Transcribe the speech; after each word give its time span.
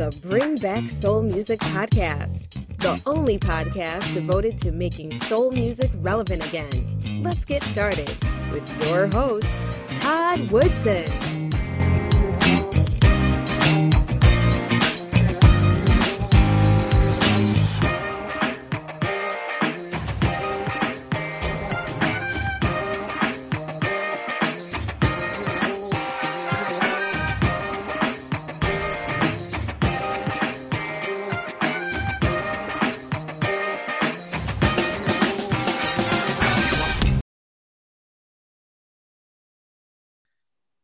The 0.00 0.16
Bring 0.22 0.56
Back 0.56 0.88
Soul 0.88 1.20
Music 1.20 1.60
Podcast, 1.60 2.48
the 2.78 2.98
only 3.04 3.38
podcast 3.38 4.14
devoted 4.14 4.56
to 4.60 4.72
making 4.72 5.14
soul 5.14 5.52
music 5.52 5.90
relevant 5.96 6.48
again. 6.48 7.22
Let's 7.22 7.44
get 7.44 7.62
started 7.64 8.08
with 8.50 8.66
your 8.88 9.08
host, 9.08 9.52
Todd 9.90 10.50
Woodson. 10.50 11.29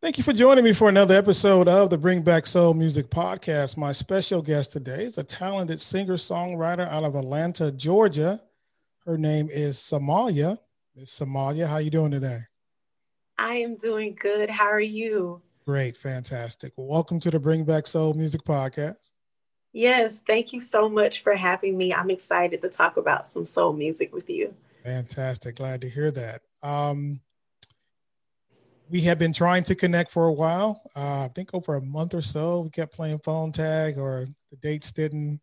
Thank 0.06 0.18
you 0.18 0.22
for 0.22 0.32
joining 0.32 0.62
me 0.62 0.72
for 0.72 0.88
another 0.88 1.16
episode 1.16 1.66
of 1.66 1.90
the 1.90 1.98
Bring 1.98 2.22
Back 2.22 2.46
Soul 2.46 2.74
Music 2.74 3.10
Podcast. 3.10 3.76
My 3.76 3.90
special 3.90 4.40
guest 4.40 4.72
today 4.72 5.02
is 5.02 5.18
a 5.18 5.24
talented 5.24 5.80
singer 5.80 6.14
songwriter 6.14 6.88
out 6.88 7.02
of 7.02 7.16
Atlanta, 7.16 7.72
Georgia. 7.72 8.40
Her 9.04 9.18
name 9.18 9.48
is 9.50 9.78
Samalia. 9.78 10.60
Miss 10.94 11.10
Samalia, 11.10 11.66
how 11.66 11.74
are 11.74 11.80
you 11.80 11.90
doing 11.90 12.12
today? 12.12 12.42
I 13.36 13.54
am 13.54 13.74
doing 13.74 14.14
good. 14.14 14.48
How 14.48 14.68
are 14.68 14.78
you? 14.78 15.42
Great, 15.66 15.96
fantastic. 15.96 16.72
welcome 16.76 17.18
to 17.18 17.30
the 17.32 17.40
Bring 17.40 17.64
Back 17.64 17.88
Soul 17.88 18.14
Music 18.14 18.42
Podcast. 18.44 19.14
Yes, 19.72 20.22
thank 20.24 20.52
you 20.52 20.60
so 20.60 20.88
much 20.88 21.24
for 21.24 21.34
having 21.34 21.76
me. 21.76 21.92
I'm 21.92 22.10
excited 22.10 22.62
to 22.62 22.68
talk 22.68 22.96
about 22.96 23.26
some 23.26 23.44
soul 23.44 23.72
music 23.72 24.14
with 24.14 24.30
you. 24.30 24.54
Fantastic. 24.84 25.56
Glad 25.56 25.80
to 25.80 25.88
hear 25.88 26.12
that. 26.12 26.42
Um, 26.62 27.22
we 28.88 29.00
have 29.02 29.18
been 29.18 29.32
trying 29.32 29.64
to 29.64 29.74
connect 29.74 30.10
for 30.10 30.26
a 30.26 30.32
while. 30.32 30.80
Uh, 30.94 31.24
I 31.24 31.30
think 31.34 31.50
over 31.54 31.74
a 31.74 31.80
month 31.80 32.14
or 32.14 32.22
so, 32.22 32.60
we 32.60 32.70
kept 32.70 32.94
playing 32.94 33.18
phone 33.18 33.52
tag, 33.52 33.98
or 33.98 34.26
the 34.50 34.56
dates 34.56 34.92
didn't 34.92 35.40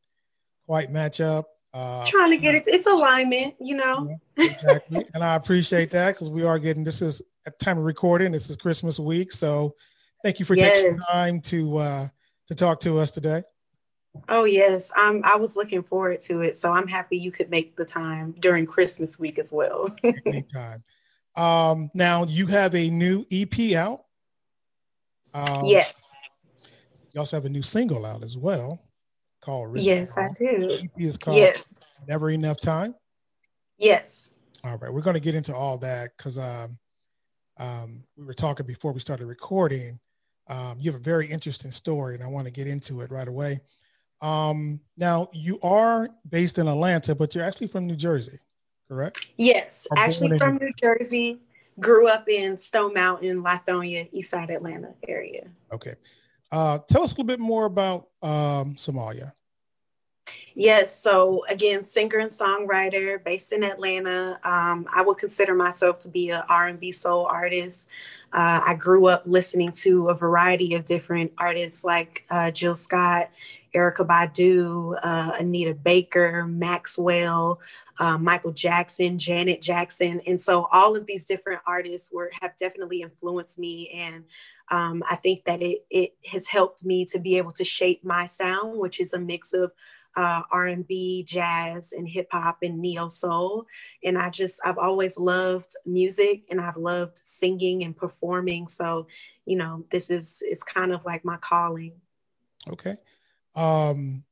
quite 0.66 0.92
match 0.92 1.22
up. 1.22 1.48
Uh, 1.74 2.06
trying 2.06 2.32
to 2.32 2.38
get 2.38 2.54
it, 2.56 2.64
it's 2.68 2.86
alignment, 2.86 3.56
you 3.60 3.76
know. 3.76 4.16
exactly, 4.38 5.06
and 5.14 5.24
I 5.24 5.36
appreciate 5.36 5.90
that 5.92 6.14
because 6.14 6.30
we 6.30 6.44
are 6.44 6.60
getting 6.60 6.84
this 6.84 7.02
is 7.02 7.22
at 7.46 7.60
time 7.60 7.78
of 7.78 7.84
recording. 7.84 8.32
This 8.32 8.50
is 8.50 8.56
Christmas 8.56 9.00
week, 9.00 9.32
so 9.32 9.76
thank 10.24 10.40
you 10.40 10.46
for 10.46 10.56
yes. 10.56 10.82
taking 10.82 11.00
time 11.00 11.42
to 11.42 11.78
uh, 11.78 12.08
to 12.48 12.56
talk 12.56 12.80
to 12.82 13.00
us 13.00 13.12
today. 13.12 13.44
Oh 14.30 14.44
yes, 14.44 14.92
I'm. 14.96 15.24
I 15.26 15.36
was 15.36 15.56
looking 15.56 15.82
forward 15.82 16.22
to 16.22 16.42
it, 16.42 16.56
so 16.56 16.72
I'm 16.72 16.88
happy 16.88 17.18
you 17.18 17.32
could 17.32 17.50
make 17.50 17.76
the 17.76 17.86
time 17.86 18.36
during 18.40 18.68
Christmas 18.68 19.18
week 19.18 19.40
as 19.40 19.52
well. 19.52 19.94
Anytime. 20.26 20.84
Um, 21.36 21.90
now 21.94 22.26
you 22.26 22.46
have 22.48 22.76
a 22.76 22.90
new 22.90 23.26
EP 23.32 23.74
out. 23.76 24.04
Um, 25.34 25.66
yes. 25.66 25.94
You 27.12 27.20
also 27.20 27.38
have 27.38 27.46
a 27.46 27.50
new 27.50 27.62
single 27.62 28.06
out 28.06 28.24
as 28.24 28.38
well 28.38 28.80
called 29.42 29.78
Yes, 29.78 30.18
I 30.18 30.30
do. 30.38 30.80
EP 30.84 30.92
is 30.98 31.18
called 31.18 31.38
yes. 31.38 31.64
Never 32.08 32.30
Enough 32.30 32.60
Time. 32.60 32.96
Yes. 33.78 34.32
All 34.64 34.78
right. 34.78 34.94
We're 34.94 35.02
going 35.02 35.16
to 35.16 35.20
get 35.20 35.36
into 35.36 35.56
all 35.56 35.78
that 35.80 36.12
because 36.18 36.38
um, 36.38 36.78
um, 37.58 38.04
we 38.16 38.26
were 38.26 38.34
talking 38.34 38.66
before 38.66 38.94
we 38.94 39.00
started 39.00 39.26
recording. 39.26 40.00
Um, 40.48 40.78
you 40.80 40.92
have 40.92 41.00
a 41.00 41.04
very 41.04 41.28
interesting 41.28 41.72
story, 41.72 42.16
and 42.16 42.24
I 42.24 42.28
want 42.28 42.46
to 42.46 42.52
get 42.52 42.68
into 42.68 43.02
it 43.02 43.12
right 43.12 43.28
away. 43.28 43.62
Um, 44.22 44.80
now, 44.98 45.30
you 45.34 45.60
are 45.62 46.10
based 46.30 46.58
in 46.58 46.68
Atlanta, 46.68 47.16
but 47.16 47.36
you're 47.36 47.44
actually 47.44 47.68
from 47.68 47.88
New 47.88 47.96
Jersey 47.96 48.40
correct? 48.88 49.26
Yes, 49.38 49.88
actually 49.96 50.38
from 50.38 50.58
New 50.58 50.72
Jersey. 50.82 51.40
Grew 51.80 52.08
up 52.08 52.30
in 52.30 52.56
Stone 52.56 52.94
Mountain, 52.94 53.44
Lithonia, 53.44 54.08
East 54.12 54.30
Side 54.30 54.52
Atlanta 54.52 54.94
area. 55.08 55.48
Okay. 55.72 55.96
Uh, 56.52 56.78
tell 56.88 57.02
us 57.02 57.12
a 57.12 57.14
little 57.16 57.24
bit 57.24 57.40
more 57.40 57.66
about 57.66 58.10
um, 58.22 58.76
Samalia. 58.76 59.32
Yes, 60.56 60.96
so 60.96 61.44
again, 61.50 61.84
singer 61.84 62.20
and 62.20 62.30
songwriter 62.30 63.24
based 63.24 63.54
in 63.54 63.64
Atlanta. 63.64 64.40
Um, 64.44 64.86
I 64.94 65.02
would 65.02 65.18
consider 65.18 65.56
myself 65.56 65.98
to 66.00 66.10
be 66.10 66.30
an 66.30 66.44
R&B 66.48 66.92
soul 66.92 67.26
artist. 67.26 67.90
Uh, 68.32 68.62
I 68.66 68.76
grew 68.76 69.08
up 69.08 69.24
listening 69.26 69.72
to 69.72 70.10
a 70.10 70.16
variety 70.16 70.76
of 70.76 70.86
different 70.86 71.32
artists 71.40 71.84
like 71.84 72.26
uh, 72.30 72.52
Jill 72.52 72.76
Scott, 72.76 73.32
Erykah 73.76 74.08
Badu, 74.08 74.98
uh, 75.02 75.32
Anita 75.40 75.74
Baker, 75.74 76.46
Maxwell, 76.46 77.60
uh, 78.00 78.18
Michael 78.18 78.52
Jackson, 78.52 79.18
Janet 79.20 79.62
Jackson, 79.62 80.22
and 80.26 80.40
so 80.40 80.68
all 80.72 80.96
of 80.96 81.06
these 81.06 81.26
different 81.26 81.62
artists 81.68 82.12
were 82.12 82.32
have 82.42 82.58
definitely 82.58 83.02
influenced 83.02 83.60
me, 83.60 83.90
and 83.90 84.24
um, 84.70 85.04
I 85.10 85.16
think 85.16 85.46
that 85.46 85.62
it 85.62 85.86
it 85.90 86.16
has 86.26 86.48
helped 86.48 86.86
me 86.86 87.06
to 87.06 87.20
be 87.20 87.38
able 87.38 87.52
to 87.52 87.64
shape 87.64 88.04
my 88.04 88.26
sound, 88.26 88.80
which 88.80 89.00
is 89.00 89.14
a 89.14 89.20
mix 89.20 89.54
of 89.54 89.72
uh, 90.16 90.42
R&B, 90.52 91.24
jazz, 91.28 91.92
and 91.92 92.08
hip 92.08 92.28
hop 92.32 92.60
and 92.62 92.80
neo 92.80 93.08
soul. 93.08 93.66
And 94.04 94.18
I 94.18 94.30
just 94.30 94.60
I've 94.64 94.78
always 94.78 95.18
loved 95.18 95.76
music, 95.86 96.44
and 96.50 96.62
I've 96.62 96.78
loved 96.78 97.20
singing 97.24 97.84
and 97.84 97.96
performing. 97.96 98.68
So, 98.68 99.08
you 99.46 99.56
know, 99.56 99.86
this 99.90 100.10
is 100.10 100.42
it's 100.42 100.64
kind 100.64 100.94
of 100.94 101.06
like 101.06 101.26
my 101.26 101.38
calling. 101.38 101.94
Okay. 102.68 102.96
Um, 103.56 104.24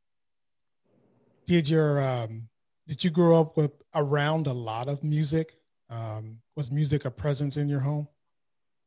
did 1.45 1.69
your 1.69 2.01
um, 2.01 2.47
did 2.91 3.05
you 3.05 3.09
grow 3.09 3.39
up 3.39 3.55
with 3.55 3.71
around 3.95 4.47
a 4.47 4.53
lot 4.53 4.89
of 4.89 5.01
music? 5.01 5.55
Um, 5.89 6.39
was 6.57 6.69
music 6.69 7.05
a 7.05 7.09
presence 7.09 7.55
in 7.55 7.69
your 7.69 7.79
home? 7.79 8.05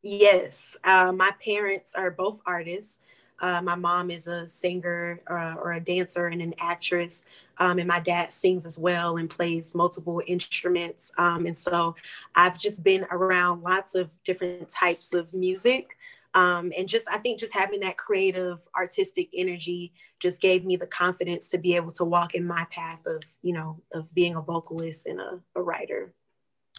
Yes, 0.02 0.76
uh, 0.84 1.10
my 1.10 1.30
parents 1.42 1.94
are 1.94 2.10
both 2.10 2.38
artists. 2.44 2.98
Uh, 3.38 3.62
my 3.62 3.74
mom 3.74 4.10
is 4.10 4.26
a 4.26 4.46
singer 4.46 5.22
uh, 5.26 5.54
or 5.58 5.72
a 5.72 5.80
dancer 5.80 6.26
and 6.26 6.42
an 6.42 6.52
actress, 6.58 7.24
um, 7.56 7.78
and 7.78 7.88
my 7.88 7.98
dad 7.98 8.30
sings 8.30 8.66
as 8.66 8.78
well 8.78 9.16
and 9.16 9.30
plays 9.30 9.74
multiple 9.74 10.20
instruments. 10.26 11.10
Um, 11.16 11.46
and 11.46 11.56
so 11.56 11.96
I've 12.34 12.58
just 12.58 12.84
been 12.84 13.06
around 13.10 13.62
lots 13.62 13.94
of 13.94 14.10
different 14.22 14.68
types 14.68 15.14
of 15.14 15.32
music 15.32 15.96
um, 16.34 16.72
and 16.76 16.88
just 16.88 17.08
i 17.08 17.18
think 17.18 17.40
just 17.40 17.54
having 17.54 17.80
that 17.80 17.96
creative 17.96 18.58
artistic 18.76 19.28
energy 19.34 19.92
just 20.24 20.40
gave 20.40 20.64
me 20.64 20.74
the 20.74 20.86
confidence 20.86 21.48
to 21.50 21.58
be 21.58 21.76
able 21.76 21.92
to 21.92 22.04
walk 22.04 22.34
in 22.34 22.46
my 22.46 22.66
path 22.70 23.04
of 23.06 23.22
you 23.42 23.52
know 23.52 23.80
of 23.92 24.12
being 24.14 24.34
a 24.36 24.40
vocalist 24.40 25.04
and 25.06 25.20
a, 25.20 25.38
a 25.54 25.62
writer. 25.62 26.14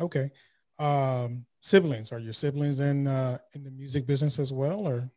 Okay. 0.02 0.32
Um 0.80 1.46
siblings 1.62 2.12
are 2.12 2.20
your 2.20 2.34
siblings 2.34 2.80
in 2.80 3.08
uh 3.08 3.38
in 3.54 3.64
the 3.64 3.70
music 3.70 4.08
business 4.08 4.40
as 4.40 4.52
well 4.52 4.88
or? 4.88 5.12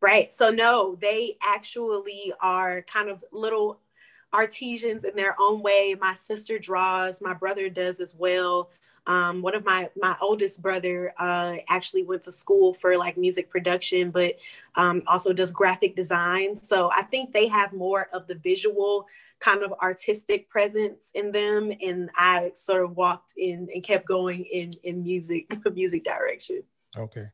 Right. 0.00 0.32
So 0.32 0.50
no 0.50 0.96
they 1.00 1.36
actually 1.42 2.32
are 2.40 2.82
kind 2.82 3.08
of 3.08 3.24
little 3.32 3.80
artisans 4.32 5.04
in 5.04 5.16
their 5.16 5.34
own 5.40 5.62
way. 5.62 5.96
My 6.00 6.14
sister 6.14 6.60
draws 6.60 7.20
my 7.20 7.34
brother 7.34 7.68
does 7.68 7.98
as 7.98 8.14
well 8.14 8.70
um, 9.06 9.42
one 9.42 9.54
of 9.54 9.64
my 9.64 9.90
my 10.00 10.16
oldest 10.20 10.62
brother 10.62 11.12
uh, 11.18 11.56
actually 11.68 12.04
went 12.04 12.22
to 12.22 12.32
school 12.32 12.74
for 12.74 12.96
like 12.96 13.16
music 13.16 13.50
production, 13.50 14.10
but 14.10 14.36
um, 14.76 15.02
also 15.06 15.32
does 15.32 15.50
graphic 15.50 15.96
design. 15.96 16.56
So 16.62 16.90
I 16.92 17.02
think 17.02 17.32
they 17.32 17.48
have 17.48 17.72
more 17.72 18.08
of 18.12 18.26
the 18.26 18.36
visual 18.36 19.06
kind 19.40 19.64
of 19.64 19.72
artistic 19.82 20.48
presence 20.48 21.10
in 21.14 21.32
them, 21.32 21.72
and 21.82 22.10
I 22.16 22.52
sort 22.54 22.84
of 22.84 22.96
walked 22.96 23.34
in 23.36 23.68
and 23.74 23.82
kept 23.82 24.06
going 24.06 24.44
in 24.44 24.72
in 24.84 25.02
music 25.02 25.52
music 25.74 26.04
direction. 26.04 26.62
Okay. 26.96 27.26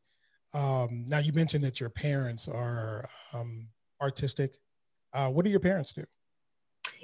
Um, 0.54 1.04
now 1.06 1.18
you 1.18 1.34
mentioned 1.34 1.64
that 1.64 1.80
your 1.80 1.90
parents 1.90 2.48
are 2.48 3.06
um, 3.34 3.68
artistic. 4.00 4.54
Uh, 5.12 5.28
what 5.30 5.44
do 5.44 5.50
your 5.50 5.60
parents 5.60 5.92
do? 5.92 6.04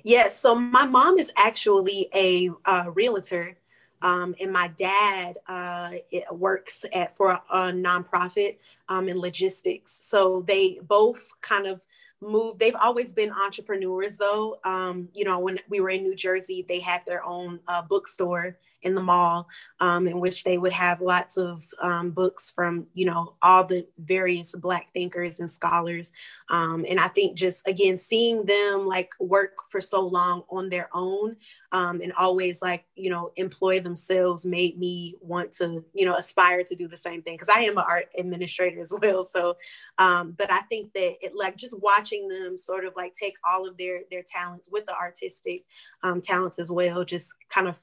Yes, 0.02 0.38
so 0.38 0.54
my 0.54 0.86
mom 0.86 1.18
is 1.18 1.32
actually 1.36 2.08
a 2.14 2.50
uh, 2.64 2.90
realtor. 2.94 3.56
Um, 4.04 4.34
and 4.38 4.52
my 4.52 4.68
dad 4.68 5.38
uh, 5.48 5.92
works 6.30 6.84
at 6.92 7.16
for 7.16 7.30
a, 7.30 7.42
a 7.50 7.58
nonprofit 7.72 8.58
um, 8.90 9.08
in 9.08 9.18
logistics. 9.18 9.92
So 10.04 10.44
they 10.46 10.78
both 10.86 11.32
kind 11.40 11.66
of 11.66 11.80
moved. 12.20 12.58
They've 12.58 12.76
always 12.76 13.14
been 13.14 13.32
entrepreneurs, 13.32 14.18
though. 14.18 14.58
Um, 14.62 15.08
you 15.14 15.24
know, 15.24 15.38
when 15.38 15.58
we 15.70 15.80
were 15.80 15.90
in 15.90 16.02
New 16.02 16.14
Jersey, 16.14 16.66
they 16.68 16.80
had 16.80 17.00
their 17.06 17.24
own 17.24 17.60
uh, 17.66 17.82
bookstore 17.82 18.58
in 18.84 18.94
the 18.94 19.02
mall, 19.02 19.48
um, 19.80 20.06
in 20.06 20.20
which 20.20 20.44
they 20.44 20.58
would 20.58 20.72
have 20.72 21.00
lots 21.00 21.36
of 21.36 21.64
um, 21.80 22.10
books 22.10 22.50
from, 22.50 22.86
you 22.94 23.04
know, 23.06 23.34
all 23.42 23.64
the 23.64 23.86
various 23.98 24.54
Black 24.54 24.92
thinkers 24.94 25.40
and 25.40 25.50
scholars. 25.50 26.12
Um, 26.48 26.86
and 26.88 27.00
I 27.00 27.08
think 27.08 27.36
just, 27.36 27.66
again, 27.66 27.96
seeing 27.96 28.44
them 28.44 28.86
like 28.86 29.10
work 29.18 29.58
for 29.68 29.80
so 29.80 30.00
long 30.06 30.44
on 30.50 30.68
their 30.68 30.88
own 30.92 31.36
um, 31.72 32.00
and 32.00 32.12
always 32.12 32.62
like, 32.62 32.84
you 32.94 33.10
know, 33.10 33.32
employ 33.36 33.80
themselves 33.80 34.46
made 34.46 34.78
me 34.78 35.16
want 35.20 35.50
to, 35.52 35.84
you 35.92 36.06
know, 36.06 36.14
aspire 36.14 36.62
to 36.62 36.74
do 36.76 36.86
the 36.86 36.96
same 36.96 37.22
thing. 37.22 37.36
Cause 37.36 37.48
I 37.52 37.60
am 37.62 37.78
an 37.78 37.84
art 37.88 38.06
administrator 38.16 38.80
as 38.80 38.92
well. 39.02 39.24
So, 39.24 39.56
um, 39.98 40.32
but 40.38 40.52
I 40.52 40.60
think 40.62 40.92
that 40.92 41.14
it 41.20 41.32
like 41.34 41.56
just 41.56 41.78
watching 41.80 42.04
watching 42.04 42.28
them 42.28 42.58
sort 42.58 42.84
of 42.84 42.94
like 42.96 43.14
take 43.14 43.36
all 43.44 43.66
of 43.66 43.76
their 43.76 44.02
their 44.10 44.22
talents 44.22 44.68
with 44.70 44.86
the 44.86 44.94
artistic 44.94 45.64
um, 46.02 46.20
talents 46.20 46.58
as 46.58 46.70
well, 46.70 47.04
just 47.04 47.32
kind 47.48 47.68
of 47.68 47.78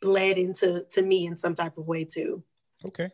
bled 0.00 0.38
into 0.38 0.84
to 0.90 1.02
me 1.02 1.26
in 1.26 1.36
some 1.36 1.54
type 1.54 1.78
of 1.78 1.86
way 1.86 2.04
too. 2.04 2.42
Okay. 2.84 3.10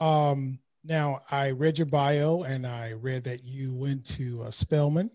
Um, 0.00 0.58
now 0.84 1.22
I 1.30 1.50
read 1.50 1.78
your 1.78 1.86
bio 1.86 2.42
and 2.42 2.66
I 2.66 2.92
read 2.92 3.24
that 3.24 3.44
you 3.44 3.74
went 3.74 4.04
to 4.16 4.42
uh, 4.44 4.50
Spelman. 4.50 5.10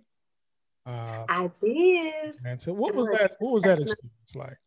Uh, 0.85 1.25
I 1.29 1.51
did. 1.61 2.35
And 2.43 2.61
so, 2.61 2.73
what 2.73 2.95
was 2.95 3.07
that? 3.09 3.33
What 3.39 3.53
was 3.53 3.63
that 3.63 3.79
experience 3.81 4.35
like? 4.35 4.57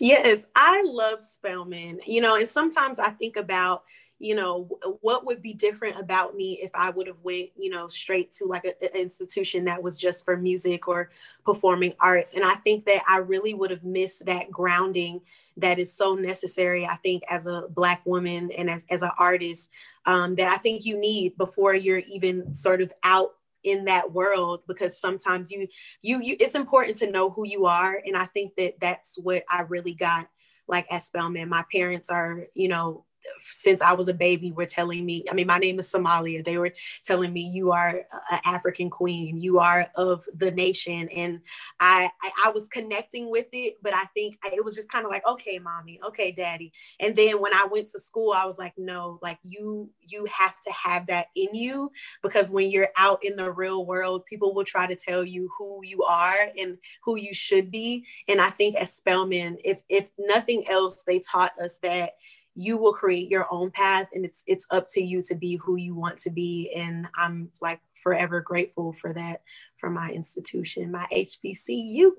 yes, 0.00 0.46
I 0.56 0.82
love 0.84 1.24
Spelman. 1.24 2.00
You 2.06 2.20
know, 2.20 2.36
and 2.36 2.48
sometimes 2.48 2.98
I 2.98 3.10
think 3.10 3.36
about, 3.36 3.84
you 4.22 4.36
know, 4.36 4.68
what 5.00 5.26
would 5.26 5.42
be 5.42 5.52
different 5.52 5.98
about 5.98 6.36
me 6.36 6.56
if 6.62 6.70
I 6.74 6.90
would 6.90 7.08
have 7.08 7.18
went, 7.24 7.48
you 7.58 7.70
know, 7.70 7.88
straight 7.88 8.30
to 8.34 8.44
like 8.44 8.64
an 8.64 8.74
institution 8.94 9.64
that 9.64 9.82
was 9.82 9.98
just 9.98 10.24
for 10.24 10.36
music 10.36 10.86
or 10.86 11.10
performing 11.44 11.94
arts. 11.98 12.34
And 12.34 12.44
I 12.44 12.54
think 12.54 12.84
that 12.84 13.02
I 13.08 13.16
really 13.16 13.52
would 13.52 13.72
have 13.72 13.82
missed 13.82 14.24
that 14.26 14.48
grounding 14.48 15.22
that 15.56 15.80
is 15.80 15.92
so 15.92 16.14
necessary. 16.14 16.86
I 16.86 16.94
think 16.96 17.24
as 17.28 17.48
a 17.48 17.64
black 17.70 18.06
woman 18.06 18.52
and 18.52 18.70
as, 18.70 18.84
as 18.90 19.02
an 19.02 19.10
artist, 19.18 19.70
um, 20.06 20.36
that 20.36 20.46
I 20.46 20.56
think 20.56 20.86
you 20.86 20.96
need 20.96 21.36
before 21.36 21.74
you're 21.74 21.98
even 21.98 22.54
sort 22.54 22.80
of 22.80 22.92
out 23.02 23.30
in 23.64 23.86
that 23.86 24.12
world 24.12 24.62
because 24.68 25.00
sometimes 25.00 25.50
you, 25.50 25.66
you 26.00 26.20
you 26.20 26.36
it's 26.38 26.54
important 26.54 26.96
to 26.96 27.10
know 27.10 27.30
who 27.30 27.46
you 27.46 27.64
are 27.64 28.02
and 28.04 28.16
i 28.16 28.24
think 28.24 28.56
that 28.56 28.74
that's 28.80 29.20
what 29.20 29.44
i 29.48 29.60
really 29.60 29.94
got 29.94 30.28
like 30.66 30.84
at 30.90 31.00
spelman 31.00 31.48
my 31.48 31.64
parents 31.70 32.10
are 32.10 32.48
you 32.54 32.66
know 32.66 33.04
since 33.38 33.80
I 33.80 33.92
was 33.92 34.08
a 34.08 34.14
baby 34.14 34.52
were 34.52 34.66
telling 34.66 35.04
me, 35.04 35.24
I 35.30 35.34
mean, 35.34 35.46
my 35.46 35.58
name 35.58 35.78
is 35.78 35.90
Samalia. 35.90 36.44
They 36.44 36.58
were 36.58 36.72
telling 37.04 37.32
me 37.32 37.42
you 37.42 37.72
are 37.72 38.04
an 38.30 38.40
African 38.44 38.90
queen, 38.90 39.36
you 39.38 39.58
are 39.58 39.88
of 39.96 40.24
the 40.34 40.50
nation. 40.50 41.08
And 41.10 41.40
I, 41.80 42.10
I, 42.22 42.30
I 42.46 42.50
was 42.50 42.68
connecting 42.68 43.30
with 43.30 43.46
it, 43.52 43.76
but 43.82 43.94
I 43.94 44.04
think 44.14 44.36
it 44.44 44.64
was 44.64 44.74
just 44.74 44.90
kind 44.90 45.04
of 45.04 45.10
like, 45.10 45.26
okay, 45.26 45.58
mommy, 45.58 46.00
okay, 46.04 46.32
daddy. 46.32 46.72
And 47.00 47.14
then 47.16 47.40
when 47.40 47.54
I 47.54 47.66
went 47.70 47.88
to 47.90 48.00
school, 48.00 48.32
I 48.32 48.46
was 48.46 48.58
like, 48.58 48.74
no, 48.76 49.18
like 49.22 49.38
you, 49.42 49.90
you 50.00 50.26
have 50.26 50.60
to 50.62 50.72
have 50.72 51.06
that 51.06 51.26
in 51.36 51.54
you 51.54 51.90
because 52.22 52.50
when 52.50 52.70
you're 52.70 52.90
out 52.96 53.24
in 53.24 53.36
the 53.36 53.50
real 53.50 53.86
world, 53.86 54.24
people 54.26 54.54
will 54.54 54.64
try 54.64 54.86
to 54.86 54.96
tell 54.96 55.24
you 55.24 55.50
who 55.56 55.80
you 55.84 56.02
are 56.02 56.48
and 56.58 56.78
who 57.04 57.16
you 57.16 57.34
should 57.34 57.70
be. 57.70 58.04
And 58.28 58.40
I 58.40 58.50
think 58.50 58.76
as 58.76 58.92
Spelman, 58.92 59.58
if, 59.64 59.78
if 59.88 60.10
nothing 60.18 60.64
else, 60.68 61.02
they 61.06 61.20
taught 61.20 61.52
us 61.60 61.78
that 61.78 62.14
you 62.54 62.76
will 62.76 62.92
create 62.92 63.30
your 63.30 63.46
own 63.50 63.70
path 63.70 64.08
and 64.12 64.24
it's 64.24 64.44
it's 64.46 64.66
up 64.70 64.86
to 64.88 65.02
you 65.02 65.22
to 65.22 65.34
be 65.34 65.56
who 65.56 65.76
you 65.76 65.94
want 65.94 66.18
to 66.18 66.30
be 66.30 66.72
and 66.76 67.06
i'm 67.16 67.50
like 67.60 67.80
forever 67.94 68.40
grateful 68.40 68.92
for 68.92 69.12
that 69.12 69.42
for 69.78 69.88
my 69.88 70.10
institution 70.10 70.90
my 70.90 71.06
hbcu 71.12 72.10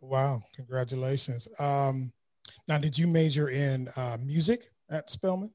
wow 0.00 0.40
congratulations. 0.54 1.48
Um 1.58 2.12
now 2.68 2.78
did 2.78 2.98
you 2.98 3.06
major 3.06 3.48
in 3.48 3.88
uh, 3.96 4.18
music 4.20 4.70
at 4.90 5.10
spelman 5.10 5.50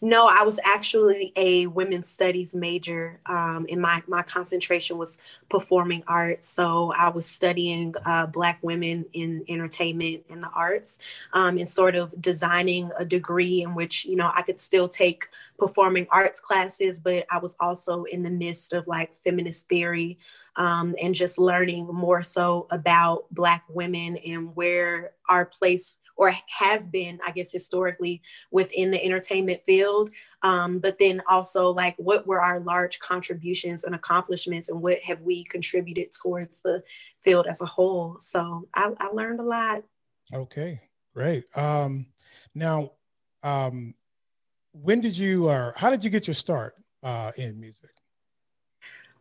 no, 0.00 0.28
I 0.30 0.44
was 0.44 0.58
actually 0.64 1.32
a 1.36 1.66
women's 1.66 2.08
studies 2.08 2.54
major, 2.54 3.20
um, 3.26 3.66
and 3.70 3.80
my 3.80 4.02
my 4.06 4.22
concentration 4.22 4.98
was 4.98 5.18
performing 5.48 6.02
arts. 6.06 6.48
So 6.48 6.92
I 6.96 7.08
was 7.08 7.26
studying 7.26 7.94
uh, 8.04 8.26
Black 8.26 8.58
women 8.62 9.04
in 9.12 9.44
entertainment 9.48 10.24
and 10.30 10.42
the 10.42 10.50
arts, 10.54 10.98
um, 11.32 11.58
and 11.58 11.68
sort 11.68 11.94
of 11.94 12.14
designing 12.20 12.90
a 12.98 13.04
degree 13.04 13.62
in 13.62 13.74
which 13.74 14.04
you 14.04 14.16
know 14.16 14.30
I 14.34 14.42
could 14.42 14.60
still 14.60 14.88
take 14.88 15.28
performing 15.58 16.06
arts 16.10 16.40
classes, 16.40 17.00
but 17.00 17.24
I 17.30 17.38
was 17.38 17.56
also 17.60 18.04
in 18.04 18.22
the 18.22 18.30
midst 18.30 18.72
of 18.72 18.86
like 18.86 19.16
feminist 19.24 19.68
theory. 19.68 20.18
Um, 20.56 20.94
and 21.02 21.16
just 21.16 21.36
learning 21.36 21.88
more 21.88 22.22
so 22.22 22.68
about 22.70 23.24
Black 23.32 23.64
women 23.68 24.16
and 24.18 24.54
where 24.54 25.10
our 25.28 25.44
place 25.44 25.98
or 26.16 26.34
has 26.48 26.86
been, 26.86 27.18
I 27.26 27.30
guess, 27.32 27.50
historically 27.50 28.22
within 28.50 28.90
the 28.90 29.04
entertainment 29.04 29.62
field. 29.64 30.10
Um, 30.42 30.78
but 30.78 30.98
then 30.98 31.22
also, 31.28 31.68
like, 31.68 31.94
what 31.98 32.26
were 32.26 32.40
our 32.40 32.60
large 32.60 32.98
contributions 32.98 33.84
and 33.84 33.94
accomplishments, 33.94 34.68
and 34.68 34.80
what 34.80 35.00
have 35.00 35.20
we 35.22 35.44
contributed 35.44 36.12
towards 36.12 36.60
the 36.60 36.82
field 37.22 37.46
as 37.46 37.60
a 37.60 37.66
whole? 37.66 38.16
So 38.20 38.68
I, 38.74 38.90
I 38.98 39.08
learned 39.08 39.40
a 39.40 39.44
lot. 39.44 39.82
Okay, 40.32 40.80
great. 41.14 41.44
Um, 41.56 42.06
now, 42.54 42.92
um, 43.42 43.94
when 44.72 45.00
did 45.00 45.16
you, 45.16 45.48
or 45.48 45.74
how 45.76 45.90
did 45.90 46.04
you 46.04 46.10
get 46.10 46.26
your 46.26 46.34
start 46.34 46.74
uh, 47.02 47.32
in 47.36 47.60
music? 47.60 47.90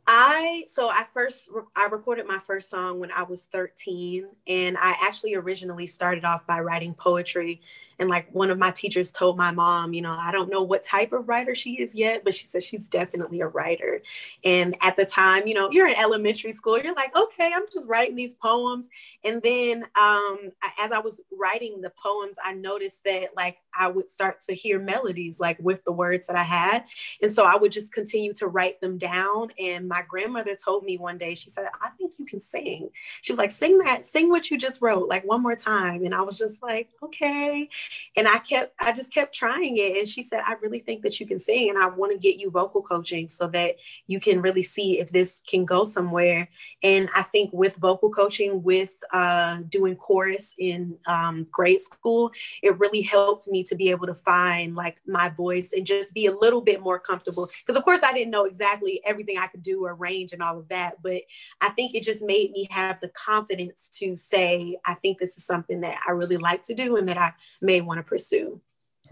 I 0.05 0.65
so 0.67 0.89
I 0.89 1.05
first 1.13 1.49
I 1.75 1.85
recorded 1.85 2.27
my 2.27 2.39
first 2.39 2.69
song 2.69 2.99
when 2.99 3.11
I 3.11 3.23
was 3.23 3.43
13 3.43 4.27
and 4.47 4.77
I 4.77 4.95
actually 5.01 5.35
originally 5.35 5.87
started 5.87 6.25
off 6.25 6.45
by 6.45 6.59
writing 6.59 6.93
poetry 6.93 7.61
and 7.99 8.09
like 8.09 8.27
one 8.33 8.49
of 8.49 8.57
my 8.57 8.71
teachers 8.71 9.11
told 9.11 9.37
my 9.37 9.51
mom, 9.51 9.93
you 9.93 10.01
know, 10.01 10.15
I 10.17 10.31
don't 10.31 10.49
know 10.49 10.63
what 10.63 10.83
type 10.83 11.13
of 11.13 11.27
writer 11.27 11.55
she 11.55 11.73
is 11.73 11.95
yet, 11.95 12.23
but 12.23 12.33
she 12.33 12.47
said 12.47 12.63
she's 12.63 12.89
definitely 12.89 13.41
a 13.41 13.47
writer. 13.47 14.01
And 14.43 14.75
at 14.81 14.95
the 14.95 15.05
time, 15.05 15.47
you 15.47 15.53
know, 15.53 15.69
you're 15.71 15.87
in 15.87 15.95
elementary 15.95 16.51
school, 16.51 16.79
you're 16.79 16.95
like, 16.95 17.15
okay, 17.17 17.51
I'm 17.53 17.65
just 17.71 17.87
writing 17.87 18.15
these 18.15 18.33
poems. 18.33 18.89
And 19.23 19.41
then 19.41 19.85
um, 19.99 20.51
as 20.79 20.91
I 20.91 20.99
was 20.99 21.21
writing 21.31 21.81
the 21.81 21.91
poems, 21.91 22.37
I 22.43 22.53
noticed 22.53 23.03
that 23.05 23.29
like 23.35 23.57
I 23.77 23.87
would 23.87 24.09
start 24.09 24.41
to 24.41 24.53
hear 24.53 24.79
melodies 24.79 25.39
like 25.39 25.57
with 25.59 25.83
the 25.83 25.91
words 25.91 26.27
that 26.27 26.35
I 26.35 26.43
had. 26.43 26.85
And 27.21 27.31
so 27.31 27.45
I 27.45 27.55
would 27.55 27.71
just 27.71 27.93
continue 27.93 28.33
to 28.33 28.47
write 28.47 28.81
them 28.81 28.97
down. 28.97 29.49
And 29.59 29.87
my 29.87 30.03
grandmother 30.07 30.55
told 30.55 30.83
me 30.83 30.97
one 30.97 31.17
day, 31.17 31.35
she 31.35 31.49
said, 31.49 31.67
I 31.81 31.89
think 31.89 32.13
you 32.19 32.25
can 32.25 32.39
sing. 32.39 32.89
She 33.21 33.31
was 33.31 33.39
like, 33.39 33.51
sing 33.51 33.77
that, 33.79 34.05
sing 34.05 34.29
what 34.29 34.49
you 34.49 34.57
just 34.57 34.81
wrote, 34.81 35.07
like 35.07 35.23
one 35.23 35.41
more 35.41 35.55
time. 35.55 36.05
And 36.05 36.13
I 36.13 36.21
was 36.21 36.37
just 36.37 36.61
like, 36.61 36.89
okay 37.01 37.69
and 38.15 38.27
I 38.27 38.37
kept, 38.39 38.73
I 38.79 38.91
just 38.91 39.13
kept 39.13 39.33
trying 39.33 39.77
it. 39.77 39.97
And 39.97 40.07
she 40.07 40.23
said, 40.23 40.41
I 40.45 40.53
really 40.61 40.79
think 40.79 41.01
that 41.03 41.19
you 41.19 41.25
can 41.25 41.39
sing 41.39 41.69
and 41.69 41.77
I 41.77 41.87
want 41.87 42.11
to 42.11 42.17
get 42.17 42.39
you 42.39 42.49
vocal 42.49 42.81
coaching 42.81 43.27
so 43.27 43.47
that 43.49 43.75
you 44.07 44.19
can 44.19 44.41
really 44.41 44.63
see 44.63 44.99
if 44.99 45.11
this 45.11 45.41
can 45.47 45.65
go 45.65 45.83
somewhere. 45.85 46.49
And 46.81 47.09
I 47.15 47.23
think 47.23 47.51
with 47.53 47.75
vocal 47.77 48.09
coaching, 48.09 48.63
with 48.63 48.95
uh, 49.11 49.59
doing 49.69 49.95
chorus 49.95 50.55
in 50.57 50.97
um, 51.07 51.47
grade 51.51 51.81
school, 51.81 52.31
it 52.61 52.77
really 52.79 53.01
helped 53.01 53.47
me 53.47 53.63
to 53.63 53.75
be 53.75 53.89
able 53.89 54.07
to 54.07 54.15
find 54.15 54.75
like 54.75 54.99
my 55.07 55.29
voice 55.29 55.73
and 55.73 55.85
just 55.85 56.13
be 56.13 56.27
a 56.27 56.35
little 56.35 56.61
bit 56.61 56.81
more 56.81 56.99
comfortable. 56.99 57.49
Because 57.59 57.77
of 57.77 57.83
course 57.83 58.01
I 58.03 58.13
didn't 58.13 58.31
know 58.31 58.45
exactly 58.45 59.01
everything 59.05 59.37
I 59.37 59.47
could 59.47 59.63
do 59.63 59.85
or 59.85 59.95
range 59.95 60.33
and 60.33 60.41
all 60.41 60.57
of 60.57 60.69
that, 60.69 61.01
but 61.01 61.21
I 61.61 61.69
think 61.69 61.95
it 61.95 62.03
just 62.03 62.23
made 62.23 62.51
me 62.51 62.67
have 62.69 62.99
the 62.99 63.09
confidence 63.09 63.89
to 63.99 64.15
say, 64.15 64.77
I 64.85 64.95
think 64.95 65.19
this 65.19 65.37
is 65.37 65.45
something 65.45 65.81
that 65.81 65.99
I 66.07 66.11
really 66.11 66.37
like 66.37 66.63
to 66.63 66.75
do 66.75 66.97
and 66.97 67.07
that 67.09 67.17
I 67.17 67.33
may 67.61 67.72
want 67.81 67.99
to 67.99 68.03
pursue. 68.03 68.59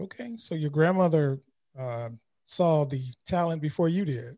Okay, 0.00 0.32
so 0.36 0.54
your 0.54 0.70
grandmother 0.70 1.40
uh, 1.78 2.10
saw 2.44 2.84
the 2.84 3.02
talent 3.26 3.62
before 3.62 3.88
you 3.88 4.04
did. 4.04 4.36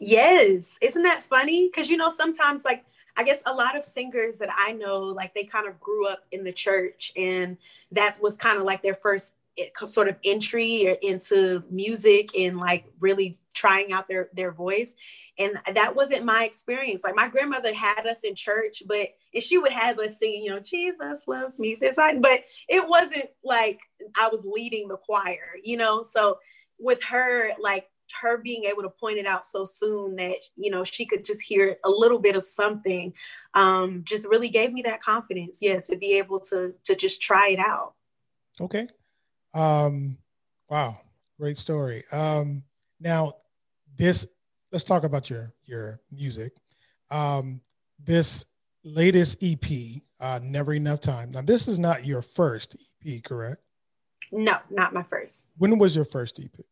Yes, 0.00 0.78
isn't 0.80 1.02
that 1.02 1.22
funny? 1.24 1.68
Because 1.68 1.90
you 1.90 1.96
know 1.96 2.12
sometimes 2.14 2.64
like 2.64 2.84
I 3.16 3.24
guess 3.24 3.42
a 3.46 3.52
lot 3.52 3.76
of 3.76 3.82
singers 3.82 4.38
that 4.38 4.50
I 4.56 4.72
know 4.72 5.00
like 5.00 5.34
they 5.34 5.42
kind 5.42 5.66
of 5.66 5.80
grew 5.80 6.06
up 6.06 6.24
in 6.30 6.44
the 6.44 6.52
church 6.52 7.12
and 7.16 7.56
that 7.90 8.16
was 8.22 8.36
kind 8.36 8.58
of 8.58 8.64
like 8.64 8.80
their 8.80 8.94
first 8.94 9.34
sort 9.86 10.08
of 10.08 10.16
entry 10.24 10.96
into 11.02 11.62
music 11.70 12.36
and 12.36 12.58
like 12.58 12.84
really 13.00 13.38
trying 13.54 13.92
out 13.92 14.08
their 14.08 14.28
their 14.34 14.52
voice. 14.52 14.94
And 15.38 15.56
that 15.74 15.94
wasn't 15.94 16.24
my 16.24 16.44
experience. 16.44 17.02
Like 17.04 17.14
my 17.14 17.28
grandmother 17.28 17.72
had 17.72 18.06
us 18.06 18.24
in 18.24 18.34
church 18.34 18.82
but 18.86 19.08
and 19.34 19.42
she 19.42 19.58
would 19.58 19.72
have 19.72 19.98
us 19.98 20.18
singing 20.18 20.44
you 20.44 20.50
know 20.50 20.60
jesus 20.60 21.22
loves 21.26 21.58
me 21.58 21.76
this 21.80 21.98
I, 21.98 22.16
but 22.18 22.40
it 22.68 22.86
wasn't 22.86 23.26
like 23.44 23.80
i 24.16 24.28
was 24.28 24.44
leading 24.44 24.88
the 24.88 24.96
choir 24.96 25.56
you 25.62 25.76
know? 25.76 26.02
So 26.02 26.38
with 26.78 27.02
her 27.04 27.50
like 27.60 27.86
her 28.20 28.38
being 28.38 28.64
able 28.64 28.82
to 28.82 28.88
point 28.88 29.18
it 29.18 29.26
out 29.26 29.44
so 29.44 29.64
soon 29.64 30.16
that 30.16 30.36
you 30.56 30.70
know 30.70 30.82
she 30.82 31.04
could 31.04 31.24
just 31.24 31.42
hear 31.42 31.76
a 31.84 31.90
little 31.90 32.18
bit 32.18 32.36
of 32.36 32.44
something 32.44 33.12
um 33.54 34.02
just 34.04 34.26
really 34.28 34.48
gave 34.48 34.72
me 34.72 34.80
that 34.80 35.02
confidence 35.02 35.58
yeah 35.60 35.78
to 35.78 35.96
be 35.96 36.16
able 36.16 36.40
to 36.40 36.72
to 36.84 36.94
just 36.94 37.20
try 37.20 37.50
it 37.50 37.58
out. 37.58 37.94
Okay 38.60 38.88
um 39.54 40.18
wow 40.68 40.98
great 41.38 41.58
story 41.58 42.02
um 42.12 42.62
now 43.00 43.32
this 43.96 44.26
let's 44.72 44.84
talk 44.84 45.04
about 45.04 45.30
your 45.30 45.52
your 45.66 46.00
music. 46.10 46.52
Um, 47.10 47.60
this 48.02 48.46
latest 48.84 49.38
EP, 49.42 50.02
uh, 50.20 50.40
Never 50.42 50.74
Enough 50.74 51.00
Time. 51.00 51.30
Now, 51.30 51.42
this 51.42 51.68
is 51.68 51.78
not 51.78 52.06
your 52.06 52.22
first 52.22 52.76
EP, 53.04 53.22
correct? 53.22 53.62
No, 54.30 54.58
not 54.70 54.92
my 54.92 55.02
first. 55.02 55.46
When 55.56 55.78
was 55.78 55.96
your 55.96 56.04
first 56.04 56.38
EP? 56.38 56.64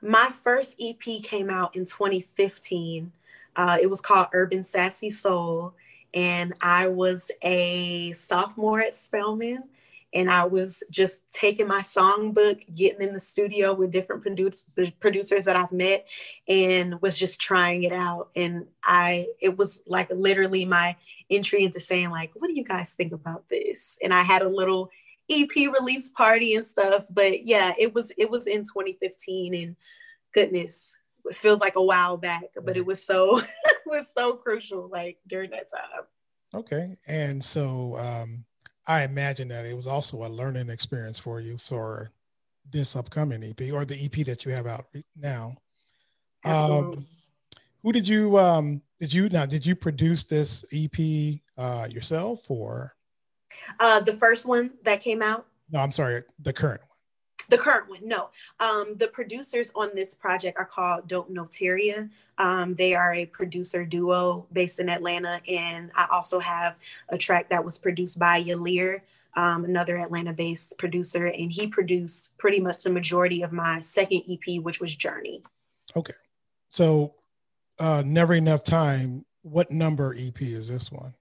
My 0.00 0.30
first 0.42 0.76
EP 0.80 1.22
came 1.22 1.48
out 1.48 1.76
in 1.76 1.84
2015. 1.84 3.12
Uh, 3.54 3.78
it 3.80 3.88
was 3.88 4.00
called 4.00 4.28
Urban 4.32 4.64
Sassy 4.64 5.10
Soul, 5.10 5.74
and 6.14 6.54
I 6.60 6.88
was 6.88 7.30
a 7.42 8.12
sophomore 8.14 8.80
at 8.80 8.94
Spelman. 8.94 9.64
And 10.14 10.30
I 10.30 10.44
was 10.44 10.82
just 10.90 11.24
taking 11.32 11.66
my 11.66 11.80
songbook, 11.80 12.62
getting 12.74 13.02
in 13.02 13.14
the 13.14 13.20
studio 13.20 13.72
with 13.72 13.90
different 13.90 14.22
produce, 14.22 14.66
producers 15.00 15.46
that 15.46 15.56
I've 15.56 15.72
met, 15.72 16.06
and 16.46 17.00
was 17.00 17.18
just 17.18 17.40
trying 17.40 17.84
it 17.84 17.92
out. 17.92 18.28
And 18.36 18.66
I, 18.84 19.26
it 19.40 19.56
was 19.56 19.80
like 19.86 20.10
literally 20.10 20.64
my 20.64 20.96
entry 21.30 21.64
into 21.64 21.80
saying 21.80 22.10
like, 22.10 22.30
"What 22.34 22.48
do 22.48 22.54
you 22.54 22.64
guys 22.64 22.92
think 22.92 23.12
about 23.12 23.48
this?" 23.48 23.98
And 24.02 24.12
I 24.12 24.22
had 24.22 24.42
a 24.42 24.48
little 24.48 24.90
EP 25.30 25.50
release 25.54 26.10
party 26.10 26.54
and 26.54 26.64
stuff. 26.64 27.04
But 27.10 27.46
yeah, 27.46 27.72
it 27.78 27.94
was 27.94 28.12
it 28.18 28.30
was 28.30 28.46
in 28.46 28.64
2015, 28.64 29.54
and 29.54 29.76
goodness, 30.34 30.94
it 31.24 31.34
feels 31.36 31.60
like 31.60 31.76
a 31.76 31.82
while 31.82 32.16
back, 32.16 32.44
but 32.62 32.76
it 32.76 32.84
was 32.84 33.02
so 33.02 33.38
it 33.64 33.76
was 33.86 34.12
so 34.14 34.34
crucial 34.34 34.88
like 34.90 35.18
during 35.26 35.50
that 35.50 35.68
time. 35.70 36.04
Okay, 36.54 36.96
and 37.06 37.42
so 37.42 37.96
um, 37.96 38.44
I 38.86 39.04
imagine 39.04 39.48
that 39.48 39.66
it 39.66 39.76
was 39.76 39.86
also 39.86 40.24
a 40.24 40.28
learning 40.28 40.68
experience 40.68 41.18
for 41.18 41.40
you 41.40 41.56
for 41.56 42.10
this 42.70 42.96
upcoming 42.96 43.44
EP 43.44 43.72
or 43.72 43.84
the 43.84 44.04
EP 44.04 44.24
that 44.26 44.44
you 44.44 44.52
have 44.52 44.66
out 44.66 44.86
now. 45.16 45.56
Absolutely. 46.44 46.96
Um, 46.98 47.06
who 47.82 47.92
did 47.92 48.06
you 48.06 48.38
um, 48.38 48.82
did 49.00 49.12
you 49.12 49.28
now 49.28 49.46
did 49.46 49.66
you 49.66 49.74
produce 49.74 50.24
this 50.24 50.64
EP 50.72 51.40
uh, 51.58 51.86
yourself 51.90 52.50
or? 52.50 52.94
Uh, 53.78 54.00
the 54.00 54.16
first 54.16 54.46
one 54.46 54.70
that 54.84 55.00
came 55.00 55.22
out. 55.22 55.46
No, 55.70 55.80
I'm 55.80 55.92
sorry, 55.92 56.22
the 56.40 56.52
current 56.52 56.80
one. 56.88 56.91
The 57.48 57.58
current 57.58 57.88
one, 57.88 58.00
no. 58.02 58.30
Um, 58.60 58.96
the 58.96 59.08
producers 59.08 59.72
on 59.74 59.90
this 59.94 60.14
project 60.14 60.58
are 60.58 60.64
called 60.64 61.08
Dope 61.08 61.30
Notaria. 61.30 62.08
Um, 62.38 62.74
they 62.74 62.94
are 62.94 63.14
a 63.14 63.26
producer 63.26 63.84
duo 63.84 64.46
based 64.52 64.80
in 64.80 64.88
Atlanta, 64.88 65.40
and 65.48 65.90
I 65.94 66.06
also 66.10 66.38
have 66.38 66.76
a 67.08 67.18
track 67.18 67.48
that 67.50 67.64
was 67.64 67.78
produced 67.78 68.18
by 68.18 68.42
Yalir, 68.42 69.00
um, 69.34 69.64
another 69.64 69.98
Atlanta-based 69.98 70.78
producer, 70.78 71.26
and 71.26 71.52
he 71.52 71.66
produced 71.66 72.36
pretty 72.38 72.60
much 72.60 72.84
the 72.84 72.90
majority 72.90 73.42
of 73.42 73.52
my 73.52 73.80
second 73.80 74.22
EP, 74.28 74.62
which 74.62 74.80
was 74.80 74.94
Journey. 74.94 75.42
Okay, 75.96 76.14
so 76.70 77.14
uh, 77.78 78.02
Never 78.04 78.34
Enough 78.34 78.64
Time. 78.64 79.24
What 79.42 79.70
number 79.70 80.14
EP 80.18 80.40
is 80.40 80.68
this 80.68 80.90
one? 80.92 81.14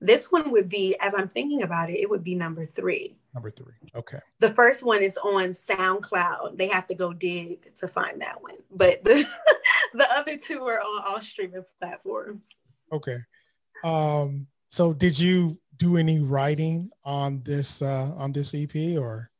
This 0.00 0.30
one 0.30 0.52
would 0.52 0.68
be, 0.68 0.96
as 1.00 1.14
I'm 1.16 1.28
thinking 1.28 1.62
about 1.62 1.90
it, 1.90 2.00
it 2.00 2.08
would 2.08 2.22
be 2.22 2.34
number 2.34 2.64
three. 2.64 3.16
Number 3.34 3.50
three. 3.50 3.74
Okay. 3.94 4.18
The 4.38 4.50
first 4.50 4.84
one 4.84 5.02
is 5.02 5.16
on 5.18 5.50
SoundCloud. 5.50 6.56
They 6.56 6.68
have 6.68 6.86
to 6.88 6.94
go 6.94 7.12
dig 7.12 7.74
to 7.76 7.88
find 7.88 8.20
that 8.20 8.40
one. 8.40 8.56
But 8.70 9.02
the, 9.02 9.24
the 9.94 10.10
other 10.16 10.36
two 10.36 10.62
are 10.64 10.80
on 10.80 11.02
all 11.04 11.20
streaming 11.20 11.64
platforms. 11.80 12.58
Okay. 12.92 13.16
Um, 13.82 14.46
so 14.68 14.92
did 14.92 15.18
you 15.18 15.58
do 15.76 15.96
any 15.96 16.18
writing 16.18 16.90
on 17.04 17.40
this 17.44 17.82
uh 17.82 18.12
on 18.16 18.32
this 18.32 18.52
EP 18.54 18.98
or 18.98 19.30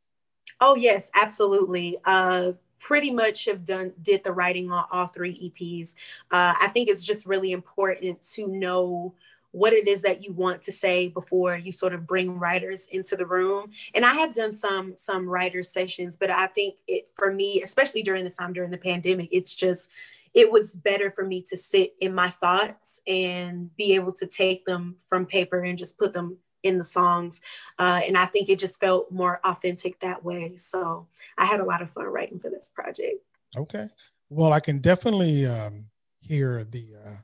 Oh 0.60 0.76
yes, 0.76 1.10
absolutely. 1.14 1.98
Uh 2.04 2.52
pretty 2.78 3.10
much 3.10 3.44
have 3.46 3.64
done 3.64 3.92
did 4.02 4.22
the 4.24 4.32
writing 4.32 4.70
on 4.70 4.84
all 4.90 5.08
three 5.08 5.34
EPs. 5.50 5.94
Uh, 6.30 6.54
I 6.60 6.68
think 6.68 6.88
it's 6.88 7.04
just 7.04 7.26
really 7.26 7.52
important 7.52 8.22
to 8.34 8.46
know 8.46 9.14
what 9.52 9.72
it 9.72 9.88
is 9.88 10.02
that 10.02 10.22
you 10.22 10.32
want 10.32 10.62
to 10.62 10.72
say 10.72 11.08
before 11.08 11.56
you 11.56 11.72
sort 11.72 11.94
of 11.94 12.06
bring 12.06 12.38
writers 12.38 12.88
into 12.88 13.16
the 13.16 13.26
room. 13.26 13.70
And 13.94 14.04
i 14.04 14.14
have 14.14 14.34
done 14.34 14.52
some 14.52 14.94
some 14.96 15.28
writer 15.28 15.62
sessions 15.62 16.16
but 16.16 16.30
i 16.30 16.46
think 16.46 16.76
it 16.86 17.08
for 17.16 17.32
me 17.32 17.62
especially 17.62 18.02
during 18.02 18.24
this 18.24 18.36
time 18.36 18.52
during 18.52 18.70
the 18.70 18.78
pandemic 18.78 19.28
it's 19.32 19.54
just 19.54 19.90
it 20.34 20.50
was 20.50 20.76
better 20.76 21.10
for 21.10 21.24
me 21.24 21.42
to 21.42 21.56
sit 21.56 21.94
in 22.00 22.14
my 22.14 22.30
thoughts 22.30 23.00
and 23.06 23.74
be 23.76 23.94
able 23.94 24.12
to 24.12 24.26
take 24.26 24.64
them 24.66 24.96
from 25.08 25.26
paper 25.26 25.62
and 25.62 25.78
just 25.78 25.98
put 25.98 26.12
them 26.12 26.36
in 26.62 26.76
the 26.76 26.84
songs. 26.84 27.40
Uh, 27.78 28.00
and 28.06 28.16
i 28.16 28.26
think 28.26 28.48
it 28.48 28.58
just 28.58 28.80
felt 28.80 29.10
more 29.10 29.40
authentic 29.44 29.98
that 30.00 30.24
way. 30.24 30.56
So 30.56 31.06
i 31.36 31.44
had 31.44 31.60
a 31.60 31.64
lot 31.64 31.82
of 31.82 31.90
fun 31.90 32.04
writing 32.06 32.38
for 32.38 32.50
this 32.50 32.68
project. 32.68 33.18
Okay. 33.56 33.88
Well 34.28 34.52
i 34.52 34.60
can 34.60 34.78
definitely 34.78 35.46
um, 35.46 35.86
hear 36.20 36.64
the 36.64 36.96
uh 37.04 37.16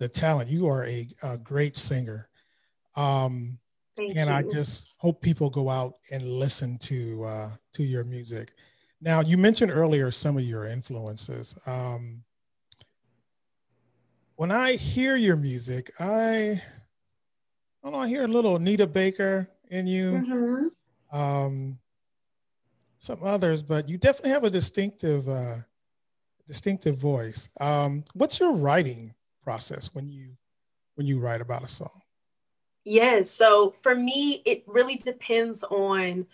the 0.00 0.08
talent. 0.08 0.50
You 0.50 0.66
are 0.66 0.84
a, 0.86 1.06
a 1.22 1.38
great 1.38 1.76
singer. 1.76 2.28
Um, 2.96 3.58
Thank 3.96 4.16
and 4.16 4.28
you. 4.28 4.34
I 4.34 4.42
just 4.42 4.88
hope 4.96 5.20
people 5.20 5.50
go 5.50 5.68
out 5.68 5.94
and 6.10 6.26
listen 6.26 6.78
to 6.78 7.24
uh, 7.24 7.50
to 7.74 7.84
your 7.84 8.02
music. 8.02 8.52
Now, 9.00 9.20
you 9.20 9.38
mentioned 9.38 9.70
earlier 9.70 10.10
some 10.10 10.36
of 10.36 10.42
your 10.42 10.66
influences. 10.66 11.56
Um, 11.66 12.22
when 14.36 14.50
I 14.50 14.72
hear 14.72 15.16
your 15.16 15.36
music, 15.36 15.90
I, 16.00 16.08
I 16.12 16.60
don't 17.84 17.92
know, 17.92 17.98
I 17.98 18.08
hear 18.08 18.24
a 18.24 18.28
little 18.28 18.56
Anita 18.56 18.86
Baker 18.86 19.48
in 19.70 19.86
you, 19.86 20.12
mm-hmm. 20.12 21.18
um, 21.18 21.78
some 22.98 23.20
others, 23.22 23.62
but 23.62 23.88
you 23.88 23.98
definitely 23.98 24.30
have 24.30 24.44
a 24.44 24.50
distinctive, 24.50 25.28
uh, 25.28 25.56
distinctive 26.46 26.96
voice. 26.96 27.50
Um, 27.60 28.02
what's 28.14 28.40
your 28.40 28.52
writing 28.52 29.14
process 29.50 29.92
when 29.94 30.08
you 30.08 30.36
when 30.94 31.08
you 31.08 31.18
write 31.18 31.40
about 31.40 31.64
a 31.64 31.68
song? 31.68 32.00
Yes. 32.84 33.30
So 33.30 33.74
for 33.82 33.96
me, 33.96 34.42
it 34.44 34.62
really 34.66 34.96
depends 34.96 35.64
on 35.64 36.26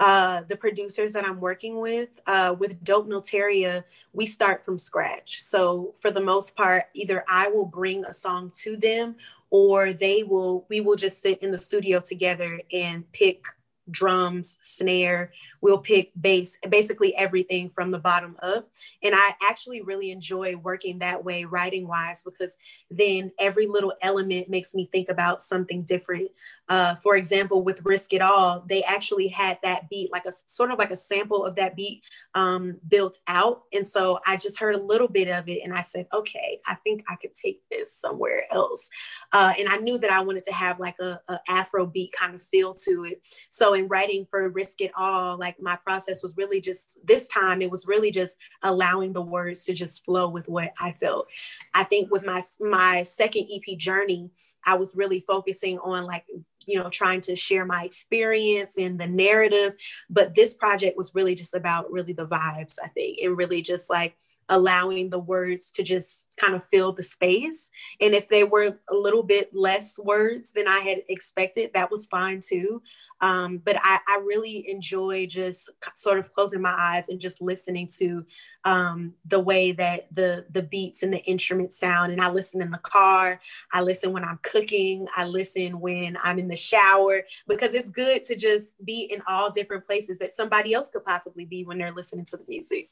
uh, 0.00 0.42
the 0.48 0.56
producers 0.56 1.12
that 1.12 1.24
I'm 1.24 1.40
working 1.40 1.80
with. 1.80 2.20
Uh, 2.26 2.56
with 2.58 2.82
Dope 2.82 3.08
Notaria, 3.08 3.84
we 4.12 4.26
start 4.26 4.64
from 4.64 4.78
scratch. 4.78 5.42
So 5.42 5.94
for 6.00 6.10
the 6.10 6.20
most 6.20 6.56
part, 6.56 6.84
either 6.94 7.24
I 7.28 7.48
will 7.48 7.66
bring 7.66 8.04
a 8.04 8.12
song 8.12 8.50
to 8.62 8.76
them 8.76 9.14
or 9.50 9.92
they 9.92 10.24
will, 10.24 10.66
we 10.68 10.80
will 10.80 10.96
just 10.96 11.22
sit 11.22 11.38
in 11.44 11.52
the 11.52 11.58
studio 11.58 12.00
together 12.00 12.60
and 12.72 13.10
pick 13.12 13.46
drums, 13.92 14.58
snare, 14.60 15.30
we'll 15.66 15.78
pick 15.78 16.12
base 16.20 16.56
basically 16.68 17.12
everything 17.16 17.68
from 17.68 17.90
the 17.90 17.98
bottom 17.98 18.36
up. 18.40 18.70
And 19.02 19.16
I 19.16 19.32
actually 19.42 19.82
really 19.82 20.12
enjoy 20.12 20.54
working 20.54 21.00
that 21.00 21.24
way, 21.24 21.44
writing 21.44 21.88
wise, 21.88 22.22
because 22.22 22.56
then 22.88 23.32
every 23.40 23.66
little 23.66 23.92
element 24.00 24.48
makes 24.48 24.76
me 24.76 24.88
think 24.92 25.08
about 25.08 25.42
something 25.42 25.82
different. 25.82 26.30
Uh, 26.68 26.96
for 26.96 27.16
example, 27.16 27.62
with 27.62 27.84
Risk 27.84 28.12
It 28.12 28.22
All, 28.22 28.64
they 28.68 28.82
actually 28.84 29.28
had 29.28 29.58
that 29.62 29.88
beat, 29.88 30.10
like 30.12 30.24
a 30.24 30.32
sort 30.46 30.70
of 30.70 30.78
like 30.78 30.90
a 30.90 30.96
sample 30.96 31.44
of 31.44 31.56
that 31.56 31.76
beat 31.76 32.02
um, 32.34 32.76
built 32.88 33.18
out. 33.28 33.62
And 33.72 33.86
so 33.86 34.20
I 34.26 34.36
just 34.36 34.58
heard 34.58 34.74
a 34.74 34.82
little 34.82 35.08
bit 35.08 35.28
of 35.28 35.48
it 35.48 35.60
and 35.64 35.72
I 35.72 35.82
said, 35.82 36.06
okay, 36.12 36.60
I 36.66 36.74
think 36.76 37.04
I 37.08 37.16
could 37.16 37.34
take 37.34 37.60
this 37.70 37.92
somewhere 37.94 38.42
else. 38.52 38.88
Uh, 39.32 39.52
and 39.58 39.68
I 39.68 39.78
knew 39.78 39.98
that 39.98 40.10
I 40.10 40.22
wanted 40.22 40.44
to 40.44 40.52
have 40.52 40.78
like 40.80 40.96
a, 41.00 41.20
a 41.28 41.40
Afro 41.48 41.86
beat 41.86 42.12
kind 42.12 42.34
of 42.34 42.42
feel 42.42 42.72
to 42.84 43.04
it. 43.04 43.22
So 43.50 43.74
in 43.74 43.88
writing 43.88 44.26
for 44.30 44.48
Risk 44.48 44.80
It 44.80 44.90
All, 44.96 45.38
like 45.38 45.55
my 45.60 45.76
process 45.86 46.22
was 46.22 46.36
really 46.36 46.60
just 46.60 46.98
this 47.04 47.28
time, 47.28 47.62
it 47.62 47.70
was 47.70 47.86
really 47.86 48.10
just 48.10 48.38
allowing 48.62 49.12
the 49.12 49.22
words 49.22 49.64
to 49.64 49.74
just 49.74 50.04
flow 50.04 50.28
with 50.28 50.48
what 50.48 50.72
I 50.80 50.92
felt. 50.92 51.28
I 51.74 51.84
think 51.84 52.10
with 52.10 52.24
my 52.24 52.42
my 52.60 53.02
second 53.02 53.48
EP 53.52 53.76
journey, 53.78 54.30
I 54.64 54.74
was 54.74 54.96
really 54.96 55.20
focusing 55.20 55.78
on 55.78 56.04
like 56.04 56.24
you 56.66 56.78
know 56.78 56.90
trying 56.90 57.20
to 57.22 57.36
share 57.36 57.64
my 57.64 57.84
experience 57.84 58.76
and 58.76 58.98
the 58.98 59.06
narrative 59.06 59.74
but 60.10 60.34
this 60.34 60.54
project 60.54 60.96
was 60.96 61.14
really 61.14 61.34
just 61.34 61.54
about 61.54 61.90
really 61.92 62.12
the 62.12 62.26
vibes 62.26 62.74
i 62.82 62.88
think 62.88 63.18
and 63.22 63.36
really 63.36 63.62
just 63.62 63.88
like 63.88 64.16
allowing 64.48 65.10
the 65.10 65.18
words 65.18 65.70
to 65.72 65.82
just 65.82 66.26
kind 66.36 66.54
of 66.54 66.64
fill 66.64 66.92
the 66.92 67.02
space. 67.02 67.70
And 68.00 68.14
if 68.14 68.28
they 68.28 68.44
were 68.44 68.78
a 68.90 68.94
little 68.94 69.22
bit 69.22 69.54
less 69.54 69.98
words 69.98 70.52
than 70.52 70.68
I 70.68 70.80
had 70.80 71.02
expected, 71.08 71.72
that 71.74 71.90
was 71.90 72.06
fine 72.06 72.40
too. 72.40 72.82
Um, 73.20 73.62
but 73.64 73.76
I, 73.82 73.98
I, 74.06 74.20
really 74.26 74.68
enjoy 74.68 75.26
just 75.26 75.70
sort 75.94 76.18
of 76.18 76.30
closing 76.30 76.60
my 76.60 76.74
eyes 76.76 77.08
and 77.08 77.18
just 77.18 77.40
listening 77.40 77.88
to 77.98 78.26
um, 78.64 79.14
the 79.24 79.40
way 79.40 79.72
that 79.72 80.14
the 80.14 80.44
the 80.50 80.62
beats 80.62 81.02
and 81.02 81.14
the 81.14 81.24
instruments 81.24 81.78
sound. 81.78 82.12
And 82.12 82.20
I 82.20 82.30
listen 82.30 82.60
in 82.60 82.70
the 82.70 82.76
car, 82.76 83.40
I 83.72 83.80
listen 83.80 84.12
when 84.12 84.22
I'm 84.22 84.38
cooking, 84.42 85.06
I 85.16 85.24
listen 85.24 85.80
when 85.80 86.18
I'm 86.22 86.38
in 86.38 86.48
the 86.48 86.56
shower 86.56 87.22
because 87.48 87.72
it's 87.72 87.88
good 87.88 88.22
to 88.24 88.36
just 88.36 88.84
be 88.84 89.04
in 89.10 89.22
all 89.26 89.50
different 89.50 89.86
places 89.86 90.18
that 90.18 90.36
somebody 90.36 90.74
else 90.74 90.90
could 90.90 91.04
possibly 91.04 91.46
be 91.46 91.64
when 91.64 91.78
they're 91.78 91.92
listening 91.92 92.26
to 92.26 92.36
the 92.36 92.44
music. 92.46 92.90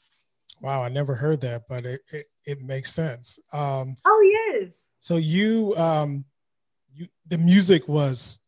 Wow, 0.61 0.83
I 0.83 0.89
never 0.89 1.15
heard 1.15 1.41
that, 1.43 1.63
but 1.69 1.85
it 1.85 2.01
it, 2.13 2.27
it 2.45 2.63
makes 2.63 2.93
sense. 2.95 3.39
Um, 3.53 3.97
oh 4.05 4.53
yes. 4.57 4.91
So 5.01 5.17
you 5.17 5.75
um, 5.77 6.25
you 6.93 7.09
the 7.27 7.39
music 7.39 7.89
was 7.89 8.41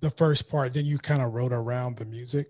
the 0.00 0.10
first 0.10 0.48
part. 0.48 0.72
Then 0.72 0.86
you 0.86 0.98
kind 0.98 1.22
of 1.22 1.32
wrote 1.32 1.52
around 1.52 1.96
the 1.96 2.04
music. 2.04 2.48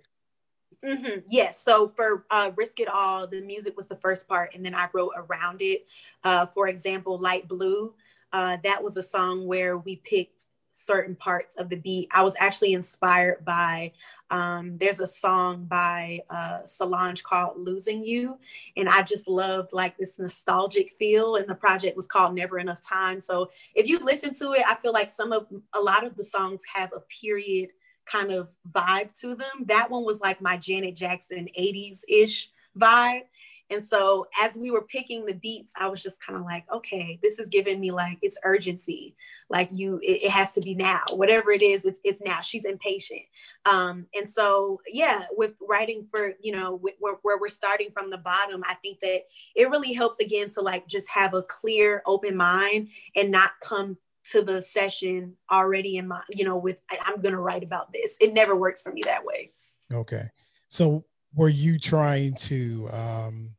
Mm-hmm. 0.85 1.21
Yes. 1.28 1.61
So 1.61 1.88
for 1.88 2.25
uh, 2.31 2.52
Risk 2.57 2.81
It 2.81 2.88
All, 2.88 3.26
the 3.26 3.40
music 3.40 3.76
was 3.76 3.87
the 3.87 3.97
first 3.97 4.28
part, 4.28 4.55
and 4.55 4.64
then 4.64 4.75
I 4.75 4.88
wrote 4.93 5.12
around 5.17 5.61
it. 5.61 5.87
Uh, 6.23 6.47
for 6.47 6.69
example, 6.69 7.19
Light 7.19 7.49
Blue. 7.49 7.95
Uh, 8.33 8.59
that 8.62 8.83
was 8.83 8.97
a 8.97 9.02
song 9.02 9.47
where 9.47 9.78
we 9.78 9.97
picked 9.97 10.45
certain 10.73 11.17
parts 11.17 11.57
of 11.57 11.69
the 11.69 11.76
beat. 11.76 12.09
I 12.12 12.23
was 12.23 12.37
actually 12.38 12.75
inspired 12.75 13.45
by 13.45 13.93
um, 14.30 14.76
there's 14.76 15.00
a 15.00 15.08
song 15.08 15.64
by 15.64 16.20
uh, 16.28 16.64
Solange 16.66 17.23
called 17.23 17.58
Losing 17.58 18.04
You. 18.04 18.38
And 18.76 18.88
I 18.88 19.02
just 19.02 19.28
loved 19.28 19.73
like 19.73 19.97
this 19.97 20.18
nostalgic 20.18 20.94
feel. 20.99 21.37
And 21.37 21.49
the 21.49 21.54
project 21.54 21.97
was 21.97 22.06
called 22.06 22.35
Never 22.35 22.58
Enough 22.58 22.87
Time. 22.87 23.20
So 23.20 23.50
if 23.75 23.88
you 23.88 23.99
listen 24.00 24.35
to 24.35 24.52
it, 24.52 24.62
I 24.66 24.75
feel 24.76 24.92
like 24.92 25.11
some 25.11 25.32
of 25.32 25.47
a 25.75 25.80
lot 25.80 26.04
of 26.04 26.16
the 26.16 26.25
songs 26.25 26.62
have 26.73 26.92
a 26.94 27.00
period 27.00 27.70
kind 28.04 28.30
of 28.32 28.49
vibe 28.70 29.18
to 29.20 29.35
them. 29.35 29.64
That 29.66 29.90
one 29.90 30.04
was 30.04 30.20
like 30.20 30.40
my 30.40 30.56
Janet 30.56 30.97
Jackson 30.97 31.49
80s 31.58 32.00
ish 32.08 32.50
vibe. 32.78 33.23
And 33.70 33.84
so 33.84 34.26
as 34.40 34.56
we 34.56 34.70
were 34.70 34.82
picking 34.82 35.26
the 35.26 35.34
beats, 35.34 35.72
I 35.76 35.88
was 35.88 36.02
just 36.02 36.25
kind 36.25 36.38
of 36.38 36.44
like, 36.44 36.64
okay, 36.72 37.18
this 37.22 37.38
is 37.38 37.48
giving 37.48 37.80
me 37.80 37.90
like 37.90 38.18
it's 38.22 38.38
urgency. 38.44 39.16
Like 39.50 39.68
you, 39.72 39.98
it, 40.02 40.25
it, 40.25 40.30
has 40.30 40.52
to 40.54 40.60
be 40.60 40.75
now. 40.75 41.02
Whatever 41.10 41.50
it 41.52 41.62
is, 41.62 41.84
it's, 41.84 42.00
it's 42.04 42.22
now. 42.22 42.40
She's 42.40 42.64
impatient. 42.64 43.22
Um, 43.70 44.06
and 44.14 44.28
so 44.28 44.80
yeah, 44.87 45.25
with 45.32 45.54
writing 45.60 46.06
for, 46.10 46.32
you 46.40 46.52
know, 46.52 46.75
with, 46.76 46.94
where, 46.98 47.16
where 47.22 47.38
we're 47.38 47.48
starting 47.48 47.90
from 47.92 48.10
the 48.10 48.18
bottom, 48.18 48.62
I 48.66 48.75
think 48.75 49.00
that 49.00 49.22
it 49.54 49.70
really 49.70 49.92
helps 49.92 50.18
again 50.18 50.50
to 50.50 50.60
like 50.60 50.87
just 50.87 51.08
have 51.08 51.34
a 51.34 51.42
clear, 51.42 52.02
open 52.06 52.37
mind 52.37 52.88
and 53.16 53.30
not 53.30 53.52
come 53.62 53.96
to 54.32 54.42
the 54.42 54.60
session 54.62 55.34
already 55.50 55.96
in 55.96 56.08
my, 56.08 56.20
you 56.28 56.44
know, 56.44 56.56
with 56.56 56.78
I'm 57.02 57.20
gonna 57.20 57.40
write 57.40 57.62
about 57.62 57.92
this. 57.92 58.16
It 58.20 58.34
never 58.34 58.56
works 58.56 58.82
for 58.82 58.92
me 58.92 59.02
that 59.04 59.25
way. 59.25 59.50
Okay. 59.92 60.25
So 60.68 61.04
were 61.34 61.48
you 61.48 61.78
trying 61.78 62.34
to 62.34 62.88
um 62.90 63.54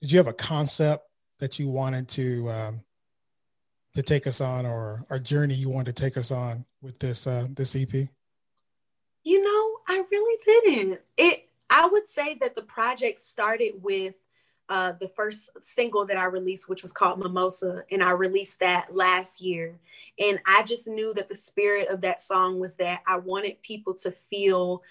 did 0.00 0.12
you 0.12 0.18
have 0.18 0.26
a 0.26 0.32
concept 0.32 1.04
that 1.38 1.58
you 1.58 1.68
wanted 1.68 2.08
to 2.08 2.48
um 2.50 2.80
to 3.94 4.02
take 4.02 4.26
us 4.26 4.40
on 4.40 4.66
or 4.66 5.04
a 5.10 5.18
journey 5.18 5.54
you 5.54 5.68
wanted 5.68 5.96
to 5.96 6.02
take 6.02 6.16
us 6.16 6.30
on 6.30 6.64
with 6.80 6.98
this 6.98 7.26
uh 7.26 7.46
this 7.54 7.74
EP? 7.76 7.92
You 9.22 9.42
know, 9.42 9.78
I 9.88 10.02
really 10.10 10.38
didn't. 10.44 11.00
It 11.16 11.48
I 11.68 11.86
would 11.86 12.06
say 12.06 12.36
that 12.40 12.56
the 12.56 12.62
project 12.62 13.20
started 13.20 13.74
with 13.82 14.14
uh, 14.68 14.92
the 15.00 15.08
first 15.08 15.50
single 15.62 16.06
that 16.06 16.16
I 16.16 16.26
released, 16.26 16.68
which 16.68 16.82
was 16.82 16.92
called 16.92 17.18
Mimosa, 17.18 17.82
and 17.90 18.04
I 18.04 18.12
released 18.12 18.60
that 18.60 18.94
last 18.94 19.40
year. 19.40 19.74
And 20.18 20.40
I 20.46 20.62
just 20.62 20.86
knew 20.86 21.12
that 21.14 21.28
the 21.28 21.34
spirit 21.34 21.88
of 21.88 22.02
that 22.02 22.22
song 22.22 22.60
was 22.60 22.74
that 22.74 23.02
I 23.04 23.18
wanted 23.18 23.60
people 23.62 23.94
to 23.94 24.12
feel 24.30 24.82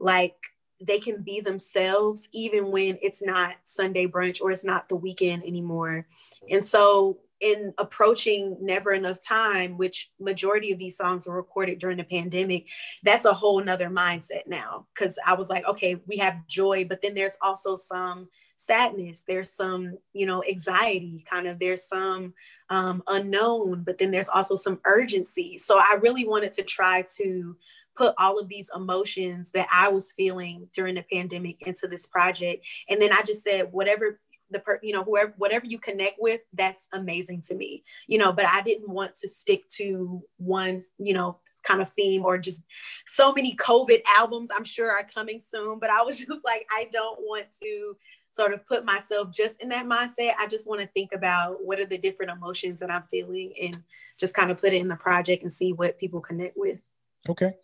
like 0.00 0.34
they 0.80 0.98
can 0.98 1.22
be 1.22 1.40
themselves 1.40 2.28
even 2.32 2.70
when 2.70 2.98
it's 3.02 3.22
not 3.22 3.56
Sunday 3.64 4.06
brunch 4.06 4.40
or 4.40 4.50
it's 4.50 4.64
not 4.64 4.88
the 4.88 4.96
weekend 4.96 5.42
anymore. 5.42 6.06
And 6.50 6.64
so 6.64 7.18
in 7.40 7.72
approaching 7.78 8.56
never 8.60 8.92
enough 8.92 9.24
time 9.24 9.78
which 9.78 10.10
majority 10.18 10.72
of 10.72 10.78
these 10.78 10.96
songs 10.96 11.24
were 11.26 11.36
recorded 11.36 11.78
during 11.78 11.96
the 11.96 12.02
pandemic 12.02 12.66
that's 13.04 13.26
a 13.26 13.32
whole 13.32 13.62
nother 13.62 13.88
mindset 13.88 14.46
now. 14.46 14.86
Because 14.92 15.18
i 15.24 15.34
was 15.34 15.48
like 15.48 15.64
okay 15.66 16.00
we 16.06 16.16
have 16.16 16.46
joy 16.48 16.84
but 16.88 17.00
then 17.00 17.14
there's 17.14 17.36
also 17.40 17.76
some 17.76 18.28
sadness. 18.58 19.24
There's 19.26 19.50
some 19.50 19.98
you 20.12 20.26
know 20.26 20.42
anxiety 20.44 21.24
kind 21.30 21.46
of 21.46 21.58
there's 21.58 21.84
some 21.84 22.34
um, 22.70 23.02
unknown 23.06 23.84
but 23.84 23.98
then 23.98 24.10
there's 24.10 24.28
also 24.28 24.56
some 24.56 24.80
urgency. 24.84 25.58
So 25.58 25.78
i 25.78 25.96
really 26.02 26.26
wanted 26.26 26.52
to 26.54 26.62
try 26.62 27.04
to 27.16 27.56
put 27.98 28.14
all 28.16 28.38
of 28.38 28.48
these 28.48 28.70
emotions 28.74 29.50
that 29.50 29.66
I 29.74 29.88
was 29.88 30.12
feeling 30.12 30.68
during 30.72 30.94
the 30.94 31.04
pandemic 31.12 31.60
into 31.66 31.88
this 31.88 32.06
project. 32.06 32.64
And 32.88 33.02
then 33.02 33.12
I 33.12 33.22
just 33.22 33.42
said, 33.42 33.72
whatever 33.72 34.20
the 34.50 34.60
per, 34.60 34.78
you 34.82 34.92
know, 34.92 35.02
whoever, 35.02 35.34
whatever 35.36 35.66
you 35.66 35.78
connect 35.78 36.16
with, 36.20 36.40
that's 36.54 36.88
amazing 36.92 37.42
to 37.48 37.54
me, 37.56 37.82
you 38.06 38.16
know, 38.16 38.32
but 38.32 38.46
I 38.46 38.62
didn't 38.62 38.88
want 38.88 39.16
to 39.16 39.28
stick 39.28 39.68
to 39.76 40.22
one, 40.36 40.80
you 40.98 41.12
know, 41.12 41.38
kind 41.64 41.82
of 41.82 41.90
theme 41.90 42.24
or 42.24 42.38
just 42.38 42.62
so 43.06 43.32
many 43.32 43.56
COVID 43.56 44.00
albums 44.16 44.50
I'm 44.54 44.64
sure 44.64 44.90
are 44.90 45.02
coming 45.02 45.42
soon. 45.44 45.80
But 45.80 45.90
I 45.90 46.02
was 46.02 46.18
just 46.24 46.44
like, 46.44 46.66
I 46.70 46.88
don't 46.92 47.18
want 47.20 47.46
to 47.62 47.96
sort 48.30 48.54
of 48.54 48.64
put 48.64 48.84
myself 48.84 49.32
just 49.32 49.60
in 49.60 49.70
that 49.70 49.86
mindset. 49.86 50.34
I 50.38 50.46
just 50.46 50.68
want 50.68 50.80
to 50.80 50.86
think 50.86 51.12
about 51.12 51.64
what 51.64 51.80
are 51.80 51.86
the 51.86 51.98
different 51.98 52.30
emotions 52.30 52.78
that 52.78 52.92
I'm 52.92 53.02
feeling 53.10 53.52
and 53.60 53.82
just 54.18 54.34
kind 54.34 54.52
of 54.52 54.60
put 54.60 54.72
it 54.72 54.80
in 54.80 54.86
the 54.86 54.96
project 54.96 55.42
and 55.42 55.52
see 55.52 55.72
what 55.72 55.98
people 55.98 56.20
connect 56.20 56.56
with. 56.56 56.88
Okay. 57.28 57.54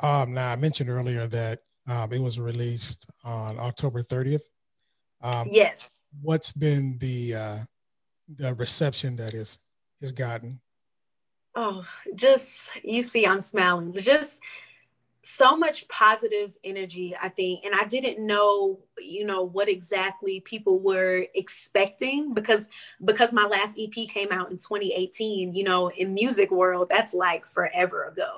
Um, 0.00 0.34
now 0.34 0.50
I 0.50 0.56
mentioned 0.56 0.90
earlier 0.90 1.26
that 1.28 1.60
um, 1.86 2.12
it 2.12 2.20
was 2.20 2.40
released 2.40 3.10
on 3.24 3.58
October 3.58 4.02
30th. 4.02 4.42
Um, 5.22 5.48
yes 5.50 5.90
what's 6.22 6.52
been 6.52 6.98
the 6.98 7.34
uh, 7.34 7.58
the 8.36 8.54
reception 8.54 9.16
that 9.16 9.34
is 9.34 9.58
has 10.00 10.12
gotten? 10.12 10.60
Oh, 11.54 11.86
just 12.14 12.70
you 12.82 13.02
see, 13.02 13.26
I'm 13.26 13.40
smiling. 13.40 13.92
Just 13.92 14.40
so 15.26 15.56
much 15.56 15.88
positive 15.88 16.52
energy 16.64 17.14
i 17.22 17.28
think 17.28 17.64
and 17.64 17.74
i 17.74 17.84
didn't 17.84 18.24
know 18.24 18.78
you 18.98 19.24
know 19.24 19.42
what 19.42 19.68
exactly 19.68 20.40
people 20.40 20.78
were 20.78 21.24
expecting 21.34 22.34
because 22.34 22.68
because 23.04 23.32
my 23.32 23.44
last 23.44 23.78
ep 23.78 23.94
came 24.08 24.28
out 24.30 24.50
in 24.50 24.58
2018 24.58 25.54
you 25.54 25.64
know 25.64 25.90
in 25.90 26.12
music 26.12 26.50
world 26.50 26.88
that's 26.90 27.14
like 27.14 27.46
forever 27.46 28.04
ago. 28.04 28.36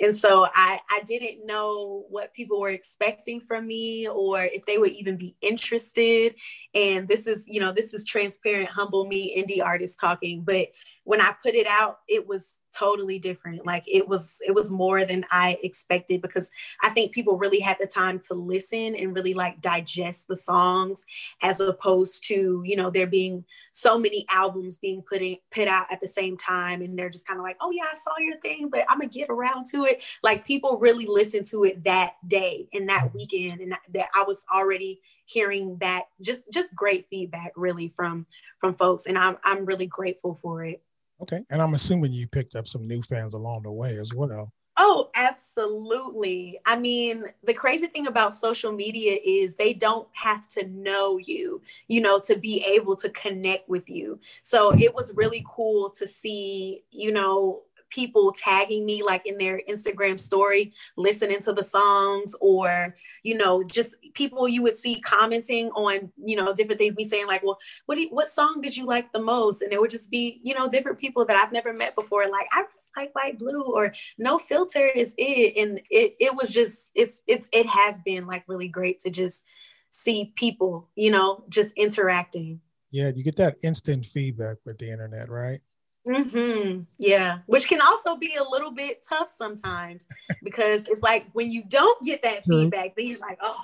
And 0.00 0.16
so 0.16 0.46
i 0.54 0.78
i 0.90 1.00
didn't 1.06 1.46
know 1.46 2.04
what 2.10 2.34
people 2.34 2.60
were 2.60 2.70
expecting 2.70 3.40
from 3.40 3.66
me 3.66 4.08
or 4.08 4.42
if 4.42 4.66
they 4.66 4.78
would 4.78 4.92
even 4.92 5.16
be 5.16 5.34
interested. 5.40 6.34
And 6.74 7.08
this 7.08 7.26
is 7.26 7.44
you 7.46 7.60
know 7.60 7.72
this 7.72 7.94
is 7.94 8.04
transparent 8.04 8.68
humble 8.68 9.06
me 9.06 9.36
indie 9.36 9.64
artist 9.64 9.98
talking. 9.98 10.42
But 10.44 10.68
when 11.04 11.20
i 11.20 11.34
put 11.42 11.54
it 11.54 11.66
out 11.66 12.00
it 12.06 12.26
was 12.26 12.54
totally 12.78 13.18
different. 13.18 13.66
Like 13.66 13.84
it 13.86 14.06
was 14.06 14.40
it 14.46 14.54
was 14.54 14.70
more 14.70 15.04
than 15.04 15.24
i 15.30 15.56
expected 15.62 16.22
because 16.22 16.50
i 16.82 16.88
think 16.90 17.12
people 17.12 17.36
really 17.38 17.60
had 17.60 17.76
the 17.80 17.86
time 17.86 18.18
to 18.18 18.34
listen 18.34 18.94
and 18.96 19.14
really 19.14 19.34
like 19.34 19.60
digest 19.60 20.28
the 20.28 20.36
songs 20.36 21.04
as 21.42 21.60
opposed 21.60 22.24
to 22.26 22.62
you 22.64 22.76
know 22.76 22.90
there 22.90 23.06
being 23.06 23.44
so 23.72 23.98
many 23.98 24.26
albums 24.30 24.78
being 24.78 25.02
put 25.02 25.22
in 25.22 25.36
put 25.50 25.68
out 25.68 25.86
at 25.90 26.00
the 26.00 26.08
same 26.08 26.36
time 26.36 26.82
and 26.82 26.98
they're 26.98 27.10
just 27.10 27.26
kind 27.26 27.38
of 27.38 27.44
like 27.44 27.56
oh 27.60 27.70
yeah 27.70 27.84
i 27.90 27.96
saw 27.96 28.18
your 28.18 28.38
thing 28.40 28.68
but 28.70 28.84
i'm 28.88 28.98
gonna 28.98 29.10
get 29.10 29.30
around 29.30 29.66
to 29.66 29.84
it. 29.84 30.02
Like 30.22 30.46
people 30.46 30.78
really 30.78 31.06
listened 31.06 31.46
to 31.46 31.64
it 31.64 31.84
that 31.84 32.14
day 32.26 32.68
and 32.72 32.88
that 32.88 33.06
mm-hmm. 33.06 33.18
weekend 33.18 33.60
and 33.60 33.74
that 33.92 34.08
i 34.14 34.22
was 34.22 34.44
already 34.52 35.00
hearing 35.24 35.76
back 35.76 36.06
just 36.20 36.52
just 36.52 36.74
great 36.74 37.06
feedback 37.10 37.52
really 37.56 37.88
from 37.88 38.26
from 38.58 38.74
folks 38.74 39.06
and 39.06 39.18
i'm 39.18 39.36
i'm 39.44 39.64
really 39.66 39.86
grateful 39.86 40.34
for 40.40 40.64
it 40.64 40.82
Okay. 41.20 41.44
And 41.50 41.60
I'm 41.60 41.74
assuming 41.74 42.12
you 42.12 42.26
picked 42.28 42.54
up 42.56 42.68
some 42.68 42.86
new 42.86 43.02
fans 43.02 43.34
along 43.34 43.62
the 43.62 43.72
way 43.72 43.96
as 43.98 44.14
well. 44.14 44.52
Oh, 44.80 45.10
absolutely. 45.16 46.60
I 46.64 46.78
mean, 46.78 47.24
the 47.42 47.52
crazy 47.52 47.88
thing 47.88 48.06
about 48.06 48.32
social 48.32 48.70
media 48.70 49.18
is 49.26 49.56
they 49.56 49.72
don't 49.72 50.06
have 50.12 50.46
to 50.50 50.68
know 50.68 51.18
you, 51.18 51.60
you 51.88 52.00
know, 52.00 52.20
to 52.20 52.36
be 52.36 52.64
able 52.64 52.94
to 52.96 53.10
connect 53.10 53.68
with 53.68 53.90
you. 53.90 54.20
So 54.44 54.72
it 54.78 54.94
was 54.94 55.12
really 55.16 55.44
cool 55.48 55.90
to 55.90 56.06
see, 56.06 56.84
you 56.92 57.12
know, 57.12 57.62
people 57.90 58.32
tagging 58.32 58.84
me 58.84 59.02
like 59.02 59.26
in 59.26 59.38
their 59.38 59.60
Instagram 59.68 60.18
story, 60.18 60.72
listening 60.96 61.40
to 61.40 61.52
the 61.52 61.62
songs, 61.62 62.34
or 62.40 62.96
you 63.22 63.36
know, 63.36 63.62
just 63.64 63.94
people 64.14 64.48
you 64.48 64.62
would 64.62 64.76
see 64.76 65.00
commenting 65.00 65.70
on 65.70 66.10
you 66.16 66.36
know 66.36 66.54
different 66.54 66.78
things. 66.78 66.96
Me 66.96 67.06
saying 67.06 67.26
like, 67.26 67.42
well, 67.42 67.58
what 67.86 67.98
you, 67.98 68.08
what 68.10 68.28
song 68.28 68.60
did 68.60 68.76
you 68.76 68.86
like 68.86 69.12
the 69.12 69.22
most? 69.22 69.62
And 69.62 69.72
it 69.72 69.80
would 69.80 69.90
just 69.90 70.10
be 70.10 70.40
you 70.42 70.54
know 70.54 70.68
different 70.68 70.98
people 70.98 71.24
that 71.24 71.36
I've 71.36 71.52
never 71.52 71.72
met 71.72 71.94
before. 71.94 72.28
Like 72.28 72.46
I 72.52 72.64
like 72.96 73.12
Light 73.14 73.38
Blue 73.38 73.62
or 73.62 73.92
No 74.18 74.38
Filter 74.38 74.86
is 74.86 75.14
it, 75.18 75.56
and 75.56 75.80
it 75.90 76.14
it 76.20 76.34
was 76.34 76.52
just 76.52 76.90
it's 76.94 77.22
it's 77.26 77.48
it 77.52 77.66
has 77.66 78.00
been 78.00 78.26
like 78.26 78.44
really 78.46 78.68
great 78.68 79.00
to 79.00 79.10
just 79.10 79.44
see 79.90 80.32
people 80.36 80.88
you 80.94 81.10
know 81.10 81.44
just 81.48 81.72
interacting. 81.76 82.60
Yeah, 82.90 83.10
you 83.14 83.22
get 83.22 83.36
that 83.36 83.56
instant 83.62 84.06
feedback 84.06 84.56
with 84.64 84.78
the 84.78 84.90
internet, 84.90 85.28
right? 85.28 85.60
Mm-hmm. 86.08 86.82
Yeah, 86.98 87.40
which 87.46 87.68
can 87.68 87.82
also 87.82 88.16
be 88.16 88.34
a 88.36 88.42
little 88.48 88.70
bit 88.70 89.04
tough 89.06 89.30
sometimes 89.30 90.06
because 90.42 90.88
it's 90.88 91.02
like 91.02 91.26
when 91.32 91.50
you 91.50 91.62
don't 91.62 92.02
get 92.04 92.22
that 92.22 92.40
mm-hmm. 92.40 92.52
feedback, 92.52 92.96
then 92.96 93.06
you're 93.08 93.18
like, 93.18 93.38
oh, 93.42 93.60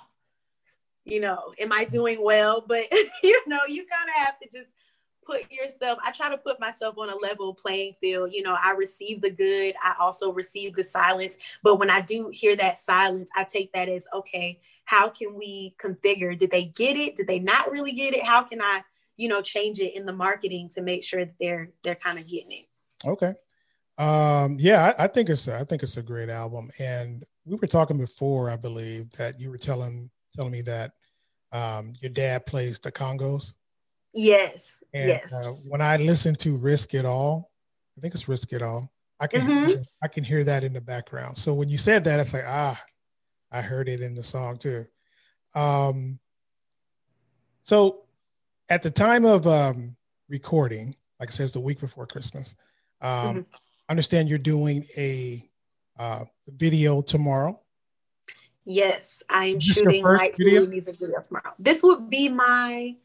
you 1.04 1.20
know, 1.20 1.54
am 1.58 1.72
I 1.72 1.84
doing 1.84 2.22
well? 2.22 2.64
But 2.68 2.84
you 3.22 3.42
know, 3.46 3.60
you 3.68 3.86
kind 3.86 4.08
of 4.08 4.26
have 4.26 4.38
to 4.40 4.48
just 4.52 4.70
put 5.26 5.50
yourself. 5.50 5.98
I 6.04 6.12
try 6.12 6.28
to 6.28 6.38
put 6.38 6.60
myself 6.60 6.98
on 6.98 7.08
a 7.08 7.16
level 7.16 7.54
playing 7.54 7.94
field. 8.00 8.30
You 8.32 8.42
know, 8.42 8.56
I 8.60 8.72
receive 8.72 9.22
the 9.22 9.30
good, 9.30 9.74
I 9.82 9.94
also 9.98 10.32
receive 10.32 10.74
the 10.74 10.84
silence. 10.84 11.38
But 11.62 11.76
when 11.76 11.88
I 11.88 12.02
do 12.02 12.30
hear 12.32 12.56
that 12.56 12.78
silence, 12.78 13.30
I 13.34 13.44
take 13.44 13.72
that 13.72 13.88
as 13.88 14.06
okay. 14.14 14.60
How 14.84 15.08
can 15.08 15.34
we 15.34 15.74
configure? 15.82 16.36
Did 16.36 16.50
they 16.50 16.64
get 16.64 16.98
it? 16.98 17.16
Did 17.16 17.26
they 17.26 17.38
not 17.38 17.70
really 17.70 17.92
get 17.92 18.14
it? 18.14 18.22
How 18.22 18.42
can 18.42 18.60
I? 18.60 18.82
You 19.16 19.28
know 19.28 19.40
change 19.40 19.80
it 19.80 19.96
in 19.96 20.06
the 20.06 20.12
marketing 20.12 20.68
to 20.74 20.82
make 20.82 21.04
sure 21.04 21.24
that 21.24 21.34
they're 21.40 21.70
they're 21.82 21.94
kind 21.94 22.18
of 22.18 22.28
getting 22.28 22.52
it. 22.52 22.66
Okay. 23.06 23.34
Um 23.98 24.56
yeah 24.58 24.94
I, 24.98 25.04
I, 25.04 25.06
think 25.06 25.28
it's 25.28 25.46
a, 25.46 25.56
i 25.56 25.64
think 25.64 25.84
it's 25.84 25.96
a 25.98 26.02
great 26.02 26.28
album. 26.28 26.70
And 26.80 27.24
we 27.44 27.56
were 27.56 27.68
talking 27.68 27.98
before 27.98 28.50
i 28.50 28.56
believe 28.56 29.10
that 29.12 29.40
you 29.40 29.50
were 29.50 29.58
telling 29.58 30.10
telling 30.34 30.50
me 30.50 30.62
that 30.62 30.92
um 31.52 31.92
your 32.00 32.10
dad 32.10 32.46
plays 32.46 32.78
the 32.78 32.90
congas. 32.90 33.54
Yes 34.12 34.82
and, 34.92 35.08
yes. 35.08 35.32
uh, 35.32 35.50
when 35.50 35.80
i 35.80 35.96
listen 35.96 36.34
to 36.36 36.56
risk 36.56 36.94
it 36.94 37.04
all 37.04 37.50
i 37.96 38.00
think 38.00 38.14
it's 38.14 38.28
risk 38.28 38.52
it 38.52 38.62
all 38.62 38.92
i 39.20 39.26
can 39.26 39.42
mm-hmm. 39.42 39.66
hear, 39.66 39.82
i 40.02 40.08
can 40.08 40.24
hear 40.24 40.44
that 40.44 40.64
in 40.64 40.72
the 40.72 40.80
background. 40.80 41.36
So 41.36 41.54
when 41.54 41.68
you 41.68 41.78
said 41.78 42.04
that 42.04 42.18
it's 42.18 42.32
like 42.32 42.44
ah 42.46 42.82
i 43.52 43.60
heard 43.60 43.88
it 43.88 44.00
in 44.00 44.14
the 44.14 44.22
song 44.24 44.56
too. 44.56 44.86
Um 45.54 46.18
so 47.62 48.03
at 48.68 48.82
the 48.82 48.90
time 48.90 49.24
of 49.24 49.46
um, 49.46 49.96
recording, 50.28 50.94
like 51.20 51.28
I 51.28 51.32
said, 51.32 51.44
it's 51.44 51.52
the 51.52 51.60
week 51.60 51.80
before 51.80 52.06
Christmas. 52.06 52.54
Um, 53.00 53.10
mm-hmm. 53.10 53.40
Understand 53.88 54.28
you're 54.28 54.38
doing 54.38 54.86
a 54.96 55.48
uh, 55.98 56.24
video 56.48 57.00
tomorrow. 57.02 57.60
Yes, 58.64 59.22
I 59.28 59.46
am 59.46 59.60
shooting 59.60 60.02
my 60.02 60.32
music 60.38 60.98
video 60.98 61.20
tomorrow. 61.20 61.52
This 61.58 61.82
would 61.82 62.08
be 62.08 62.30
my 62.30 62.96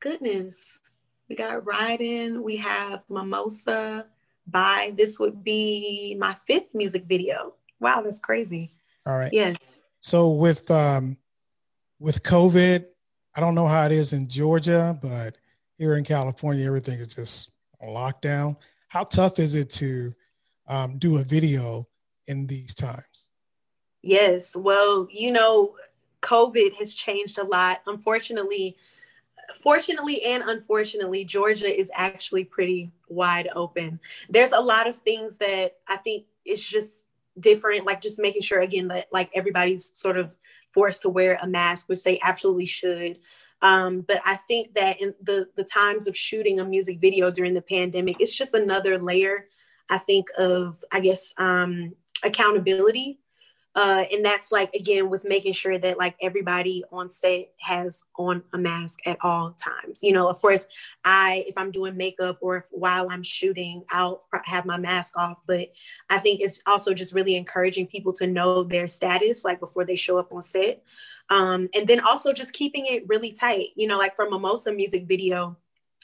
goodness. 0.00 0.80
We 1.28 1.36
got 1.36 1.66
Riding, 1.66 2.42
we 2.42 2.56
have 2.56 3.02
Mimosa 3.10 4.06
by. 4.46 4.94
This 4.96 5.20
would 5.20 5.44
be 5.44 6.16
my 6.18 6.34
fifth 6.46 6.74
music 6.74 7.04
video. 7.04 7.54
Wow, 7.78 8.00
that's 8.00 8.20
crazy. 8.20 8.70
All 9.06 9.16
right. 9.16 9.32
Yeah. 9.32 9.54
So 10.00 10.30
with 10.30 10.70
um 10.70 11.18
with 11.98 12.22
COVID, 12.22 12.86
I 13.34 13.40
don't 13.40 13.54
know 13.54 13.68
how 13.68 13.84
it 13.86 13.92
is 13.92 14.12
in 14.12 14.28
Georgia, 14.28 14.98
but 15.00 15.36
here 15.78 15.96
in 15.96 16.04
California, 16.04 16.66
everything 16.66 16.98
is 16.98 17.14
just 17.14 17.52
on 17.80 17.88
lockdown. 17.88 18.56
How 18.88 19.04
tough 19.04 19.38
is 19.38 19.54
it 19.54 19.70
to 19.70 20.12
um, 20.66 20.98
do 20.98 21.18
a 21.18 21.22
video 21.22 21.86
in 22.26 22.46
these 22.46 22.74
times? 22.74 23.28
Yes. 24.02 24.56
Well, 24.56 25.06
you 25.10 25.32
know, 25.32 25.76
COVID 26.22 26.74
has 26.74 26.94
changed 26.94 27.38
a 27.38 27.44
lot. 27.44 27.82
Unfortunately, 27.86 28.76
fortunately 29.54 30.22
and 30.22 30.42
unfortunately, 30.46 31.24
Georgia 31.24 31.68
is 31.68 31.90
actually 31.94 32.44
pretty 32.44 32.90
wide 33.08 33.48
open. 33.54 34.00
There's 34.28 34.52
a 34.52 34.60
lot 34.60 34.88
of 34.88 34.96
things 34.98 35.38
that 35.38 35.76
I 35.88 35.96
think 35.96 36.26
it's 36.44 36.62
just 36.62 37.06
different, 37.38 37.86
like 37.86 38.00
just 38.00 38.20
making 38.20 38.42
sure 38.42 38.60
again 38.60 38.88
that 38.88 39.06
like 39.12 39.30
everybody's 39.34 39.96
sort 39.98 40.18
of 40.18 40.30
forced 40.72 41.02
to 41.02 41.08
wear 41.08 41.38
a 41.40 41.46
mask, 41.46 41.88
which 41.88 42.02
they 42.02 42.18
absolutely 42.22 42.66
should. 42.66 43.18
Um, 43.62 44.02
but 44.02 44.20
I 44.24 44.36
think 44.36 44.74
that 44.74 45.00
in 45.00 45.14
the 45.22 45.48
the 45.56 45.64
times 45.64 46.06
of 46.06 46.16
shooting 46.16 46.60
a 46.60 46.64
music 46.64 46.98
video 47.00 47.30
during 47.30 47.54
the 47.54 47.62
pandemic, 47.62 48.16
it's 48.20 48.34
just 48.34 48.54
another 48.54 48.98
layer, 48.98 49.46
I 49.90 49.98
think, 49.98 50.28
of 50.38 50.82
I 50.92 51.00
guess 51.00 51.34
um, 51.36 51.94
accountability 52.24 53.20
uh, 53.76 54.04
and 54.12 54.24
that's 54.24 54.50
like 54.50 54.74
again 54.74 55.08
with 55.08 55.24
making 55.24 55.52
sure 55.52 55.78
that 55.78 55.96
like 55.96 56.16
everybody 56.20 56.82
on 56.90 57.08
set 57.08 57.50
has 57.60 58.02
on 58.18 58.42
a 58.52 58.58
mask 58.58 58.98
at 59.06 59.16
all 59.22 59.52
times. 59.52 60.00
You 60.02 60.12
know 60.12 60.28
of 60.28 60.40
course 60.40 60.66
i 61.04 61.44
if 61.46 61.56
i'm 61.56 61.70
doing 61.70 61.96
makeup 61.96 62.38
or 62.40 62.58
if 62.58 62.64
while 62.70 63.08
i'm 63.10 63.22
shooting 63.22 63.84
i'll 63.90 64.24
have 64.44 64.66
my 64.66 64.76
mask 64.76 65.16
off. 65.16 65.38
But 65.46 65.68
i 66.08 66.18
think 66.18 66.40
it's 66.40 66.60
also 66.66 66.92
just 66.94 67.14
really 67.14 67.36
encouraging 67.36 67.86
people 67.86 68.12
to 68.14 68.26
know 68.26 68.64
their 68.64 68.88
status 68.88 69.44
like 69.44 69.60
before 69.60 69.84
they 69.84 69.96
show 69.96 70.18
up 70.18 70.32
on 70.32 70.42
set. 70.42 70.82
Um, 71.28 71.68
and 71.74 71.86
then 71.86 72.00
also 72.00 72.32
just 72.32 72.52
keeping 72.52 72.86
it 72.86 73.06
really 73.06 73.30
tight. 73.30 73.68
You 73.76 73.86
know 73.86 73.98
like 73.98 74.16
for 74.16 74.28
mimosa 74.28 74.72
music 74.72 75.06
video 75.06 75.56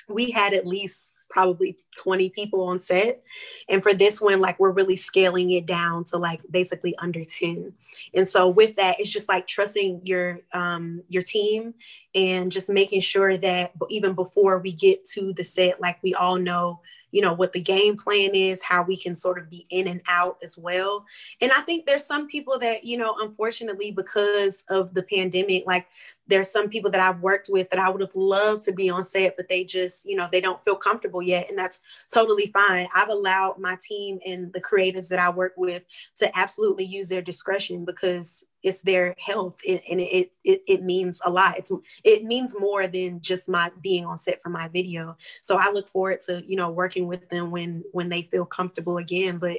we 0.08 0.30
had 0.30 0.54
at 0.54 0.66
least 0.66 1.12
probably 1.28 1.76
20 1.98 2.30
people 2.30 2.62
on 2.62 2.80
set. 2.80 3.22
And 3.68 3.82
for 3.82 3.94
this 3.94 4.20
one, 4.20 4.40
like 4.40 4.58
we're 4.58 4.70
really 4.70 4.96
scaling 4.96 5.50
it 5.52 5.66
down 5.66 6.04
to 6.04 6.18
like 6.18 6.40
basically 6.50 6.94
under 6.96 7.22
10. 7.22 7.72
And 8.14 8.28
so 8.28 8.48
with 8.48 8.76
that, 8.76 9.00
it's 9.00 9.10
just 9.10 9.28
like 9.28 9.46
trusting 9.46 10.02
your 10.04 10.40
um 10.52 11.02
your 11.08 11.22
team 11.22 11.74
and 12.14 12.50
just 12.50 12.68
making 12.68 13.00
sure 13.00 13.36
that 13.36 13.72
even 13.90 14.14
before 14.14 14.58
we 14.58 14.72
get 14.72 15.04
to 15.10 15.32
the 15.34 15.44
set, 15.44 15.80
like 15.80 16.02
we 16.02 16.14
all 16.14 16.38
know 16.38 16.80
you 17.12 17.22
know 17.22 17.32
what 17.32 17.52
the 17.52 17.60
game 17.60 17.96
plan 17.96 18.34
is 18.34 18.62
how 18.62 18.82
we 18.82 18.96
can 18.96 19.14
sort 19.14 19.38
of 19.38 19.48
be 19.48 19.64
in 19.70 19.86
and 19.86 20.02
out 20.08 20.36
as 20.42 20.58
well 20.58 21.04
and 21.40 21.52
i 21.52 21.60
think 21.62 21.86
there's 21.86 22.04
some 22.04 22.26
people 22.26 22.58
that 22.58 22.84
you 22.84 22.98
know 22.98 23.14
unfortunately 23.20 23.90
because 23.90 24.64
of 24.68 24.92
the 24.92 25.02
pandemic 25.04 25.62
like 25.66 25.86
there's 26.28 26.50
some 26.50 26.68
people 26.68 26.90
that 26.90 27.00
I've 27.00 27.20
worked 27.20 27.48
with 27.48 27.70
that 27.70 27.78
I 27.78 27.88
would 27.88 28.00
have 28.00 28.14
loved 28.14 28.62
to 28.62 28.72
be 28.72 28.90
on 28.90 29.04
set, 29.04 29.36
but 29.36 29.48
they 29.48 29.64
just, 29.64 30.06
you 30.06 30.16
know, 30.16 30.28
they 30.30 30.40
don't 30.40 30.62
feel 30.64 30.76
comfortable 30.76 31.22
yet. 31.22 31.48
And 31.48 31.58
that's 31.58 31.80
totally 32.12 32.50
fine. 32.52 32.88
I've 32.94 33.08
allowed 33.08 33.58
my 33.58 33.76
team 33.80 34.18
and 34.26 34.52
the 34.52 34.60
creatives 34.60 35.08
that 35.08 35.18
I 35.18 35.30
work 35.30 35.54
with 35.56 35.84
to 36.16 36.38
absolutely 36.38 36.84
use 36.84 37.08
their 37.08 37.22
discretion 37.22 37.84
because 37.84 38.44
it's 38.62 38.82
their 38.82 39.14
health 39.16 39.60
and 39.68 39.80
it, 39.86 40.32
it, 40.42 40.62
it 40.66 40.82
means 40.82 41.20
a 41.24 41.30
lot. 41.30 41.56
It's, 41.56 41.70
it 42.02 42.24
means 42.24 42.58
more 42.58 42.88
than 42.88 43.20
just 43.20 43.48
my 43.48 43.70
being 43.80 44.04
on 44.04 44.18
set 44.18 44.42
for 44.42 44.48
my 44.48 44.66
video. 44.66 45.16
So 45.42 45.56
I 45.56 45.70
look 45.70 45.88
forward 45.88 46.20
to, 46.26 46.42
you 46.44 46.56
know, 46.56 46.70
working 46.70 47.06
with 47.06 47.28
them 47.28 47.52
when, 47.52 47.84
when 47.92 48.08
they 48.08 48.22
feel 48.22 48.44
comfortable 48.44 48.98
again. 48.98 49.38
But 49.38 49.58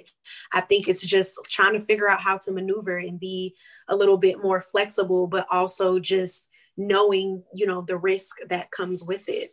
I 0.51 0.59
think 0.59 0.89
it's 0.89 1.05
just 1.05 1.39
trying 1.47 1.73
to 1.73 1.79
figure 1.79 2.09
out 2.09 2.19
how 2.19 2.37
to 2.39 2.51
maneuver 2.51 2.97
and 2.97 3.17
be 3.17 3.55
a 3.87 3.95
little 3.95 4.17
bit 4.17 4.43
more 4.43 4.61
flexible, 4.61 5.27
but 5.27 5.47
also 5.49 5.99
just 5.99 6.46
knowing, 6.77 7.43
you 7.53 7.65
know, 7.65 7.81
the 7.81 7.97
risk 7.97 8.37
that 8.49 8.71
comes 8.71 9.03
with 9.03 9.27
it. 9.27 9.49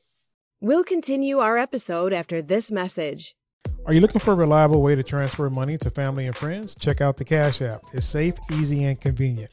We'll 0.60 0.84
continue 0.84 1.38
our 1.38 1.58
episode 1.58 2.12
after 2.12 2.40
this 2.40 2.70
message. 2.70 3.34
Are 3.87 3.92
you 3.92 4.00
looking 4.00 4.20
for 4.20 4.32
a 4.32 4.37
reliable 4.37 4.80
way 4.80 4.94
to 4.94 5.02
transfer 5.02 5.50
money 5.50 5.76
to 5.78 5.90
family 5.90 6.26
and 6.26 6.37
friends? 6.37 6.74
Check 6.74 7.00
out 7.00 7.16
the 7.16 7.24
Cash 7.24 7.60
App. 7.60 7.82
It's 7.92 8.06
safe, 8.06 8.34
easy, 8.52 8.84
and 8.84 8.98
convenient. 8.98 9.52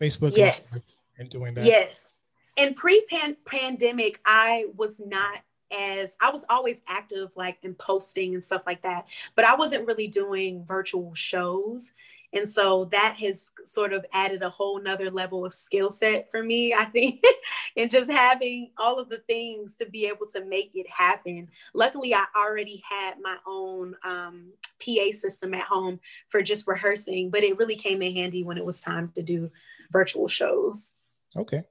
Facebook? 0.00 0.36
Yes. 0.36 0.78
And 1.18 1.28
doing 1.28 1.52
that. 1.54 1.66
Yes. 1.66 2.14
And 2.56 2.74
pre 2.74 3.04
pandemic, 3.44 4.20
I 4.24 4.66
was 4.76 5.00
not 5.04 5.42
as 5.72 6.16
I 6.20 6.30
was 6.30 6.44
always 6.48 6.80
active, 6.88 7.30
like 7.36 7.58
in 7.62 7.74
posting 7.74 8.34
and 8.34 8.42
stuff 8.42 8.62
like 8.66 8.82
that, 8.82 9.06
but 9.36 9.44
I 9.44 9.54
wasn't 9.54 9.86
really 9.86 10.08
doing 10.08 10.64
virtual 10.64 11.14
shows. 11.14 11.92
And 12.32 12.48
so 12.48 12.84
that 12.86 13.16
has 13.20 13.50
sort 13.64 13.92
of 13.92 14.06
added 14.12 14.42
a 14.42 14.50
whole 14.50 14.80
nother 14.80 15.10
level 15.10 15.44
of 15.44 15.52
skill 15.52 15.90
set 15.90 16.30
for 16.30 16.42
me, 16.42 16.72
I 16.72 16.84
think, 16.84 17.24
and 17.76 17.90
just 17.90 18.10
having 18.10 18.70
all 18.78 18.98
of 18.98 19.08
the 19.08 19.18
things 19.18 19.74
to 19.76 19.86
be 19.86 20.06
able 20.06 20.26
to 20.34 20.44
make 20.44 20.70
it 20.74 20.88
happen. 20.88 21.48
Luckily, 21.74 22.14
I 22.14 22.26
already 22.36 22.82
had 22.88 23.14
my 23.20 23.36
own 23.46 23.96
um, 24.04 24.52
PA 24.84 25.16
system 25.16 25.54
at 25.54 25.62
home 25.62 25.98
for 26.28 26.42
just 26.42 26.66
rehearsing, 26.68 27.30
but 27.30 27.42
it 27.42 27.58
really 27.58 27.76
came 27.76 28.00
in 28.02 28.14
handy 28.14 28.44
when 28.44 28.58
it 28.58 28.64
was 28.64 28.80
time 28.80 29.10
to 29.16 29.22
do 29.22 29.50
virtual 29.90 30.28
shows. 30.28 30.92
Okay. 31.36 31.62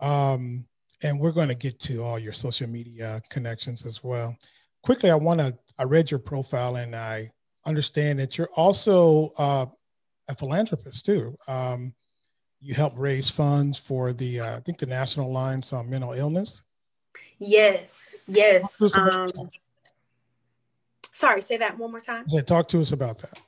Um, 0.00 0.64
and 1.02 1.18
we're 1.18 1.32
going 1.32 1.48
to 1.48 1.54
get 1.54 1.80
to 1.80 2.02
all 2.04 2.18
your 2.18 2.32
social 2.32 2.68
media 2.68 3.20
connections 3.30 3.84
as 3.84 4.02
well. 4.04 4.36
Quickly, 4.82 5.10
I 5.10 5.16
want 5.16 5.40
to, 5.40 5.52
I 5.78 5.84
read 5.84 6.10
your 6.10 6.20
profile 6.20 6.76
and 6.76 6.94
I 6.94 7.30
understand 7.66 8.18
that 8.20 8.38
you're 8.38 8.50
also 8.54 9.32
uh, 9.38 9.66
a 10.28 10.34
philanthropist 10.34 11.04
too. 11.04 11.36
Um, 11.48 11.94
you 12.60 12.74
help 12.74 12.94
raise 12.96 13.28
funds 13.28 13.78
for 13.78 14.12
the 14.12 14.40
uh, 14.40 14.56
I 14.56 14.60
think 14.60 14.78
the 14.78 14.86
National 14.86 15.28
Alliance 15.28 15.72
on 15.72 15.90
Mental 15.90 16.12
Illness. 16.12 16.62
Yes, 17.38 18.24
yes. 18.26 18.80
Um, 18.94 19.50
sorry, 21.10 21.42
say 21.42 21.58
that 21.58 21.78
one 21.78 21.90
more 21.90 22.00
time. 22.00 22.28
Say, 22.28 22.40
talk 22.42 22.68
to 22.68 22.80
us 22.80 22.92
about 22.92 23.18
that. 23.18 23.38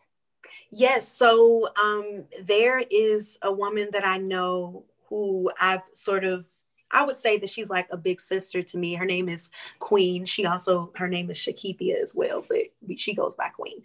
Yes, 0.71 1.09
so 1.09 1.69
um, 1.83 2.25
there 2.43 2.83
is 2.91 3.39
a 3.43 3.53
woman 3.53 3.89
that 3.93 4.07
I 4.07 4.19
know 4.19 4.85
who 5.09 5.51
I've 5.61 5.83
sort 5.93 6.25
of 6.25 6.47
I 6.91 7.05
would 7.05 7.17
say 7.17 7.37
that 7.39 7.51
she's 7.51 7.69
like 7.69 7.89
a 7.91 7.97
big 7.97 8.21
sister 8.21 8.63
to 8.63 8.79
me. 8.79 8.95
Her 8.95 9.05
name 9.05 9.29
is 9.29 9.51
Queen. 9.79 10.25
She 10.25 10.47
also 10.47 10.93
her 10.97 11.09
name 11.09 11.31
is 11.31 11.37
Shakithia 11.37 12.01
as 12.01 12.15
well, 12.15 12.45
but 12.47 12.63
she 12.95 13.15
goes 13.15 13.37
by 13.37 13.49
Queen, 13.49 13.83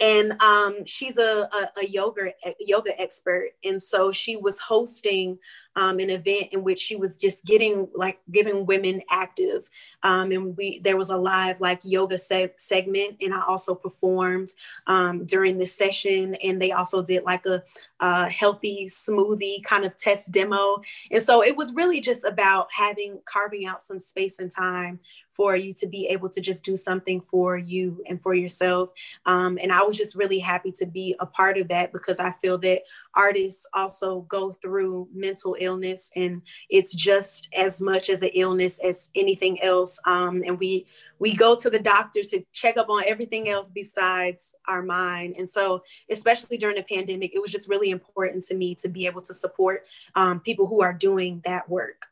and 0.00 0.40
um, 0.42 0.84
she's 0.84 1.18
a, 1.18 1.48
a, 1.52 1.80
a 1.80 1.86
yoga 1.86 2.32
a 2.44 2.54
yoga 2.60 3.00
expert, 3.00 3.50
and 3.64 3.82
so 3.82 4.12
she 4.12 4.36
was 4.36 4.60
hosting 4.60 5.38
um, 5.76 5.98
an 5.98 6.10
event 6.10 6.48
in 6.52 6.62
which 6.62 6.78
she 6.78 6.96
was 6.96 7.16
just 7.16 7.44
getting 7.44 7.88
like 7.94 8.20
giving 8.30 8.66
women 8.66 9.02
active, 9.10 9.68
um, 10.02 10.30
and 10.30 10.56
we 10.56 10.78
there 10.80 10.96
was 10.96 11.10
a 11.10 11.16
live 11.16 11.60
like 11.60 11.80
yoga 11.82 12.18
se- 12.18 12.54
segment, 12.56 13.16
and 13.20 13.34
I 13.34 13.42
also 13.42 13.74
performed 13.74 14.50
um, 14.86 15.24
during 15.24 15.58
this 15.58 15.74
session, 15.74 16.36
and 16.36 16.60
they 16.60 16.72
also 16.72 17.02
did 17.02 17.24
like 17.24 17.44
a, 17.46 17.62
a 18.00 18.28
healthy 18.28 18.88
smoothie 18.88 19.62
kind 19.64 19.84
of 19.84 19.96
test 19.96 20.30
demo, 20.30 20.80
and 21.10 21.22
so 21.22 21.42
it 21.42 21.56
was 21.56 21.74
really 21.74 22.00
just 22.00 22.24
about 22.24 22.68
having 22.70 23.20
carving 23.24 23.66
out 23.66 23.82
some 23.82 23.98
space 23.98 24.38
and 24.38 24.50
time 24.50 25.00
for 25.34 25.56
you 25.56 25.72
to 25.74 25.86
be 25.86 26.06
able 26.06 26.28
to 26.30 26.40
just 26.40 26.64
do 26.64 26.76
something 26.76 27.20
for 27.20 27.56
you 27.56 28.02
and 28.08 28.22
for 28.22 28.34
yourself. 28.34 28.90
Um, 29.26 29.58
and 29.60 29.72
I 29.72 29.82
was 29.82 29.96
just 29.96 30.14
really 30.14 30.38
happy 30.38 30.72
to 30.72 30.86
be 30.86 31.16
a 31.20 31.26
part 31.26 31.58
of 31.58 31.68
that 31.68 31.92
because 31.92 32.20
I 32.20 32.32
feel 32.42 32.58
that 32.58 32.82
artists 33.14 33.66
also 33.74 34.22
go 34.22 34.52
through 34.52 35.08
mental 35.12 35.56
illness 35.58 36.10
and 36.16 36.42
it's 36.70 36.94
just 36.94 37.48
as 37.56 37.80
much 37.80 38.10
as 38.10 38.22
an 38.22 38.30
illness 38.34 38.78
as 38.78 39.10
anything 39.14 39.60
else. 39.62 39.98
Um, 40.06 40.42
and 40.46 40.58
we 40.58 40.86
we 41.18 41.34
go 41.34 41.54
to 41.54 41.70
the 41.70 41.78
doctor 41.78 42.22
to 42.22 42.44
check 42.52 42.76
up 42.76 42.88
on 42.90 43.04
everything 43.06 43.48
else 43.48 43.68
besides 43.68 44.54
our 44.66 44.82
mind. 44.82 45.36
And 45.38 45.48
so, 45.48 45.82
especially 46.10 46.58
during 46.58 46.76
the 46.76 46.82
pandemic, 46.82 47.34
it 47.34 47.40
was 47.40 47.52
just 47.52 47.68
really 47.68 47.90
important 47.90 48.44
to 48.46 48.54
me 48.54 48.74
to 48.76 48.88
be 48.88 49.06
able 49.06 49.22
to 49.22 49.32
support 49.32 49.86
um, 50.16 50.40
people 50.40 50.66
who 50.66 50.82
are 50.82 50.92
doing 50.92 51.40
that 51.44 51.68
work. 51.68 52.06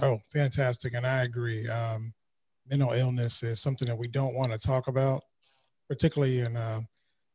Oh, 0.00 0.20
fantastic. 0.32 0.94
And 0.94 1.06
I 1.06 1.22
agree. 1.22 1.68
Um, 1.68 2.12
mental 2.68 2.92
illness 2.92 3.42
is 3.42 3.60
something 3.60 3.88
that 3.88 3.98
we 3.98 4.08
don't 4.08 4.34
want 4.34 4.52
to 4.52 4.58
talk 4.58 4.88
about, 4.88 5.22
particularly 5.88 6.40
in 6.40 6.56
uh, 6.56 6.80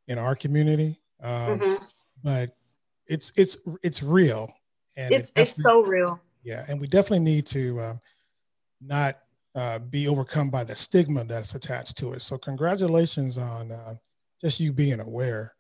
in 0.08 0.18
our 0.18 0.36
community. 0.36 1.00
Um, 1.22 1.60
mm-hmm. 1.60 1.84
But 2.24 2.56
it's 3.08 3.32
it's 3.36 3.58
it's 3.84 4.04
real, 4.04 4.52
and 4.96 5.14
it's 5.14 5.32
it 5.36 5.50
it's 5.50 5.64
so 5.64 5.84
real. 5.84 6.20
Yeah, 6.44 6.66
and 6.68 6.80
we 6.80 6.88
definitely 6.88 7.26
need 7.26 7.46
to 7.48 7.80
um, 7.82 8.00
not 8.82 9.20
uh, 9.56 9.80
be 9.80 10.08
overcome 10.08 10.50
by 10.50 10.64
the 10.64 10.76
stigma 10.76 11.24
that's 11.26 11.56
attached 11.56 11.98
to 11.98 12.14
it. 12.14 12.22
So 12.22 12.38
congratulations 12.38 13.38
on 13.38 13.72
uh, 13.72 13.96
just 14.40 14.60
you 14.60 14.72
being 14.72 15.00
aware. 15.00 15.56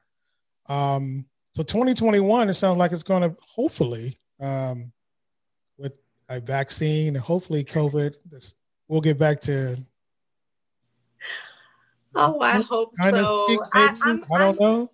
Um, 0.69 1.25
so 1.53 1.63
2021, 1.63 2.49
it 2.49 2.53
sounds 2.53 2.77
like 2.77 2.91
it's 2.91 3.03
going 3.03 3.23
to 3.23 3.35
hopefully 3.41 4.19
um, 4.39 4.91
with 5.77 5.97
a 6.29 6.39
vaccine 6.39 7.15
and 7.15 7.23
hopefully 7.23 7.63
COVID, 7.63 8.15
this 8.25 8.53
we'll 8.87 9.01
get 9.01 9.17
back 9.17 9.41
to. 9.41 9.77
Oh, 12.15 12.39
I 12.41 12.61
hope 12.61 12.93
so. 12.95 13.65
I, 13.73 13.95
I'm, 14.03 14.23
I 14.33 14.37
don't 14.39 14.49
I'm, 14.49 14.55
know. 14.55 14.91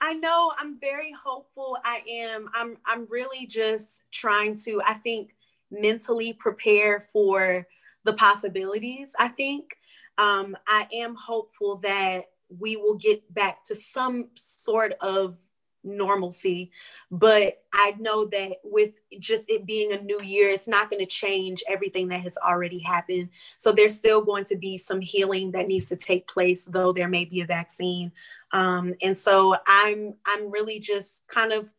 I 0.00 0.14
know 0.14 0.52
I'm 0.58 0.80
very 0.80 1.12
hopeful. 1.12 1.76
I 1.84 2.02
am. 2.10 2.48
I'm 2.54 2.76
I'm 2.86 3.06
really 3.08 3.46
just 3.46 4.02
trying 4.10 4.56
to, 4.64 4.80
I 4.84 4.94
think, 4.94 5.34
mentally 5.70 6.32
prepare 6.32 7.00
for 7.00 7.66
the 8.04 8.14
possibilities. 8.14 9.14
I 9.18 9.28
think. 9.28 9.76
Um, 10.18 10.56
I 10.68 10.86
am 10.92 11.14
hopeful 11.14 11.76
that 11.76 12.24
we 12.58 12.76
will 12.76 12.96
get 12.96 13.32
back 13.32 13.64
to 13.64 13.74
some 13.74 14.28
sort 14.34 14.92
of 15.00 15.38
normalcy. 15.84 16.70
But 17.10 17.62
I 17.72 17.94
know 17.98 18.26
that 18.26 18.56
with 18.64 18.92
just 19.18 19.48
it 19.48 19.66
being 19.66 19.92
a 19.92 20.00
new 20.02 20.20
year, 20.22 20.50
it's 20.50 20.68
not 20.68 20.90
going 20.90 21.00
to 21.00 21.06
change 21.06 21.62
everything 21.68 22.08
that 22.08 22.22
has 22.22 22.36
already 22.38 22.78
happened. 22.78 23.30
So 23.56 23.72
there's 23.72 23.96
still 23.96 24.22
going 24.22 24.44
to 24.44 24.56
be 24.56 24.78
some 24.78 25.00
healing 25.00 25.52
that 25.52 25.68
needs 25.68 25.88
to 25.88 25.96
take 25.96 26.28
place, 26.28 26.64
though 26.64 26.92
there 26.92 27.08
may 27.08 27.24
be 27.24 27.40
a 27.40 27.46
vaccine. 27.46 28.12
Um, 28.52 28.94
and 29.02 29.16
so 29.16 29.56
I'm 29.66 30.14
I'm 30.26 30.50
really 30.50 30.78
just 30.78 31.26
kind 31.28 31.52
of 31.52 31.72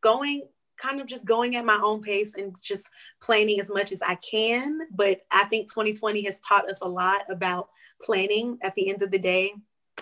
going 0.00 0.42
kind 0.76 1.00
of 1.00 1.06
just 1.06 1.24
going 1.24 1.56
at 1.56 1.64
my 1.64 1.80
own 1.82 2.02
pace 2.02 2.34
and 2.34 2.54
just 2.62 2.90
planning 3.20 3.60
as 3.60 3.70
much 3.70 3.92
as 3.92 4.02
I 4.02 4.16
can. 4.16 4.80
But 4.90 5.20
I 5.30 5.44
think 5.44 5.68
2020 5.68 6.24
has 6.24 6.40
taught 6.40 6.68
us 6.68 6.80
a 6.80 6.88
lot 6.88 7.22
about 7.30 7.68
planning 8.02 8.58
at 8.62 8.74
the 8.74 8.90
end 8.90 9.02
of 9.02 9.10
the 9.10 9.18
day. 9.18 9.52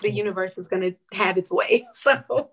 The 0.01 0.07
mm-hmm. 0.07 0.17
universe 0.17 0.57
is 0.57 0.67
going 0.67 0.81
to 0.81 1.15
have 1.15 1.37
its 1.37 1.51
way. 1.51 1.85
So 1.93 2.49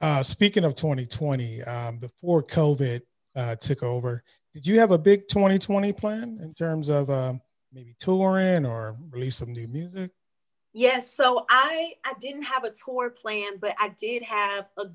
uh, 0.00 0.22
speaking 0.22 0.64
of 0.64 0.74
2020, 0.74 1.62
um, 1.62 1.98
before 1.98 2.42
COVID 2.42 3.00
uh, 3.36 3.56
took 3.56 3.82
over, 3.82 4.22
did 4.52 4.66
you 4.66 4.78
have 4.78 4.92
a 4.92 4.98
big 4.98 5.28
2020 5.28 5.92
plan 5.92 6.38
in 6.40 6.54
terms 6.54 6.88
of 6.88 7.10
um, 7.10 7.40
maybe 7.72 7.94
touring 7.98 8.66
or 8.66 8.96
release 9.10 9.36
some 9.36 9.52
new 9.52 9.68
music? 9.68 10.10
Yes, 10.72 11.14
so 11.14 11.46
I 11.48 11.92
I 12.04 12.14
didn't 12.20 12.42
have 12.42 12.64
a 12.64 12.70
tour 12.70 13.10
plan, 13.10 13.58
but 13.60 13.74
I 13.80 13.90
did 13.96 14.22
have 14.24 14.66
a 14.76 14.86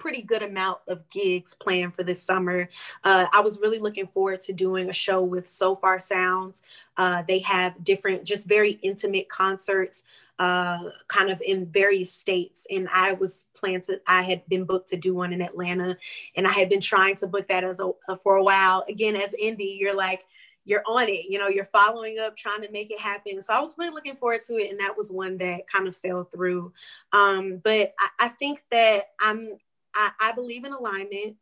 pretty 0.00 0.22
good 0.22 0.42
amount 0.42 0.78
of 0.88 1.08
gigs 1.10 1.54
planned 1.54 1.94
for 1.94 2.02
this 2.02 2.22
summer. 2.22 2.68
Uh, 3.04 3.26
I 3.32 3.40
was 3.40 3.60
really 3.60 3.78
looking 3.78 4.08
forward 4.08 4.40
to 4.40 4.52
doing 4.52 4.88
a 4.88 4.92
show 4.92 5.22
with 5.22 5.48
Sofar 5.48 6.00
Sounds. 6.00 6.62
Uh, 6.96 7.22
they 7.28 7.38
have 7.40 7.84
different, 7.84 8.24
just 8.24 8.48
very 8.48 8.72
intimate 8.82 9.28
concerts 9.28 10.04
uh, 10.40 10.88
kind 11.06 11.30
of 11.30 11.40
in 11.42 11.66
various 11.66 12.10
states. 12.10 12.66
And 12.70 12.88
I 12.90 13.12
was 13.12 13.46
planned 13.54 13.84
to, 13.84 14.00
I 14.06 14.22
had 14.22 14.42
been 14.48 14.64
booked 14.64 14.88
to 14.88 14.96
do 14.96 15.14
one 15.14 15.34
in 15.34 15.42
Atlanta, 15.42 15.98
and 16.34 16.48
I 16.48 16.52
had 16.52 16.70
been 16.70 16.80
trying 16.80 17.14
to 17.16 17.26
book 17.26 17.46
that 17.48 17.62
as 17.62 17.78
a, 17.78 17.90
a 18.08 18.16
for 18.16 18.36
a 18.36 18.42
while. 18.42 18.82
Again, 18.88 19.16
as 19.16 19.34
indie, 19.40 19.78
you're 19.78 19.94
like, 19.94 20.24
you're 20.64 20.82
on 20.86 21.08
it, 21.08 21.26
you 21.28 21.38
know, 21.38 21.48
you're 21.48 21.66
following 21.66 22.18
up, 22.18 22.36
trying 22.36 22.62
to 22.62 22.70
make 22.70 22.90
it 22.90 23.00
happen. 23.00 23.42
So 23.42 23.52
I 23.52 23.60
was 23.60 23.74
really 23.78 23.92
looking 23.92 24.16
forward 24.16 24.40
to 24.46 24.56
it, 24.56 24.70
and 24.70 24.80
that 24.80 24.96
was 24.96 25.10
one 25.10 25.36
that 25.38 25.66
kind 25.66 25.86
of 25.86 25.96
fell 25.96 26.24
through. 26.24 26.72
Um, 27.12 27.60
but 27.62 27.94
I, 27.98 28.26
I 28.26 28.28
think 28.28 28.64
that 28.70 29.10
I'm, 29.20 29.58
I, 29.94 30.10
I 30.20 30.32
believe 30.32 30.64
in 30.64 30.72
alignment. 30.72 31.36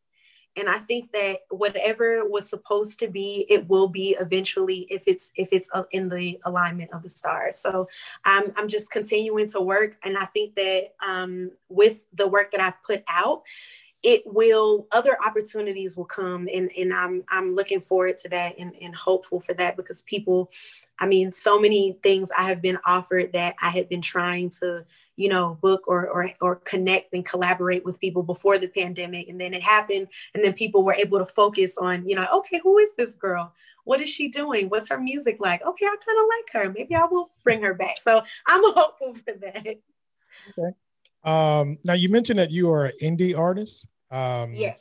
And 0.59 0.68
I 0.68 0.79
think 0.79 1.12
that 1.12 1.40
whatever 1.51 2.29
was 2.29 2.49
supposed 2.49 2.99
to 3.01 3.09
be, 3.09 3.47
it 3.49 3.68
will 3.68 3.88
be 3.88 4.16
eventually 4.21 4.87
if 4.90 5.05
it's 5.07 5.33
if 5.37 5.49
it's 5.53 5.71
uh, 5.73 5.85
in 5.92 6.09
the 6.09 6.38
alignment 6.44 6.92
of 6.92 7.03
the 7.03 7.09
stars. 7.09 7.57
So 7.57 7.88
I'm 8.25 8.53
I'm 8.57 8.68
just 8.68 8.90
continuing 8.90 9.49
to 9.51 9.61
work, 9.61 9.97
and 10.03 10.18
I 10.18 10.25
think 10.27 10.57
that 10.57 10.94
um, 11.07 11.53
with 11.68 12.07
the 12.12 12.27
work 12.27 12.51
that 12.53 12.61
I've 12.61 12.83
put 12.83 13.05
out, 13.09 13.42
it 14.02 14.22
will 14.26 14.87
other 14.92 15.16
opportunities 15.26 15.96
will 15.96 16.04
come 16.04 16.48
and 16.52 16.70
and 16.78 16.94
I'm 16.94 17.24
I'm 17.28 17.54
looking 17.54 17.80
forward 17.80 18.18
to 18.18 18.28
that 18.28 18.54
and, 18.58 18.72
and 18.80 18.94
hopeful 18.94 19.40
for 19.40 19.54
that 19.54 19.76
because 19.76 20.02
people 20.02 20.50
I 21.00 21.06
mean 21.06 21.32
so 21.32 21.58
many 21.58 21.98
things 22.02 22.30
I 22.37 22.44
have 22.44 22.62
been 22.62 22.78
offered 22.84 23.32
that 23.32 23.56
I 23.61 23.70
had 23.70 23.88
been 23.88 24.02
trying 24.02 24.50
to 24.61 24.84
you 25.18 25.28
know, 25.28 25.58
book 25.61 25.82
or, 25.88 26.08
or, 26.08 26.30
or 26.40 26.56
connect 26.56 27.12
and 27.12 27.24
collaborate 27.24 27.84
with 27.84 27.98
people 27.98 28.22
before 28.22 28.56
the 28.56 28.68
pandemic. 28.68 29.28
And 29.28 29.38
then 29.38 29.52
it 29.52 29.64
happened. 29.64 30.06
And 30.32 30.44
then 30.44 30.52
people 30.52 30.84
were 30.84 30.94
able 30.94 31.18
to 31.18 31.26
focus 31.26 31.76
on, 31.76 32.08
you 32.08 32.14
know, 32.14 32.26
okay, 32.34 32.61
who 32.62 32.78
is 32.78 32.94
this 32.94 33.16
girl? 33.16 33.52
What 33.82 34.00
is 34.00 34.08
she 34.08 34.28
doing? 34.28 34.68
What's 34.68 34.88
her 34.88 35.00
music 35.00 35.38
like? 35.40 35.61
Okay, 35.66 35.87
I 35.87 35.96
kind 36.06 36.18
of 36.20 36.26
like 36.28 36.52
her. 36.52 36.72
Maybe 36.72 36.94
I 36.94 37.04
will 37.06 37.30
bring 37.42 37.62
her 37.62 37.74
back. 37.74 37.96
So 38.00 38.22
I'm 38.46 38.62
hopeful 38.74 39.16
for 39.16 39.34
that. 39.40 39.66
Okay. 40.56 40.76
Um, 41.24 41.78
now 41.85 41.94
you 41.94 42.09
mentioned 42.09 42.38
that 42.38 42.50
you 42.50 42.70
are 42.70 42.87
an 42.87 42.92
indie 43.02 43.37
artist. 43.37 43.88
Um, 44.11 44.54
yes. 44.54 44.78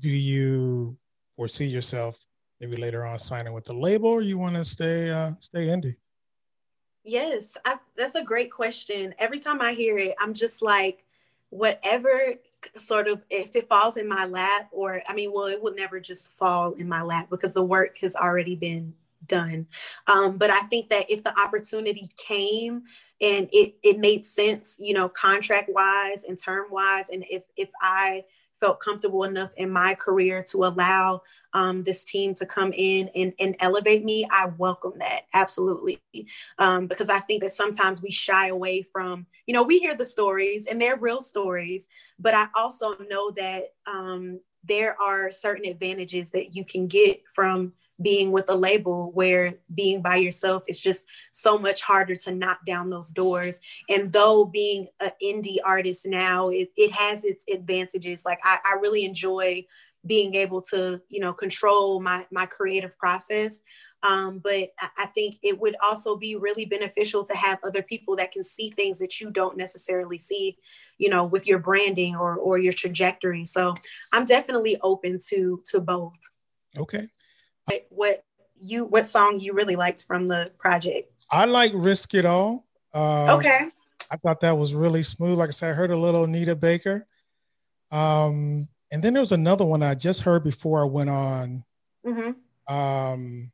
Do 0.00 0.10
you 0.10 0.96
foresee 1.36 1.66
yourself 1.66 2.22
maybe 2.60 2.76
later 2.76 3.04
on 3.04 3.18
signing 3.18 3.52
with 3.52 3.64
the 3.64 3.72
label, 3.72 4.08
or 4.08 4.22
you 4.22 4.38
want 4.38 4.56
to 4.56 4.64
stay 4.64 5.10
uh, 5.10 5.32
stay 5.40 5.66
indie? 5.66 5.96
Yes, 7.04 7.56
I, 7.64 7.76
that's 7.96 8.16
a 8.16 8.22
great 8.22 8.50
question. 8.50 9.14
Every 9.18 9.38
time 9.38 9.60
I 9.60 9.74
hear 9.74 9.96
it, 9.96 10.14
I'm 10.18 10.34
just 10.34 10.60
like, 10.60 11.04
whatever 11.50 12.34
sort 12.78 13.06
of, 13.06 13.22
if 13.30 13.54
it 13.54 13.68
falls 13.68 13.96
in 13.96 14.08
my 14.08 14.26
lap, 14.26 14.68
or 14.72 15.02
I 15.08 15.14
mean, 15.14 15.32
well, 15.32 15.46
it 15.46 15.62
will 15.62 15.74
never 15.74 16.00
just 16.00 16.32
fall 16.32 16.72
in 16.72 16.88
my 16.88 17.02
lap 17.02 17.30
because 17.30 17.54
the 17.54 17.62
work 17.62 17.98
has 17.98 18.16
already 18.16 18.56
been 18.56 18.92
done. 19.26 19.66
Um, 20.06 20.38
but 20.38 20.50
I 20.50 20.60
think 20.62 20.90
that 20.90 21.10
if 21.10 21.22
the 21.22 21.38
opportunity 21.38 22.08
came 22.16 22.82
and 23.20 23.48
it 23.52 23.76
it 23.82 23.98
made 23.98 24.26
sense, 24.26 24.76
you 24.78 24.94
know, 24.94 25.08
contract 25.08 25.70
wise 25.72 26.24
and 26.24 26.38
term 26.38 26.66
wise, 26.70 27.10
and 27.10 27.24
if 27.28 27.42
if 27.56 27.70
I 27.80 28.24
felt 28.60 28.80
comfortable 28.80 29.24
enough 29.24 29.50
in 29.56 29.70
my 29.70 29.94
career 29.94 30.42
to 30.42 30.64
allow 30.64 31.22
um, 31.52 31.84
this 31.84 32.04
team 32.04 32.34
to 32.34 32.46
come 32.46 32.72
in 32.74 33.08
and, 33.14 33.32
and 33.38 33.56
elevate 33.60 34.04
me, 34.04 34.26
I 34.30 34.46
welcome 34.58 34.94
that 34.98 35.22
absolutely. 35.34 36.00
Um, 36.58 36.86
because 36.86 37.08
I 37.08 37.20
think 37.20 37.42
that 37.42 37.52
sometimes 37.52 38.02
we 38.02 38.10
shy 38.10 38.48
away 38.48 38.82
from, 38.82 39.26
you 39.46 39.54
know, 39.54 39.62
we 39.62 39.78
hear 39.78 39.94
the 39.94 40.06
stories 40.06 40.66
and 40.66 40.80
they're 40.80 40.96
real 40.96 41.20
stories, 41.20 41.86
but 42.18 42.34
I 42.34 42.46
also 42.54 42.96
know 43.08 43.30
that 43.32 43.74
um, 43.86 44.40
there 44.64 44.96
are 45.00 45.30
certain 45.30 45.64
advantages 45.66 46.30
that 46.32 46.54
you 46.54 46.64
can 46.64 46.86
get 46.86 47.22
from 47.34 47.72
being 48.00 48.30
with 48.30 48.48
a 48.48 48.54
label 48.54 49.10
where 49.12 49.54
being 49.74 50.02
by 50.02 50.16
yourself 50.16 50.62
is 50.68 50.80
just 50.80 51.06
so 51.32 51.58
much 51.58 51.82
harder 51.82 52.14
to 52.14 52.34
knock 52.34 52.64
down 52.66 52.90
those 52.90 53.10
doors. 53.10 53.58
And 53.88 54.12
though 54.12 54.44
being 54.44 54.86
an 55.00 55.12
indie 55.22 55.58
artist 55.64 56.06
now, 56.06 56.50
it, 56.50 56.70
it 56.76 56.92
has 56.92 57.24
its 57.24 57.44
advantages. 57.52 58.24
Like 58.24 58.40
I, 58.44 58.58
I 58.64 58.78
really 58.80 59.04
enjoy 59.04 59.64
being 60.04 60.36
able 60.36 60.62
to 60.62 61.02
you 61.08 61.18
know 61.18 61.32
control 61.32 62.00
my 62.00 62.24
my 62.30 62.46
creative 62.46 62.96
process 62.96 63.62
um, 64.02 64.38
but 64.38 64.70
I 64.96 65.06
think 65.06 65.36
it 65.42 65.58
would 65.58 65.74
also 65.82 66.16
be 66.16 66.36
really 66.36 66.64
beneficial 66.64 67.24
to 67.24 67.34
have 67.34 67.58
other 67.64 67.82
people 67.82 68.16
that 68.16 68.30
can 68.30 68.44
see 68.44 68.70
things 68.70 68.98
that 68.98 69.20
you 69.20 69.30
don't 69.30 69.56
necessarily 69.56 70.18
see, 70.18 70.58
you 70.98 71.08
know, 71.08 71.24
with 71.24 71.46
your 71.46 71.58
branding 71.58 72.14
or 72.14 72.36
or 72.36 72.58
your 72.58 72.72
trajectory. 72.72 73.44
So 73.44 73.74
I'm 74.12 74.24
definitely 74.24 74.76
open 74.82 75.18
to 75.28 75.60
to 75.70 75.80
both. 75.80 76.12
Okay. 76.78 77.08
What 77.90 78.24
you 78.60 78.84
what 78.84 79.06
song 79.06 79.38
you 79.38 79.52
really 79.52 79.76
liked 79.76 80.04
from 80.04 80.28
the 80.28 80.52
project? 80.58 81.12
I 81.30 81.44
like 81.44 81.72
Risk 81.74 82.14
It 82.14 82.24
All. 82.24 82.66
Uh, 82.94 83.36
okay. 83.36 83.68
I 84.10 84.16
thought 84.16 84.40
that 84.40 84.56
was 84.56 84.74
really 84.74 85.02
smooth. 85.02 85.38
Like 85.38 85.48
I 85.48 85.52
said, 85.52 85.70
I 85.70 85.74
heard 85.74 85.90
a 85.90 85.96
little 85.96 86.24
Anita 86.24 86.54
Baker. 86.54 87.06
Um, 87.90 88.68
and 88.92 89.02
then 89.02 89.12
there 89.12 89.20
was 89.20 89.32
another 89.32 89.64
one 89.64 89.82
I 89.82 89.94
just 89.94 90.22
heard 90.22 90.44
before 90.44 90.80
I 90.82 90.84
went 90.84 91.10
on. 91.10 91.64
Mm-hmm. 92.06 92.72
Um, 92.72 93.52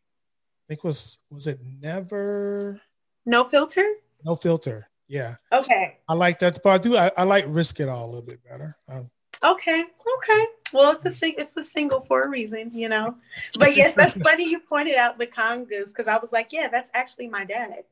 think 0.73 0.85
was 0.85 1.19
was 1.31 1.47
it 1.47 1.61
never 1.83 2.81
no 3.27 3.45
filter 3.45 3.85
no 4.25 4.35
filter 4.35 4.89
yeah 5.07 5.35
okay 5.53 5.99
i 6.09 6.15
like 6.15 6.39
that 6.39 6.59
but 6.65 6.71
i 6.71 6.79
do 6.79 6.97
i, 6.97 7.11
I 7.15 7.25
like 7.25 7.45
risk 7.49 7.79
it 7.81 7.91
all 7.91 8.07
a 8.07 8.11
little 8.11 8.23
bit 8.23 8.41
better 8.49 8.75
um, 8.89 9.11
okay 9.45 9.85
okay 10.19 10.47
well 10.73 10.93
it's 10.93 11.05
a 11.05 11.11
sing 11.11 11.35
it's 11.39 11.57
a 11.57 11.65
single 11.65 12.01
for 12.01 12.23
a 12.23 12.29
reason 12.29 12.71
you 12.75 12.89
know 12.89 13.15
but 13.59 13.77
yes 13.77 13.95
that's 13.95 14.17
funny 14.23 14.49
you 14.49 14.61
pointed 14.61 14.97
out 14.97 15.19
the 15.19 15.27
congas 15.27 15.89
because 15.89 16.09
i 16.09 16.17
was 16.17 16.33
like 16.33 16.53
yeah 16.53 16.69
that's 16.71 16.91
actually 16.95 17.29
my 17.29 17.45
dad 17.45 17.85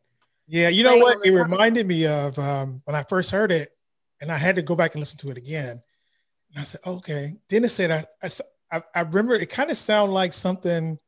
yeah 0.49 0.69
you 0.69 0.83
know 0.83 0.97
what 0.97 1.25
it 1.25 1.35
reminded 1.35 1.87
me 1.87 2.07
of 2.07 2.39
um, 2.39 2.81
when 2.85 2.95
i 2.95 3.03
first 3.03 3.31
heard 3.31 3.53
it 3.53 3.77
and 4.21 4.31
i 4.31 4.37
had 4.37 4.55
to 4.55 4.63
go 4.63 4.75
back 4.75 4.95
and 4.95 5.01
listen 5.01 5.19
to 5.19 5.31
it 5.31 5.39
again 5.39 5.83
and 6.51 6.59
i 6.59 6.63
said 6.63 6.81
okay 6.87 7.37
then 7.49 7.65
it 7.65 7.69
said 7.69 7.91
i 8.23 8.29
i, 8.73 8.83
I 8.95 9.01
remember 9.03 9.35
it 9.35 9.51
kind 9.51 9.71
of 9.71 9.79
sounded 9.79 10.13
like 10.13 10.33
something 10.33 10.99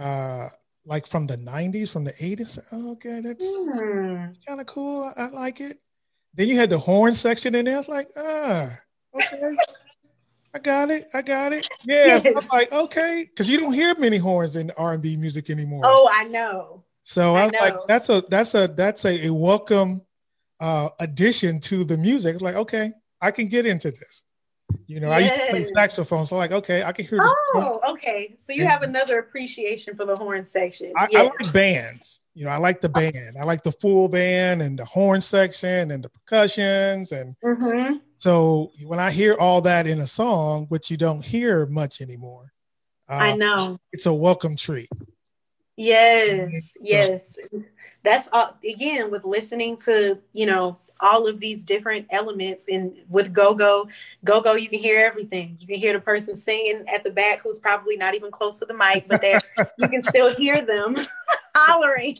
uh, 0.00 0.48
like 0.86 1.06
from 1.06 1.26
the 1.26 1.36
90s, 1.36 1.92
from 1.92 2.04
the 2.04 2.12
80s. 2.12 2.58
okay, 2.92 3.20
that's 3.20 3.46
mm. 3.56 4.34
kind 4.46 4.60
of 4.60 4.66
cool. 4.66 5.12
I, 5.16 5.24
I, 5.24 5.28
like 5.28 5.60
it. 5.60 5.78
Then 6.34 6.48
you 6.48 6.56
had 6.56 6.70
the 6.70 6.78
horn 6.78 7.14
section 7.14 7.54
in 7.54 7.66
there. 7.66 7.74
I 7.74 7.78
was 7.78 7.88
like, 7.88 8.08
ah, 8.16 8.78
okay. 9.14 9.56
I 10.52 10.58
got 10.58 10.90
it. 10.90 11.08
I 11.14 11.22
got 11.22 11.52
it. 11.52 11.66
Yeah. 11.84 12.20
Yes. 12.22 12.26
I'm 12.26 12.48
like, 12.48 12.72
okay. 12.72 13.26
Because 13.30 13.48
you 13.48 13.58
don't 13.58 13.72
hear 13.72 13.94
many 13.96 14.18
horns 14.18 14.56
in 14.56 14.70
R&B 14.76 15.16
music 15.16 15.50
anymore. 15.50 15.82
Oh, 15.84 16.08
I 16.12 16.24
know. 16.24 16.84
So 17.02 17.34
I, 17.34 17.42
I 17.42 17.44
was 17.44 17.52
like, 17.60 17.76
that's 17.88 18.08
a 18.08 18.22
that's 18.28 18.54
a 18.54 18.68
that's 18.68 19.04
a, 19.04 19.26
a 19.26 19.32
welcome 19.32 20.02
uh 20.60 20.90
addition 21.00 21.58
to 21.60 21.84
the 21.84 21.96
music. 21.96 22.34
It's 22.34 22.42
like, 22.42 22.56
okay, 22.56 22.92
I 23.20 23.30
can 23.30 23.48
get 23.48 23.66
into 23.66 23.90
this. 23.90 24.24
You 24.86 25.00
know, 25.00 25.08
yes. 25.08 25.16
I 25.16 25.20
used 25.20 25.34
to 25.34 25.50
play 25.50 25.64
saxophone, 25.64 26.26
so 26.26 26.36
like, 26.36 26.52
okay, 26.52 26.82
I 26.82 26.92
can 26.92 27.04
hear. 27.04 27.18
This 27.18 27.34
oh, 27.54 27.80
okay. 27.90 28.36
So 28.38 28.52
you 28.52 28.66
have 28.66 28.82
another 28.82 29.18
appreciation 29.18 29.96
for 29.96 30.04
the 30.04 30.14
horn 30.16 30.44
section. 30.44 30.92
I, 30.96 31.08
yes. 31.10 31.32
I, 31.32 31.44
like 31.44 31.52
bands. 31.52 32.20
You 32.34 32.44
know, 32.44 32.50
I 32.50 32.58
like 32.58 32.80
the 32.80 32.88
band. 32.88 33.36
I 33.40 33.44
like 33.44 33.62
the 33.62 33.72
full 33.72 34.08
band 34.08 34.62
and 34.62 34.78
the 34.78 34.84
horn 34.84 35.20
section 35.20 35.90
and 35.90 36.04
the 36.04 36.08
percussions, 36.08 37.12
and 37.12 37.34
mm-hmm. 37.44 37.96
So 38.20 38.70
when 38.84 38.98
I 38.98 39.10
hear 39.10 39.34
all 39.34 39.62
that 39.62 39.86
in 39.86 40.00
a 40.00 40.06
song, 40.06 40.66
which 40.68 40.90
you 40.90 40.98
don't 40.98 41.24
hear 41.24 41.64
much 41.64 42.02
anymore, 42.02 42.52
uh, 43.08 43.14
I 43.14 43.34
know 43.34 43.80
it's 43.92 44.04
a 44.04 44.12
welcome 44.12 44.56
treat. 44.56 44.90
Yes, 45.78 46.74
yes. 46.82 47.38
That's 48.02 48.28
all. 48.30 48.58
Again, 48.62 49.10
with 49.10 49.24
listening 49.24 49.78
to 49.78 50.20
you 50.34 50.44
know 50.44 50.78
all 51.00 51.26
of 51.26 51.40
these 51.40 51.64
different 51.64 52.06
elements. 52.10 52.66
And 52.68 52.94
with 53.08 53.32
go 53.32 53.54
go, 53.54 53.88
go 54.24 54.40
go, 54.40 54.54
you 54.54 54.68
can 54.68 54.80
hear 54.80 55.04
everything. 55.04 55.56
You 55.60 55.66
can 55.66 55.78
hear 55.78 55.92
the 55.92 56.00
person 56.00 56.36
singing 56.36 56.84
at 56.92 57.04
the 57.04 57.10
back 57.10 57.40
who's 57.40 57.58
probably 57.58 57.96
not 57.96 58.14
even 58.14 58.30
close 58.30 58.58
to 58.58 58.66
the 58.66 58.74
mic, 58.74 59.06
but 59.08 59.20
there 59.20 59.40
you 59.78 59.88
can 59.88 60.02
still 60.02 60.34
hear 60.34 60.62
them 60.62 60.96
hollering. 61.54 62.18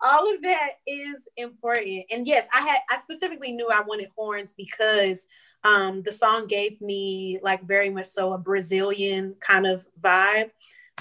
all 0.00 0.34
of 0.34 0.42
that 0.42 0.70
is 0.86 1.28
important. 1.36 2.04
And 2.10 2.26
yes, 2.26 2.46
I 2.52 2.60
had 2.60 2.78
I 2.90 3.00
specifically 3.02 3.52
knew 3.52 3.68
I 3.72 3.82
wanted 3.82 4.08
horns 4.16 4.54
because 4.56 5.26
um, 5.64 6.02
the 6.02 6.12
song 6.12 6.46
gave 6.46 6.80
me 6.80 7.38
like 7.42 7.62
very 7.66 7.90
much 7.90 8.06
so 8.06 8.32
a 8.32 8.38
Brazilian 8.38 9.34
kind 9.40 9.66
of 9.66 9.86
vibe. 10.00 10.50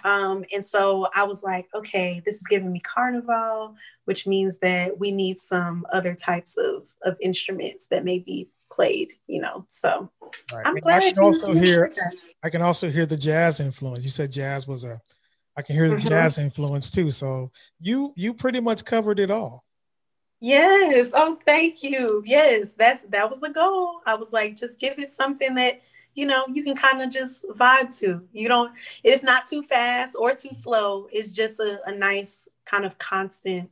Um, 0.03 0.45
and 0.53 0.65
so 0.65 1.07
I 1.15 1.23
was 1.23 1.43
like, 1.43 1.67
okay, 1.73 2.21
this 2.25 2.35
is 2.35 2.47
giving 2.47 2.71
me 2.71 2.79
carnival, 2.79 3.75
which 4.05 4.27
means 4.27 4.57
that 4.59 4.97
we 4.99 5.11
need 5.11 5.39
some 5.39 5.85
other 5.91 6.15
types 6.15 6.57
of, 6.57 6.87
of 7.03 7.17
instruments 7.21 7.87
that 7.87 8.03
may 8.03 8.19
be 8.19 8.49
played, 8.71 9.11
you 9.27 9.41
know. 9.41 9.65
So 9.69 10.09
right. 10.53 10.65
I'm 10.65 10.75
glad 10.75 11.03
I 11.03 11.11
can 11.11 11.23
also 11.23 11.51
hear 11.51 11.91
I 12.43 12.49
can 12.49 12.61
also 12.61 12.89
hear 12.89 13.05
the 13.05 13.17
jazz 13.17 13.59
influence. 13.59 14.03
You 14.03 14.09
said 14.09 14.31
jazz 14.31 14.67
was 14.67 14.83
a 14.83 15.01
I 15.57 15.61
can 15.61 15.75
hear 15.75 15.89
the 15.89 15.95
mm-hmm. 15.95 16.07
jazz 16.07 16.37
influence 16.37 16.89
too. 16.89 17.11
So 17.11 17.51
you 17.79 18.13
you 18.15 18.33
pretty 18.33 18.61
much 18.61 18.85
covered 18.85 19.19
it 19.19 19.31
all. 19.31 19.65
Yes. 20.39 21.11
Oh, 21.13 21.37
thank 21.45 21.83
you. 21.83 22.23
Yes, 22.25 22.73
that's 22.73 23.03
that 23.09 23.29
was 23.29 23.41
the 23.41 23.49
goal. 23.49 23.99
I 24.05 24.15
was 24.15 24.31
like, 24.31 24.55
just 24.55 24.79
give 24.79 24.97
it 24.97 25.11
something 25.11 25.53
that 25.55 25.81
you 26.15 26.25
know, 26.25 26.45
you 26.51 26.63
can 26.63 26.75
kind 26.75 27.01
of 27.01 27.09
just 27.09 27.45
vibe 27.49 27.97
to. 27.99 28.21
You 28.33 28.47
don't, 28.47 28.73
it's 29.03 29.23
not 29.23 29.45
too 29.45 29.63
fast 29.63 30.15
or 30.19 30.33
too 30.33 30.53
slow. 30.53 31.07
It's 31.11 31.31
just 31.31 31.59
a, 31.59 31.79
a 31.85 31.91
nice 31.93 32.47
kind 32.65 32.85
of 32.85 32.97
constant. 32.97 33.69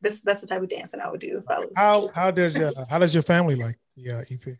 This 0.00 0.20
that's 0.20 0.42
the 0.42 0.46
type 0.46 0.62
of 0.62 0.68
dancing 0.68 1.00
I 1.00 1.10
would 1.10 1.20
do 1.20 1.38
if 1.38 1.48
I 1.48 1.60
was. 1.60 1.72
How 1.74 2.08
how 2.08 2.30
does 2.30 2.60
uh, 2.60 2.84
how 2.90 2.98
does 2.98 3.14
your 3.14 3.22
family 3.22 3.54
like 3.54 3.78
the 3.96 4.18
uh, 4.18 4.24
EP? 4.30 4.58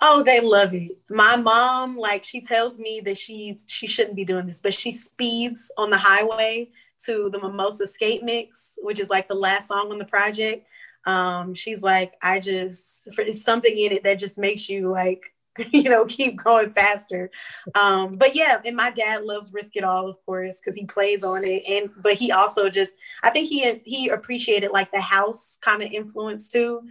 Oh, 0.00 0.22
they 0.22 0.40
love 0.40 0.74
it. 0.74 0.98
My 1.08 1.36
mom, 1.36 1.96
like, 1.96 2.24
she 2.24 2.40
tells 2.40 2.78
me 2.78 3.00
that 3.04 3.16
she 3.16 3.60
she 3.66 3.86
shouldn't 3.86 4.16
be 4.16 4.24
doing 4.24 4.46
this, 4.46 4.60
but 4.60 4.74
she 4.74 4.92
speeds 4.92 5.70
on 5.76 5.90
the 5.90 5.98
highway 5.98 6.70
to 7.04 7.30
the 7.30 7.40
Mimosa 7.40 7.86
Skate 7.86 8.22
Mix, 8.22 8.78
which 8.82 9.00
is 9.00 9.10
like 9.10 9.28
the 9.28 9.34
last 9.34 9.68
song 9.68 9.90
on 9.90 9.98
the 9.98 10.04
project. 10.04 10.66
Um, 11.04 11.54
she's 11.54 11.82
like, 11.82 12.14
I 12.22 12.38
just 12.38 13.08
it's 13.18 13.42
something 13.42 13.76
in 13.76 13.92
it 13.92 14.04
that 14.04 14.18
just 14.18 14.38
makes 14.38 14.68
you 14.68 14.90
like 14.90 15.31
you 15.70 15.90
know, 15.90 16.04
keep 16.06 16.42
going 16.42 16.72
faster. 16.72 17.30
Um, 17.74 18.16
but 18.16 18.34
yeah, 18.34 18.60
and 18.64 18.76
my 18.76 18.90
dad 18.90 19.24
loves 19.24 19.52
Risk 19.52 19.76
It 19.76 19.84
All, 19.84 20.08
of 20.08 20.24
course, 20.24 20.60
because 20.60 20.76
he 20.76 20.84
plays 20.84 21.24
on 21.24 21.44
it. 21.44 21.62
And 21.68 21.90
but 22.02 22.14
he 22.14 22.32
also 22.32 22.68
just, 22.68 22.96
I 23.22 23.30
think 23.30 23.48
he 23.48 23.80
he 23.84 24.08
appreciated 24.08 24.70
like 24.70 24.90
the 24.92 25.00
house 25.00 25.58
kind 25.60 25.82
of 25.82 25.90
influence 25.90 26.48
too. 26.48 26.82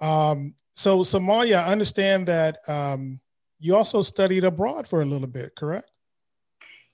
Um, 0.00 0.54
so 0.74 1.00
Samalia, 1.00 1.64
I 1.64 1.72
understand 1.72 2.28
that 2.28 2.58
um, 2.68 3.20
you 3.58 3.74
also 3.74 4.02
studied 4.02 4.44
abroad 4.44 4.86
for 4.86 5.02
a 5.02 5.04
little 5.04 5.26
bit, 5.26 5.56
correct? 5.56 5.90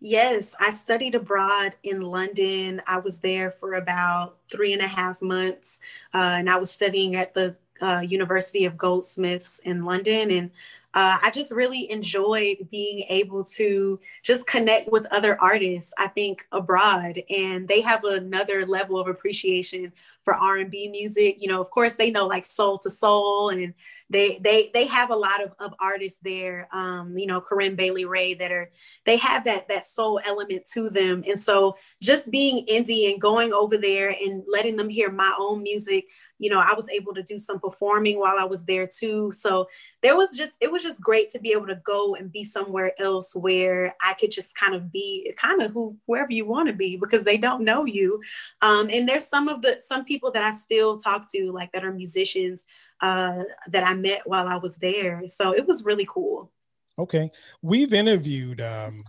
Yes, 0.01 0.55
I 0.61 0.71
studied 0.71 1.15
abroad 1.15 1.77
in 1.83 2.03
London. 2.03 2.83
I 2.87 2.99
was 2.99 3.21
there 3.21 3.51
for 3.51 3.75
about 3.75 4.37
three 4.51 4.73
and 4.73 4.83
a 4.83 4.87
half 4.87 5.23
months, 5.23 5.81
uh, 6.13 6.37
and 6.39 6.51
I 6.51 6.57
was 6.57 6.71
studying 6.71 7.17
at 7.17 7.33
the 7.33 7.57
uh, 7.81 8.03
University 8.07 8.65
of 8.65 8.77
Goldsmiths 8.77 9.61
in 9.61 9.85
London. 9.85 10.31
And 10.31 10.51
uh, 10.95 11.19
I 11.23 11.31
just 11.33 11.51
really 11.51 11.91
enjoyed 11.91 12.69
being 12.71 13.01
able 13.09 13.43
to 13.45 13.99
just 14.23 14.47
connect 14.47 14.91
with 14.93 15.07
other 15.11 15.37
artists. 15.41 15.93
I 15.99 16.07
think 16.07 16.47
abroad, 16.53 17.21
and 17.29 17.67
they 17.67 17.81
have 17.81 18.05
another 18.05 18.65
level 18.65 19.01
of 19.01 19.09
appreciation 19.09 19.93
for 20.23 20.35
R 20.35 20.59
and 20.59 20.71
B 20.71 20.89
music. 20.89 21.37
You 21.41 21.49
know, 21.49 21.61
of 21.61 21.71
course, 21.71 21.95
they 21.95 22.11
know 22.13 22.27
like 22.27 22.45
Soul 22.45 22.81
II 22.85 22.93
Soul 22.93 23.51
and 23.51 23.75
they 24.11 24.39
they 24.43 24.71
they 24.75 24.87
have 24.87 25.11
a 25.11 25.17
lot 25.17 25.43
of, 25.43 25.53
of 25.59 25.73
artists 25.81 26.21
there 26.23 26.69
um 26.73 27.17
you 27.17 27.27
know 27.27 27.41
corinne 27.41 27.75
bailey 27.75 28.05
rae 28.05 28.35
that 28.35 28.53
are 28.53 28.71
they 29.07 29.17
have 29.17 29.45
that 29.45 29.67
that 29.69 29.87
soul 29.87 30.21
element 30.27 30.63
to 30.71 30.91
them 30.91 31.25
and 31.27 31.41
so 31.41 31.75
just 32.03 32.31
being 32.31 32.67
indie 32.67 33.11
and 33.11 33.21
going 33.21 33.53
over 33.53 33.79
there 33.79 34.11
and 34.11 34.43
letting 34.47 34.77
them 34.77 34.91
hear 34.91 35.11
my 35.11 35.35
own 35.39 35.63
music 35.63 36.05
you 36.39 36.51
know 36.51 36.61
i 36.61 36.75
was 36.75 36.89
able 36.89 37.15
to 37.15 37.23
do 37.23 37.39
some 37.39 37.61
performing 37.61 38.19
while 38.19 38.37
i 38.39 38.45
was 38.45 38.65
there 38.65 38.87
too 38.87 39.31
so 39.33 39.67
there 40.03 40.17
was 40.17 40.37
just 40.37 40.57
it 40.61 40.71
was 40.71 40.83
just 40.83 41.01
great 41.01 41.31
to 41.31 41.39
be 41.39 41.53
able 41.53 41.67
to 41.67 41.81
go 41.85 42.15
and 42.17 42.33
be 42.33 42.45
somewhere 42.45 42.93
else 42.99 43.35
where 43.37 43.95
i 44.03 44.13
could 44.15 44.31
just 44.31 44.57
kind 44.57 44.75
of 44.75 44.93
be 44.93 45.33
kind 45.37 45.63
of 45.63 45.73
who 45.73 45.97
wherever 46.07 46.33
you 46.33 46.45
want 46.45 46.69
to 46.69 46.75
be 46.75 46.97
because 46.97 47.25
they 47.25 47.37
don't 47.37 47.65
know 47.65 47.85
you 47.85 48.21
um 48.63 48.89
and 48.91 49.09
there's 49.09 49.27
some 49.27 49.49
of 49.49 49.63
the 49.63 49.79
some 49.81 50.05
people 50.05 50.31
that 50.31 50.45
i 50.45 50.51
still 50.51 50.99
talk 50.99 51.31
to 51.31 51.53
like 51.53 51.71
that 51.73 51.85
are 51.85 51.93
musicians 51.93 52.65
uh, 53.01 53.45
that 53.69 53.87
I 53.87 53.95
met 53.95 54.23
while 54.25 54.47
I 54.47 54.57
was 54.57 54.77
there. 54.77 55.23
So 55.29 55.55
it 55.55 55.67
was 55.67 55.85
really 55.85 56.07
cool. 56.09 56.51
Okay, 56.99 57.31
we've 57.61 57.93
interviewed 57.93 58.61
um, 58.61 59.05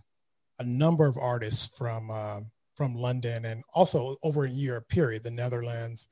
a 0.59 0.63
number 0.63 1.05
of 1.05 1.17
artists 1.17 1.77
from 1.77 2.09
uh, 2.09 2.41
from 2.75 2.95
London 2.95 3.45
and 3.45 3.63
also 3.73 4.17
over 4.23 4.45
in 4.45 4.55
Europe. 4.55 4.89
Period, 4.89 5.23
the 5.23 5.31
Netherlands, 5.31 6.07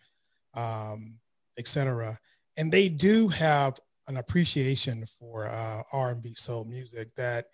um, 0.56 1.16
etc. 1.58 2.20
And 2.58 2.72
they 2.72 2.90
do 2.90 3.28
have 3.30 3.80
an 4.08 4.18
appreciation 4.18 5.06
for 5.06 5.48
uh, 5.48 5.84
R&B 5.92 6.34
soul 6.36 6.66
music 6.66 7.16
that 7.16 7.48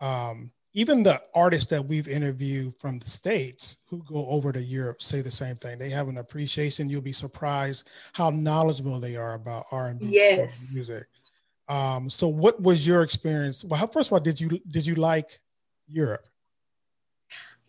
um, 0.00 0.50
even 0.72 1.02
the 1.02 1.20
artists 1.34 1.68
that 1.70 1.84
we've 1.84 2.08
interviewed 2.08 2.74
from 2.78 2.98
the 2.98 3.10
states 3.10 3.78
who 3.88 4.02
go 4.04 4.26
over 4.26 4.52
to 4.52 4.62
Europe 4.62 5.02
say 5.02 5.20
the 5.20 5.30
same 5.30 5.56
thing. 5.56 5.78
They 5.78 5.90
have 5.90 6.08
an 6.08 6.18
appreciation. 6.18 6.88
You'll 6.88 7.02
be 7.02 7.12
surprised 7.12 7.88
how 8.12 8.30
knowledgeable 8.30 9.00
they 9.00 9.16
are 9.16 9.34
about 9.34 9.66
R 9.72 9.88
and 9.88 9.98
B 9.98 10.06
yes. 10.10 10.72
music. 10.74 11.06
Um, 11.68 12.08
so 12.08 12.28
what 12.28 12.60
was 12.60 12.86
your 12.86 13.02
experience? 13.02 13.64
Well, 13.64 13.78
how, 13.78 13.86
first 13.86 14.08
of 14.08 14.14
all, 14.14 14.20
did 14.20 14.40
you 14.40 14.48
did 14.70 14.86
you 14.86 14.94
like 14.94 15.40
Europe? 15.86 16.26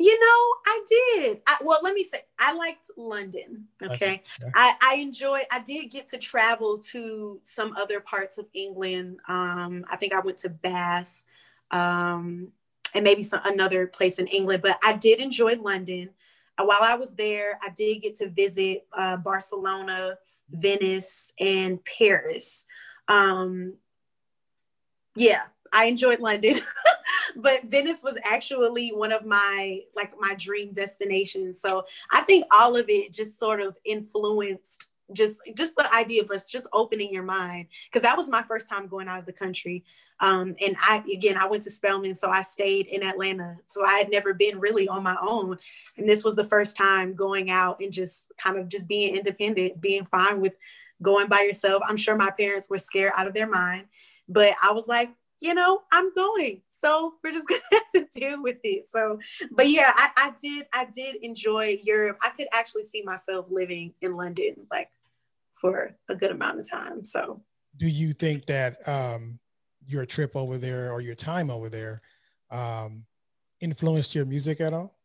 You 0.02 0.20
know, 0.20 0.48
I 0.66 0.84
did. 0.90 1.42
I, 1.46 1.58
well, 1.62 1.80
let 1.84 1.94
me 1.94 2.04
say, 2.04 2.24
I 2.40 2.54
liked 2.54 2.90
London. 2.98 3.66
Okay, 3.84 4.24
I, 4.56 4.74
I 4.82 4.96
enjoyed. 4.96 5.44
I 5.52 5.60
did 5.60 5.92
get 5.92 6.10
to 6.10 6.18
travel 6.18 6.80
to 6.90 7.40
some 7.44 7.76
other 7.78 8.00
parts 8.00 8.40
of 8.40 8.48
England. 8.56 9.20
Um, 9.28 9.86
I 9.92 9.98
think 9.98 10.14
I 10.14 10.20
went 10.22 10.40
to 10.40 10.50
Bath, 10.50 11.22
um, 11.70 12.48
and 12.96 13.04
maybe 13.04 13.22
some 13.22 13.42
another 13.46 13.86
place 13.86 14.18
in 14.18 14.26
England. 14.26 14.64
But 14.64 14.80
I 14.84 14.94
did 14.94 15.20
enjoy 15.20 15.56
London. 15.58 16.10
Uh, 16.58 16.64
while 16.66 16.82
I 16.82 16.96
was 16.96 17.14
there, 17.14 17.60
I 17.62 17.70
did 17.70 18.02
get 18.02 18.16
to 18.18 18.30
visit 18.32 18.88
uh, 18.94 19.18
Barcelona, 19.18 20.18
Venice, 20.50 21.32
and 21.40 21.80
Paris. 21.86 22.66
Um, 23.08 23.76
yeah, 25.16 25.44
I 25.72 25.86
enjoyed 25.86 26.20
London, 26.20 26.60
but 27.36 27.66
Venice 27.66 28.04
was 28.04 28.18
actually 28.24 28.90
one 28.90 29.12
of 29.12 29.26
my 29.26 29.82
like 29.96 30.14
my 30.20 30.36
dream 30.36 30.74
destinations. 30.74 31.60
So 31.62 31.86
I 32.12 32.22
think 32.22 32.46
all 32.52 32.76
of 32.76 32.86
it 32.90 33.14
just 33.14 33.40
sort 33.40 33.62
of 33.62 33.76
influenced 33.86 34.92
just 35.14 35.42
just 35.56 35.76
the 35.76 35.94
idea 35.94 36.24
of 36.24 36.32
us 36.32 36.50
just 36.50 36.68
opening 36.74 37.14
your 37.14 37.24
mind. 37.24 37.68
Because 37.88 38.04
that 38.04 38.18
was 38.18 38.30
my 38.30 38.44
first 38.44 38.70
time 38.70 38.88
going 38.88 39.08
out 39.08 39.20
of 39.20 39.26
the 39.26 39.34
country. 39.34 39.84
Um, 40.20 40.56
and 40.62 40.76
i 40.80 41.04
again 41.12 41.36
i 41.38 41.48
went 41.48 41.64
to 41.64 41.72
spelman 41.72 42.14
so 42.14 42.30
i 42.30 42.44
stayed 42.44 42.88
in 42.88 43.04
atlanta. 43.04 43.58
So 43.66 43.84
i 43.86 43.98
had 43.98 44.10
never 44.10 44.34
been 44.34 44.60
really 44.60 44.88
on 44.88 45.04
my 45.04 45.18
own. 45.22 45.58
And 45.98 46.08
this 46.08 46.24
was 46.24 46.36
the 46.36 46.44
first 46.44 46.78
time 46.78 47.14
going 47.14 47.50
out 47.50 47.80
and 47.80 47.92
just 47.92 48.26
kind 48.38 48.58
of 48.58 48.70
just 48.70 48.88
being 48.88 49.16
independent 49.16 49.82
being 49.82 50.06
fine 50.06 50.40
with 50.40 50.56
going 51.02 51.28
by 51.28 51.42
yourself. 51.42 51.82
I'm 51.86 51.98
sure 51.98 52.16
my 52.16 52.32
parents 52.32 52.70
were 52.70 52.78
scared 52.78 53.14
out 53.16 53.28
of 53.28 53.34
their 53.34 53.48
mind. 53.48 53.88
But 54.30 54.54
i 54.64 54.72
was 54.72 54.88
like 54.88 55.10
you 55.42 55.56
know, 55.56 55.82
I'm 55.92 56.14
going. 56.14 56.62
So 56.70 57.16
we're 57.24 57.34
just 57.34 57.48
gonna 57.50 57.62
have 57.74 57.90
to 57.96 58.20
deal 58.20 58.42
with 58.42 58.58
it. 58.64 58.88
So, 58.88 59.20
but 59.52 59.68
yeah, 59.68 59.92
I, 59.94 60.10
I 60.16 60.34
did 60.42 60.68
I 60.74 60.86
did 60.86 61.18
enjoy 61.18 61.80
Europe. 61.84 62.18
I 62.24 62.30
could 62.30 62.48
actually 62.54 62.84
see 62.84 63.02
myself 63.04 63.48
living 63.50 63.94
in 64.02 64.16
London 64.16 64.56
like 64.72 64.90
for 65.56 65.96
a 66.08 66.16
good 66.16 66.32
amount 66.32 66.60
of 66.60 66.70
time. 66.70 67.04
So 67.04 67.42
do 67.76 67.88
you 67.88 68.14
think 68.14 68.46
that 68.46 68.88
um 68.88 69.40
your 69.86 70.06
trip 70.06 70.36
over 70.36 70.58
there 70.58 70.94
or 70.94 71.02
your 71.02 71.16
time 71.16 71.50
over 71.50 71.68
there 71.68 72.02
um 72.52 73.06
influenced 73.60 74.16
your 74.16 74.26
music 74.26 74.62
at 74.62 74.74
all? 74.74 74.96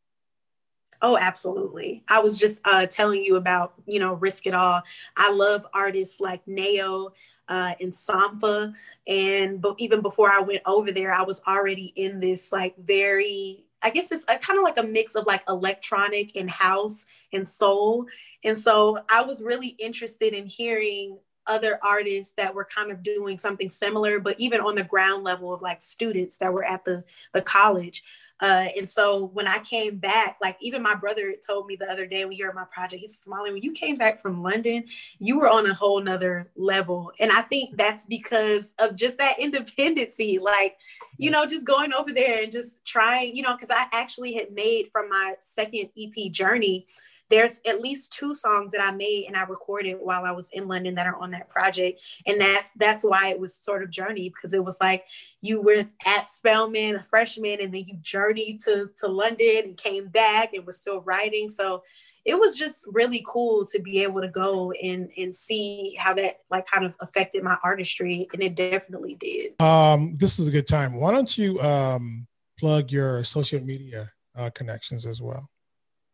Oh, 1.03 1.19
absolutely. 1.19 2.05
I 2.09 2.21
was 2.21 2.39
just 2.39 2.61
uh, 2.65 2.87
telling 2.87 3.23
you 3.23 3.37
about, 3.37 3.75
you 3.87 4.01
know, 4.01 4.15
Risk 4.15 4.47
It 4.47 4.55
All. 4.55 4.81
I 5.15 5.31
love 5.31 5.67
artists 5.75 6.21
like 6.21 6.41
Nao 6.47 7.11
uh, 7.49 7.75
in 7.81 7.93
Sampha. 7.93 8.75
And 9.07 9.61
but 9.61 9.77
even 9.79 10.03
before 10.03 10.31
I 10.31 10.41
went 10.41 10.63
over 10.67 10.93
there, 10.93 11.13
I 11.13 11.23
was 11.23 11.41
already 11.47 11.93
in 11.97 12.21
this 12.21 12.53
like 12.53 12.77
very, 12.79 13.65
I 13.83 13.91
guess 13.91 14.11
it's 14.13 14.25
kind 14.25 14.59
of 14.59 14.65
like 14.65 14.79
a 14.79 14.83
mix 14.83 15.15
of 15.15 15.27
like 15.27 15.43
electronic 15.49 16.37
and 16.37 16.51
house 16.51 17.07
and 17.33 17.49
soul. 17.49 18.07
And 18.45 18.57
so 18.57 18.99
I 19.11 19.23
was 19.23 19.43
really 19.43 19.77
interested 19.79 20.33
in 20.33 20.47
hearing 20.47 21.19
other 21.47 21.79
artists 21.83 22.35
that 22.37 22.55
were 22.55 22.65
kind 22.65 22.91
of 22.91 23.03
doing 23.03 23.39
something 23.39 23.71
similar, 23.71 24.19
but 24.19 24.39
even 24.39 24.61
on 24.61 24.75
the 24.75 24.85
ground 24.85 25.23
level 25.23 25.55
of 25.55 25.63
like 25.63 25.81
students 25.81 26.39
that 26.39 26.53
were 26.53 26.65
at 26.65 26.85
the 26.85 27.05
the 27.33 27.43
college. 27.43 28.03
Uh, 28.41 28.67
and 28.77 28.89
so 28.89 29.31
when 29.33 29.47
I 29.47 29.59
came 29.59 29.97
back, 29.97 30.37
like 30.43 30.57
even 30.61 30.83
my 30.83 30.95
brother 30.95 31.35
told 31.47 31.67
me 31.67 31.77
the 31.77 31.91
other 31.91 32.07
day 32.07 32.25
when 32.25 32.37
you 32.37 32.45
heard 32.45 32.55
my 32.55 32.67
project, 32.71 33.01
he's 33.01 33.19
smiling. 33.19 33.55
When 33.55 33.63
you 33.63 33.73
came 33.73 33.97
back 33.97 34.21
from 34.21 34.43
London, 34.43 34.85
you 35.19 35.39
were 35.39 35.49
on 35.49 35.67
a 35.67 35.75
whole 35.75 36.01
nother 36.01 36.51
level. 36.55 37.13
And 37.19 37.33
I 37.33 37.43
think 37.43 37.77
that's 37.77 38.05
because 38.05 38.75
of 38.79 38.95
just 38.95 39.17
that 39.19 39.39
independency, 39.39 40.39
like, 40.39 40.77
you 41.17 41.31
know, 41.31 41.47
just 41.47 41.65
going 41.65 41.95
over 41.95 42.13
there 42.13 42.43
and 42.43 42.53
just 42.53 42.85
trying, 42.85 43.35
you 43.35 43.43
know, 43.43 43.55
because 43.55 43.71
I 43.71 43.87
actually 43.93 44.35
had 44.35 44.53
made 44.53 44.91
from 44.93 45.09
my 45.09 45.35
second 45.41 45.89
EP 45.99 46.31
journey 46.31 46.87
there's 47.29 47.61
at 47.67 47.81
least 47.81 48.13
two 48.13 48.35
songs 48.35 48.73
that 48.73 48.81
I 48.81 48.95
made 48.95 49.25
and 49.27 49.37
I 49.37 49.45
recorded 49.45 49.97
while 50.01 50.25
I 50.25 50.33
was 50.33 50.49
in 50.53 50.69
London 50.69 50.95
that 50.95 51.07
are 51.07 51.17
on 51.17 51.33
that 51.33 51.49
project. 51.49 52.01
And 52.27 52.41
that's 52.41 52.73
that's 52.77 53.05
why 53.05 53.29
it 53.29 53.39
was 53.39 53.57
sort 53.57 53.83
of 53.83 53.91
journey 53.91 54.29
because 54.29 54.55
it 54.55 54.65
was 54.65 54.77
like 54.81 55.05
you 55.41 55.61
were 55.61 55.85
at 56.07 56.31
Spelman, 56.31 56.97
a 56.97 57.03
freshman, 57.03 57.61
and 57.61 57.73
then 57.75 57.85
you 57.87 57.97
journeyed 58.01 58.63
to, 58.63 58.91
to 58.99 59.09
London 59.09 59.63
and 59.65 59.77
came 59.77 60.09
back 60.09 60.55
and 60.55 60.67
was 60.67 60.81
still 60.81 61.01
writing. 61.03 61.49
So 61.49 61.83
it 62.25 62.39
was 62.39 62.59
just 62.59 62.87
really 62.93 63.25
cool 63.27 63.65
to 63.67 63.79
be 63.79 64.03
able 64.03 64.21
to 64.21 64.29
go 64.29 64.73
and 64.73 65.09
and 65.17 65.35
see 65.35 65.97
how 65.99 66.13
that 66.15 66.41
like 66.51 66.67
kind 66.67 66.85
of 66.85 66.95
affected 67.01 67.43
my 67.43 67.57
artistry 67.63 68.29
and 68.33 68.43
it 68.43 68.57
definitely 68.57 69.15
did 69.15 69.61
um 69.63 70.17
this 70.19 70.39
is 70.39 70.49
a 70.49 70.51
good 70.51 70.67
time 70.67 70.95
why 70.95 71.13
don't 71.13 71.39
you 71.39 71.59
um 71.61 72.27
plug 72.59 72.91
your 72.91 73.23
social 73.23 73.61
media 73.61 74.11
uh, 74.35 74.51
connections 74.51 75.07
as 75.07 75.23
well 75.23 75.49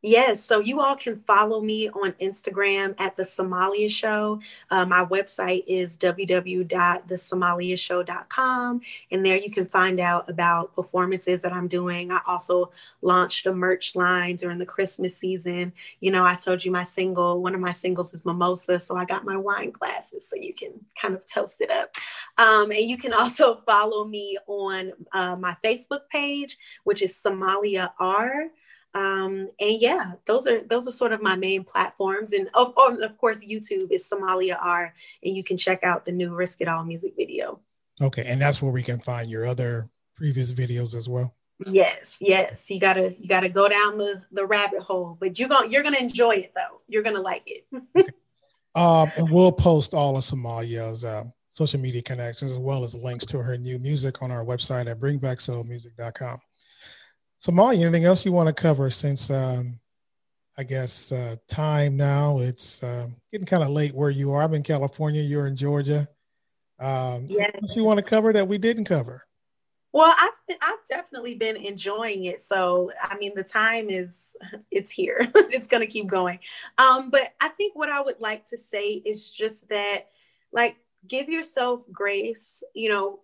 Yes, 0.05 0.43
so 0.43 0.59
you 0.59 0.81
all 0.81 0.97
can 0.97 1.15
follow 1.15 1.61
me 1.61 1.89
on 1.91 2.11
Instagram 2.15 2.97
at 2.99 3.17
The 3.17 3.23
Samalia 3.23 3.89
Show. 3.89 4.41
Uh, 4.69 4.85
my 4.85 5.05
website 5.05 5.63
is 5.69 5.97
www.thesamaliashow.com, 5.97 8.81
and 9.13 9.25
there 9.25 9.37
you 9.37 9.53
can 9.53 9.65
find 9.65 10.01
out 10.01 10.29
about 10.29 10.75
performances 10.75 11.41
that 11.43 11.53
I'm 11.53 11.69
doing. 11.69 12.11
I 12.11 12.21
also 12.27 12.73
launched 13.01 13.47
a 13.47 13.55
merch 13.55 13.95
line 13.95 14.35
during 14.35 14.59
the 14.59 14.67
Christmas 14.67 15.17
season. 15.17 15.73
You 16.01 16.11
know, 16.11 16.25
I 16.25 16.35
told 16.35 16.65
you 16.65 16.73
my 16.73 16.83
single, 16.83 17.41
one 17.41 17.55
of 17.55 17.61
my 17.61 17.73
singles 17.73 18.13
is 18.13 18.27
Mimosa, 18.27 18.81
so 18.81 18.97
I 18.97 19.05
got 19.05 19.25
my 19.25 19.37
wine 19.37 19.71
glasses 19.71 20.29
so 20.29 20.35
you 20.35 20.53
can 20.53 20.73
kind 21.01 21.15
of 21.15 21.25
toast 21.31 21.61
it 21.61 21.71
up. 21.71 21.95
Um, 22.39 22.73
and 22.73 22.91
you 22.91 22.97
can 22.97 23.13
also 23.15 23.61
follow 23.67 24.05
me 24.05 24.37
on 24.49 24.95
uh, 25.13 25.37
my 25.37 25.57
Facebook 25.63 26.09
page, 26.11 26.59
which 26.83 27.03
is 27.03 27.15
Samalia 27.15 27.93
R 28.01 28.51
um, 28.95 29.49
and 29.59 29.81
yeah, 29.81 30.13
those 30.27 30.47
are 30.47 30.63
those 30.65 30.87
are 30.87 30.93
sort 30.93 31.13
of 31.13 31.23
my 31.23 31.37
main 31.37 31.65
platforms. 31.65 32.33
And 32.33 32.49
of, 32.55 32.75
of 32.77 33.19
course, 33.19 33.45
YouTube 33.45 33.91
is 33.91 34.09
Samalia 34.09 34.59
R, 34.61 34.95
and 35.23 35.35
you 35.35 35.43
can 35.43 35.57
check 35.57 35.83
out 35.83 36.05
the 36.05 36.13
new 36.13 36.35
Risk 36.35 36.61
It 36.61 36.69
All 36.69 36.85
music 36.85 37.15
video. 37.17 37.61
Okay, 38.01 38.25
and 38.27 38.41
that's 38.41 38.61
where 38.61 38.73
we 38.73 38.83
can 38.83 38.99
find 38.99 39.31
your 39.31 39.47
other 39.47 39.89
previous 40.15 40.53
videos 40.53 40.95
as 40.95 41.09
well. 41.09 41.35
Yes, 41.67 42.19
yes, 42.21 42.71
you 42.71 42.81
gotta 42.81 43.15
you 43.19 43.29
gotta 43.29 43.49
go 43.49 43.69
down 43.69 43.97
the 43.97 44.23
the 44.33 44.45
rabbit 44.45 44.83
hole, 44.83 45.17
but 45.19 45.39
you're 45.39 45.49
gonna 45.49 45.69
you're 45.69 45.83
gonna 45.83 45.99
enjoy 45.99 46.37
it 46.37 46.53
though. 46.55 46.81
You're 46.89 47.03
gonna 47.03 47.21
like 47.21 47.45
it. 47.47 47.67
okay. 47.97 48.09
um, 48.75 49.11
and 49.17 49.31
we'll 49.31 49.53
post 49.53 49.95
all 49.95 50.17
of 50.17 50.25
Samalia's 50.25 51.05
uh, 51.05 51.25
social 51.51 51.81
media 51.81 52.03
connections 52.03 52.51
as 52.51 52.59
well 52.59 52.85
as 52.85 52.95
links 52.95 53.25
to 53.27 53.39
her 53.39 53.57
new 53.57 53.79
music 53.79 54.23
on 54.23 54.31
our 54.31 54.45
website 54.45 54.91
at 54.91 54.99
bringbacksoulmusic.com. 54.99 56.41
Samalia, 57.43 57.83
anything 57.83 58.05
else 58.05 58.25
you 58.25 58.31
want 58.31 58.47
to 58.47 58.63
cover 58.63 58.89
since 58.89 59.29
um, 59.29 59.81
I 60.57 60.63
guess 60.63 61.11
uh, 61.11 61.37
time 61.49 61.97
now? 61.97 62.39
It's 62.39 62.83
uh, 62.85 63.09
getting 63.33 63.47
kind 63.47 63.65
of 63.65 63.71
late 63.71 63.95
where 63.95 64.11
you 64.11 64.33
are. 64.33 64.43
I'm 64.43 64.55
in 64.55 64.63
California. 64.63 65.23
You're 65.23 65.49
in 65.49 65.57
Georgia. 65.57 66.09
Um, 66.79 67.27
yes. 67.29 67.51
What 67.59 67.77
you 67.77 67.85
want 67.85 67.99
to 67.99 68.05
cover 68.05 68.33
that 68.33 68.47
we 68.47 68.59
didn't 68.59 68.85
cover? 68.85 69.27
Well, 69.93 70.15
I've 70.17 70.57
I've 70.63 70.87
definitely 70.89 71.35
been 71.35 71.57
enjoying 71.57 72.25
it. 72.25 72.43
So 72.43 72.93
I 73.03 73.19
mean, 73.19 73.33
the 73.35 73.43
time 73.43 73.91
is 73.91 74.37
it's 74.71 74.93
here. 74.93 75.29
it's 75.35 75.67
gonna 75.67 75.87
keep 75.87 76.07
going. 76.07 76.39
Um, 76.79 77.11
but 77.11 77.35
I 77.41 77.49
think 77.49 77.75
what 77.75 77.91
I 77.91 78.01
would 78.01 78.21
like 78.21 78.47
to 78.51 78.59
say 78.59 79.03
is 79.05 79.31
just 79.31 79.69
that, 79.69 80.11
like, 80.53 80.77
give 81.09 81.29
yourself 81.29 81.81
grace. 81.91 82.63
You 82.73 82.89
know, 82.89 83.21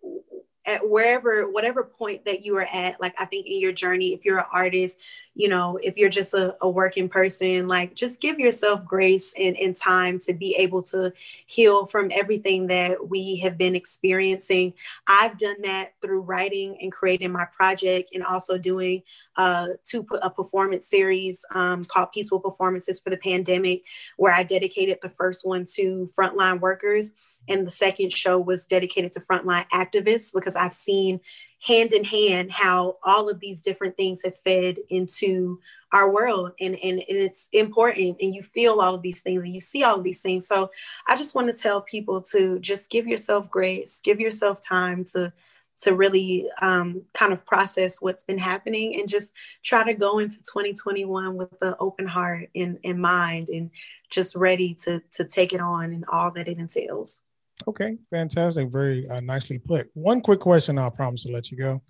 at 0.69 0.87
wherever 0.89 1.51
whatever 1.51 1.83
point 1.83 2.25
that 2.27 2.45
you 2.45 2.55
are 2.57 2.69
at 2.73 3.01
like 3.01 3.15
i 3.19 3.25
think 3.25 3.47
in 3.47 3.59
your 3.59 3.73
journey 3.73 4.13
if 4.13 4.25
you're 4.25 4.39
an 4.39 4.45
artist 4.53 4.99
you 5.39 5.49
know 5.49 5.79
if 5.83 5.97
you're 5.97 6.09
just 6.09 6.35
a, 6.35 6.57
a 6.61 6.69
working 6.69 7.09
person 7.09 7.69
like 7.69 7.95
just 7.95 8.21
give 8.21 8.39
yourself 8.41 8.85
grace 8.85 9.33
and, 9.39 9.57
and 9.57 9.77
time 9.77 10.19
to 10.19 10.35
be 10.35 10.55
able 10.57 10.83
to 10.83 11.13
heal 11.47 11.87
from 11.87 12.11
everything 12.13 12.67
that 12.67 13.09
we 13.09 13.37
have 13.37 13.57
been 13.57 13.77
experiencing. 13.77 14.75
I've 15.07 15.39
done 15.39 15.63
that 15.63 15.93
through 16.03 16.23
writing 16.23 16.77
and 16.83 16.93
creating 16.93 17.33
my 17.33 17.47
project 17.47 18.11
and 18.13 18.25
also 18.25 18.59
doing 18.59 19.03
uh, 19.37 19.69
put 20.09 20.21
a 20.23 20.31
performance 20.31 20.87
series 20.89 21.45
um, 21.55 21.85
called 21.85 22.11
peaceful 22.13 22.41
performances 22.41 23.01
for 23.01 23.11
the 23.11 23.17
pandemic 23.19 23.83
where 24.17 24.33
i 24.33 24.43
dedicated 24.43 24.99
the 25.01 25.09
first 25.09 25.47
one 25.47 25.65
to 25.65 26.09
frontline 26.19 26.61
workers 26.61 27.13
and 27.49 27.67
the 27.67 27.71
second 27.71 28.13
show 28.13 28.39
was 28.39 28.67
dedicated 28.67 29.13
to 29.13 29.21
frontline 29.21 29.67
activists 29.69 30.33
because 30.35 30.57
i've 30.57 30.75
seen 30.75 31.21
hand 31.61 31.93
in 31.93 32.05
hand 32.05 32.51
how 32.53 32.97
all 33.03 33.29
of 33.29 33.41
these 33.41 33.61
different 33.61 33.97
things 33.97 34.23
have 34.23 34.39
fed 34.45 34.79
into 34.91 35.61
our 35.93 36.11
world. 36.11 36.53
And, 36.61 36.77
and, 36.83 36.99
and 36.99 37.19
it's 37.19 37.49
important 37.53 38.19
and 38.21 38.35
you 38.35 38.43
feel 38.43 38.81
all 38.81 38.95
of 38.95 39.03
these 39.03 39.23
things 39.23 39.43
and 39.43 39.55
you 39.55 39.61
see 39.61 39.83
all 39.83 39.97
of 39.97 40.05
these 40.05 40.21
things. 40.21 40.47
So 40.47 40.71
i 41.09 41.17
just 41.17 41.35
want 41.35 41.49
to 41.49 41.63
tell 41.63 41.81
people 41.81 42.21
to 42.23 42.59
just 42.61 42.91
give 42.91 43.07
yourself 43.07 43.51
grace 43.51 44.01
give 44.03 44.21
yourself 44.21 44.61
time 44.61 45.05
to 45.05 45.33
to 45.81 45.95
really 45.95 46.49
um, 46.61 47.03
kind 47.15 47.33
of 47.33 47.47
process 47.47 48.03
what's 48.03 48.25
been 48.25 48.39
happening 48.39 48.97
and 48.99 49.09
just 49.09 49.33
try 49.63 49.85
to 49.85 49.95
go 49.95 50.19
into 50.19 50.39
2021 50.39 51.37
with 51.37 51.55
an 51.63 51.75
open 51.79 52.07
heart 52.07 52.49
and, 52.57 52.79
and 52.85 53.01
mind 53.01 53.49
and 53.49 53.71
just 54.11 54.35
ready 54.35 54.75
to 54.75 55.01
to 55.13 55.25
take 55.25 55.53
it 55.53 55.61
on 55.61 55.93
and 55.93 56.05
all 56.11 56.33
that 56.33 56.49
it 56.49 56.59
entails 56.59 57.23
Okay, 57.67 57.99
fantastic. 58.09 58.71
Very 58.71 59.09
uh, 59.09 59.21
nicely 59.21 59.59
put. 59.59 59.91
One 59.95 60.21
quick 60.21 60.41
question, 60.41 60.79
I'll 60.79 60.91
promise 60.91 61.25
to 61.25 61.33
let 61.33 61.51
you 61.51 61.57
go. 61.57 61.83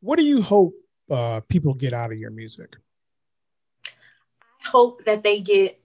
What 0.00 0.18
do 0.18 0.24
you 0.24 0.42
hope 0.42 0.74
uh, 1.10 1.40
people 1.48 1.74
get 1.74 1.92
out 1.92 2.12
of 2.12 2.18
your 2.18 2.30
music? 2.30 2.76
I 4.64 4.68
hope 4.68 5.04
that 5.04 5.22
they 5.22 5.40
get 5.40 5.80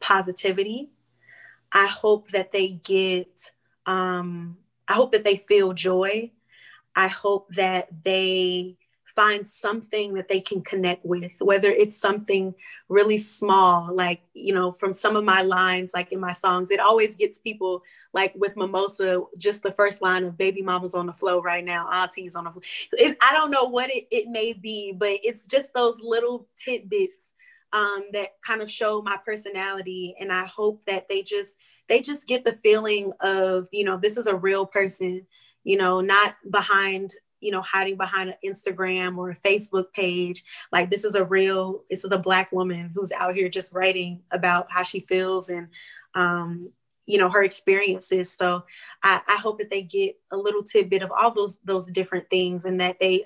positivity. 0.00 0.90
I 1.72 1.86
hope 1.86 2.30
that 2.30 2.52
they 2.52 2.68
get, 2.68 3.50
um, 3.86 4.56
I 4.88 4.94
hope 4.94 5.12
that 5.12 5.24
they 5.24 5.36
feel 5.36 5.72
joy. 5.72 6.32
I 6.96 7.08
hope 7.08 7.52
that 7.54 7.88
they 8.04 8.76
find 9.14 9.46
something 9.46 10.14
that 10.14 10.28
they 10.28 10.40
can 10.40 10.60
connect 10.62 11.04
with, 11.04 11.32
whether 11.40 11.70
it's 11.70 11.96
something 11.96 12.54
really 12.88 13.18
small, 13.18 13.94
like, 13.94 14.22
you 14.34 14.54
know, 14.54 14.72
from 14.72 14.92
some 14.92 15.16
of 15.16 15.24
my 15.24 15.42
lines, 15.42 15.92
like 15.94 16.12
in 16.12 16.20
my 16.20 16.32
songs, 16.32 16.70
it 16.70 16.80
always 16.80 17.14
gets 17.14 17.38
people 17.38 17.82
like 18.14 18.32
with 18.36 18.56
Mimosa, 18.56 19.20
just 19.36 19.62
the 19.62 19.72
first 19.72 20.00
line 20.00 20.24
of 20.24 20.38
baby 20.38 20.62
mama's 20.62 20.94
on 20.94 21.06
the 21.06 21.12
flow 21.12 21.42
right 21.42 21.64
now, 21.64 21.88
auntie's 21.90 22.36
on 22.36 22.44
the 22.44 22.50
floor. 22.52 22.62
I 23.20 23.32
don't 23.32 23.50
know 23.50 23.64
what 23.64 23.90
it, 23.90 24.06
it 24.10 24.28
may 24.28 24.52
be, 24.52 24.94
but 24.96 25.18
it's 25.24 25.46
just 25.46 25.74
those 25.74 26.00
little 26.00 26.46
tidbits 26.56 27.34
um, 27.72 28.04
that 28.12 28.36
kind 28.46 28.62
of 28.62 28.70
show 28.70 29.02
my 29.02 29.18
personality. 29.26 30.14
And 30.20 30.32
I 30.32 30.46
hope 30.46 30.84
that 30.84 31.08
they 31.08 31.22
just, 31.22 31.56
they 31.88 32.00
just 32.00 32.28
get 32.28 32.44
the 32.44 32.56
feeling 32.62 33.12
of, 33.20 33.66
you 33.72 33.84
know, 33.84 33.98
this 33.98 34.16
is 34.16 34.28
a 34.28 34.36
real 34.36 34.64
person, 34.64 35.26
you 35.64 35.76
know, 35.76 36.00
not 36.00 36.36
behind 36.50 37.12
you 37.40 37.50
know 37.50 37.60
hiding 37.60 37.98
behind 37.98 38.30
an 38.30 38.36
instagram 38.42 39.18
or 39.18 39.30
a 39.30 39.36
facebook 39.46 39.92
page 39.92 40.44
like 40.72 40.88
this 40.88 41.04
is 41.04 41.14
a 41.14 41.24
real 41.24 41.82
this 41.90 42.02
is 42.02 42.10
a 42.10 42.18
black 42.18 42.50
woman 42.52 42.90
who's 42.94 43.12
out 43.12 43.36
here 43.36 43.50
just 43.50 43.74
writing 43.74 44.22
about 44.30 44.66
how 44.70 44.82
she 44.82 45.00
feels 45.00 45.50
and 45.50 45.68
um, 46.14 46.70
you 47.06 47.18
know 47.18 47.28
her 47.28 47.42
experiences. 47.42 48.32
So 48.32 48.64
I, 49.02 49.20
I, 49.28 49.36
hope 49.36 49.58
that 49.58 49.70
they 49.70 49.82
get 49.82 50.16
a 50.32 50.36
little 50.36 50.62
tidbit 50.62 51.02
of 51.02 51.10
all 51.12 51.32
those 51.32 51.58
those 51.64 51.86
different 51.90 52.28
things 52.30 52.64
and 52.64 52.80
that 52.80 52.96
they 53.00 53.24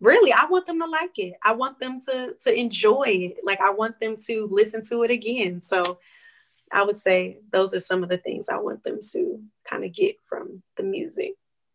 really 0.00 0.32
i 0.32 0.46
want 0.46 0.66
them 0.66 0.78
to 0.80 0.86
like 0.86 1.18
it. 1.18 1.34
I 1.44 1.52
want 1.52 1.78
them 1.80 2.00
to 2.08 2.34
to 2.42 2.58
enjoy 2.58 3.04
it. 3.06 3.36
Like 3.44 3.60
i 3.60 3.70
want 3.70 4.00
them 4.00 4.16
to 4.26 4.48
listen 4.50 4.82
to 4.86 5.02
it 5.02 5.10
again. 5.10 5.62
So 5.62 5.98
i 6.72 6.82
would 6.82 6.98
say 6.98 7.38
those 7.50 7.74
are 7.74 7.80
some 7.80 8.02
of 8.02 8.08
the 8.08 8.18
things 8.18 8.48
i 8.48 8.56
want 8.56 8.84
them 8.84 9.00
to 9.10 9.40
kind 9.64 9.84
of 9.84 9.92
get 9.92 10.16
from 10.26 10.62
the 10.76 10.82
music. 10.82 11.34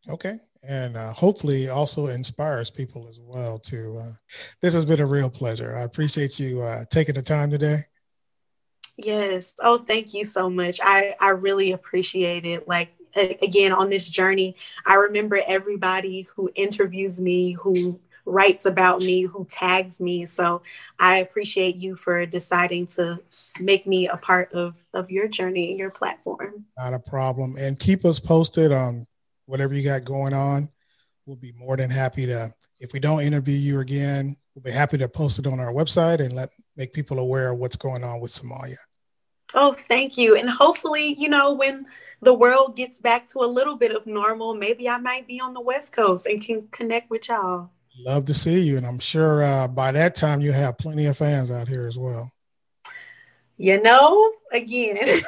Okay. 0.10 0.40
And 0.68 0.98
uh, 0.98 1.14
hopefully 1.14 1.70
also 1.70 2.08
inspires 2.08 2.72
people 2.72 3.08
as 3.08 3.20
well 3.20 3.60
to 3.60 3.98
uh, 3.98 4.12
this 4.62 4.74
has 4.74 4.84
been 4.84 5.00
a 5.00 5.06
real 5.06 5.30
pleasure. 5.30 5.76
I 5.76 5.82
appreciate 5.82 6.40
you 6.40 6.64
uh, 6.64 6.86
taking 6.90 7.14
the 7.14 7.22
time 7.22 7.52
today 7.52 7.86
yes. 8.98 9.56
Oh 9.62 9.78
thank 9.80 10.14
you 10.14 10.24
so 10.24 10.50
much. 10.50 10.80
I 10.84 11.16
i 11.20 11.30
really 11.30 11.72
appreciate 11.72 12.46
it. 12.46 12.68
Like 12.68 12.92
again 13.42 13.72
on 13.72 13.90
this 13.90 14.10
journey 14.10 14.58
i 14.86 14.96
remember 14.96 15.40
everybody 15.48 16.28
who 16.36 16.52
interviews 16.54 17.18
me 17.18 17.54
who 17.54 17.98
writes 18.26 18.66
about 18.66 19.00
me 19.00 19.22
who 19.22 19.46
tags 19.50 20.02
me. 20.02 20.26
So 20.26 20.62
i 21.00 21.18
appreciate 21.18 21.76
you 21.76 21.96
for 21.96 22.26
deciding 22.26 22.88
to 22.88 23.22
make 23.60 23.86
me 23.88 24.08
a 24.08 24.18
part 24.18 24.52
of 24.54 24.76
of 24.94 25.12
your 25.12 25.28
journey 25.28 25.70
and 25.70 25.80
your 25.80 25.92
platform. 25.92 26.66
Not 26.78 26.94
a 26.94 27.00
problem. 27.00 27.56
And 27.58 27.80
keep 27.80 28.04
us 28.04 28.20
posted 28.20 28.72
on 28.72 29.08
whatever 29.46 29.74
you 29.74 29.84
got 29.84 30.04
going 30.04 30.34
on. 30.34 30.70
We'll 31.26 31.38
be 31.38 31.54
more 31.54 31.76
than 31.78 31.90
happy 31.90 32.26
to, 32.28 32.54
if 32.80 32.94
we 32.94 33.00
don't 33.00 33.22
interview 33.22 33.56
you 33.58 33.80
again, 33.80 34.38
we'll 34.54 34.64
be 34.64 34.72
happy 34.72 34.98
to 34.98 35.08
post 35.08 35.40
it 35.40 35.48
on 35.48 35.60
our 35.60 35.74
website 35.74 36.20
and 36.20 36.34
let 36.34 36.52
make 36.78 36.94
people 36.94 37.20
aware 37.20 37.52
of 37.52 37.58
what's 37.58 37.76
going 37.76 38.04
on 38.04 38.20
with 38.20 38.32
Samalia. 38.32 38.78
Oh, 39.54 39.74
thank 39.74 40.18
you. 40.18 40.36
And 40.36 40.50
hopefully, 40.50 41.16
you 41.18 41.30
know, 41.30 41.54
when 41.54 41.86
the 42.22 42.34
world 42.34 42.76
gets 42.76 43.00
back 43.00 43.28
to 43.28 43.40
a 43.40 43.46
little 43.46 43.78
bit 43.78 43.96
of 43.96 44.06
normal, 44.06 44.54
maybe 44.54 44.90
I 44.90 44.98
might 44.98 45.28
be 45.28 45.40
on 45.40 45.54
the 45.54 45.62
West 45.62 45.94
Coast 45.94 46.26
and 46.26 46.42
can 46.42 46.68
connect 46.72 47.10
with 47.10 47.30
y'all. 47.30 47.70
Love 48.00 48.26
to 48.26 48.34
see 48.34 48.60
you. 48.60 48.78
And 48.78 48.86
I'm 48.86 49.00
sure 49.00 49.44
uh, 49.44 49.68
by 49.68 49.92
that 49.94 50.16
time 50.16 50.42
you 50.42 50.52
have 50.52 50.78
plenty 50.78 51.06
of 51.06 51.18
fans 51.18 51.52
out 51.52 51.68
here 51.68 51.88
as 51.88 51.98
well. 51.98 52.32
You 53.58 53.82
know, 53.82 54.34
again. 54.52 55.22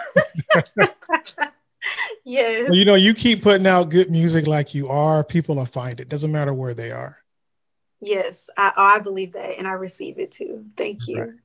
yes. 2.26 2.68
Well, 2.70 2.76
you 2.76 2.84
know, 2.84 2.96
you 2.96 3.14
keep 3.14 3.42
putting 3.42 3.66
out 3.66 3.90
good 3.90 4.12
music 4.12 4.48
like 4.48 4.76
you 4.76 4.90
are, 4.90 5.24
people 5.24 5.56
will 5.56 5.66
find 5.66 5.98
it. 6.02 6.10
Doesn't 6.10 6.32
matter 6.32 6.54
where 6.54 6.74
they 6.74 6.92
are. 6.92 7.18
Yes, 8.02 8.50
I, 8.58 8.74
oh, 8.78 8.84
I 8.84 9.00
believe 9.00 9.34
that 9.34 9.58
and 9.58 9.68
I 9.68 9.74
receive 9.74 10.20
it 10.20 10.32
too. 10.32 10.66
Thank 10.76 11.08
you. 11.08 11.36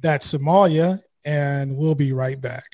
That's 0.00 0.32
Samalia, 0.32 1.00
and 1.24 1.76
we'll 1.76 1.94
be 1.94 2.12
right 2.12 2.40
back. 2.40 2.64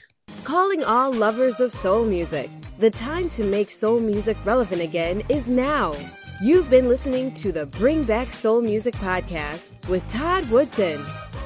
Calling 0.44 0.82
all 0.82 1.12
lovers 1.12 1.60
of 1.60 1.72
soul 1.72 2.04
music. 2.04 2.50
The 2.78 2.90
time 2.90 3.28
to 3.30 3.44
make 3.44 3.70
soul 3.70 4.00
music 4.00 4.36
relevant 4.44 4.80
again 4.80 5.22
is 5.28 5.46
now. 5.46 5.94
You've 6.42 6.70
been 6.70 6.88
listening 6.88 7.34
to 7.34 7.52
the 7.52 7.66
Bring 7.66 8.04
Back 8.04 8.32
Soul 8.32 8.62
Music 8.62 8.94
podcast 8.94 9.72
with 9.88 10.06
Todd 10.08 10.50
Woodson. 10.50 11.04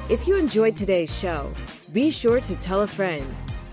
If 0.09 0.27
you 0.27 0.37
enjoyed 0.37 0.77
today's 0.77 1.13
show, 1.13 1.51
be 1.91 2.09
sure 2.09 2.39
to 2.39 2.55
tell 2.55 2.81
a 2.81 2.87
friend. 2.87 3.25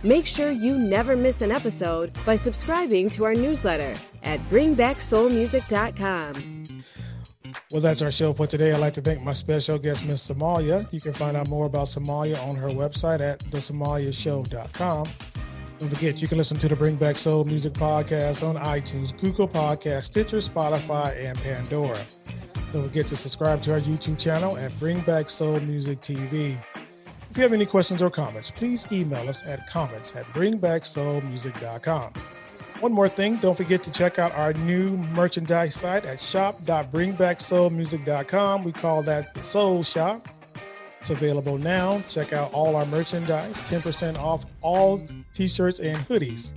Make 0.02 0.26
sure 0.26 0.50
you 0.50 0.76
never 0.76 1.14
miss 1.14 1.40
an 1.40 1.52
episode 1.52 2.10
by 2.26 2.34
subscribing 2.34 3.08
to 3.10 3.24
our 3.24 3.34
newsletter 3.34 3.94
at 4.24 4.40
bringbacksoulmusic.com. 4.50 6.61
Well, 7.72 7.80
that's 7.80 8.02
our 8.02 8.12
show 8.12 8.34
for 8.34 8.46
today. 8.46 8.72
I'd 8.72 8.80
like 8.80 8.92
to 8.94 9.00
thank 9.00 9.22
my 9.22 9.32
special 9.32 9.78
guest, 9.78 10.04
Miss 10.04 10.28
Samalia. 10.28 10.86
You 10.92 11.00
can 11.00 11.14
find 11.14 11.38
out 11.38 11.48
more 11.48 11.64
about 11.64 11.86
Samalia 11.86 12.38
on 12.46 12.54
her 12.54 12.68
website 12.68 13.20
at 13.20 13.38
thesamaliashow.com. 13.44 15.06
Don't 15.80 15.88
forget, 15.88 16.20
you 16.20 16.28
can 16.28 16.36
listen 16.36 16.58
to 16.58 16.68
the 16.68 16.76
Bring 16.76 16.96
Back 16.96 17.16
Soul 17.16 17.44
Music 17.44 17.72
podcast 17.72 18.46
on 18.46 18.56
iTunes, 18.56 19.18
Google 19.18 19.48
Podcast, 19.48 20.04
Stitcher, 20.04 20.36
Spotify, 20.36 21.16
and 21.24 21.38
Pandora. 21.38 21.98
Don't 22.74 22.84
forget 22.86 23.08
to 23.08 23.16
subscribe 23.16 23.62
to 23.62 23.72
our 23.72 23.80
YouTube 23.80 24.20
channel 24.20 24.58
at 24.58 24.78
Bring 24.78 25.00
Back 25.00 25.30
Soul 25.30 25.58
Music 25.60 25.98
TV. 26.02 26.58
If 27.30 27.38
you 27.38 27.42
have 27.42 27.54
any 27.54 27.64
questions 27.64 28.02
or 28.02 28.10
comments, 28.10 28.50
please 28.50 28.86
email 28.92 29.26
us 29.30 29.46
at 29.46 29.66
comments 29.66 30.14
at 30.14 30.26
bringbacksoulmusic.com. 30.34 32.12
One 32.82 32.92
more 32.92 33.08
thing, 33.08 33.36
don't 33.36 33.56
forget 33.56 33.82
to 33.84 33.92
check 33.92 34.18
out 34.18 34.34
our 34.34 34.52
new 34.54 34.96
merchandise 34.96 35.76
site 35.76 36.04
at 36.04 36.20
shop.bringbacksoulmusic.com. 36.20 38.64
We 38.64 38.72
call 38.72 39.04
that 39.04 39.32
the 39.34 39.42
Soul 39.44 39.84
Shop. 39.84 40.26
It's 40.98 41.10
available 41.10 41.58
now. 41.58 42.00
Check 42.08 42.32
out 42.32 42.52
all 42.52 42.74
our 42.74 42.86
merchandise, 42.86 43.62
10% 43.62 44.18
off 44.18 44.46
all 44.62 45.00
t 45.32 45.46
shirts 45.46 45.78
and 45.78 45.96
hoodies. 46.08 46.54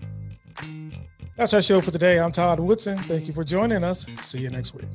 That's 1.37 1.53
our 1.53 1.61
show 1.61 1.79
for 1.79 1.91
today. 1.91 2.19
I'm 2.19 2.31
Todd 2.31 2.59
Woodson. 2.59 2.97
Thank 3.03 3.27
you 3.27 3.33
for 3.33 3.43
joining 3.43 3.83
us. 3.83 4.07
See 4.21 4.39
you 4.39 4.49
next 4.49 4.73
week. 4.73 4.87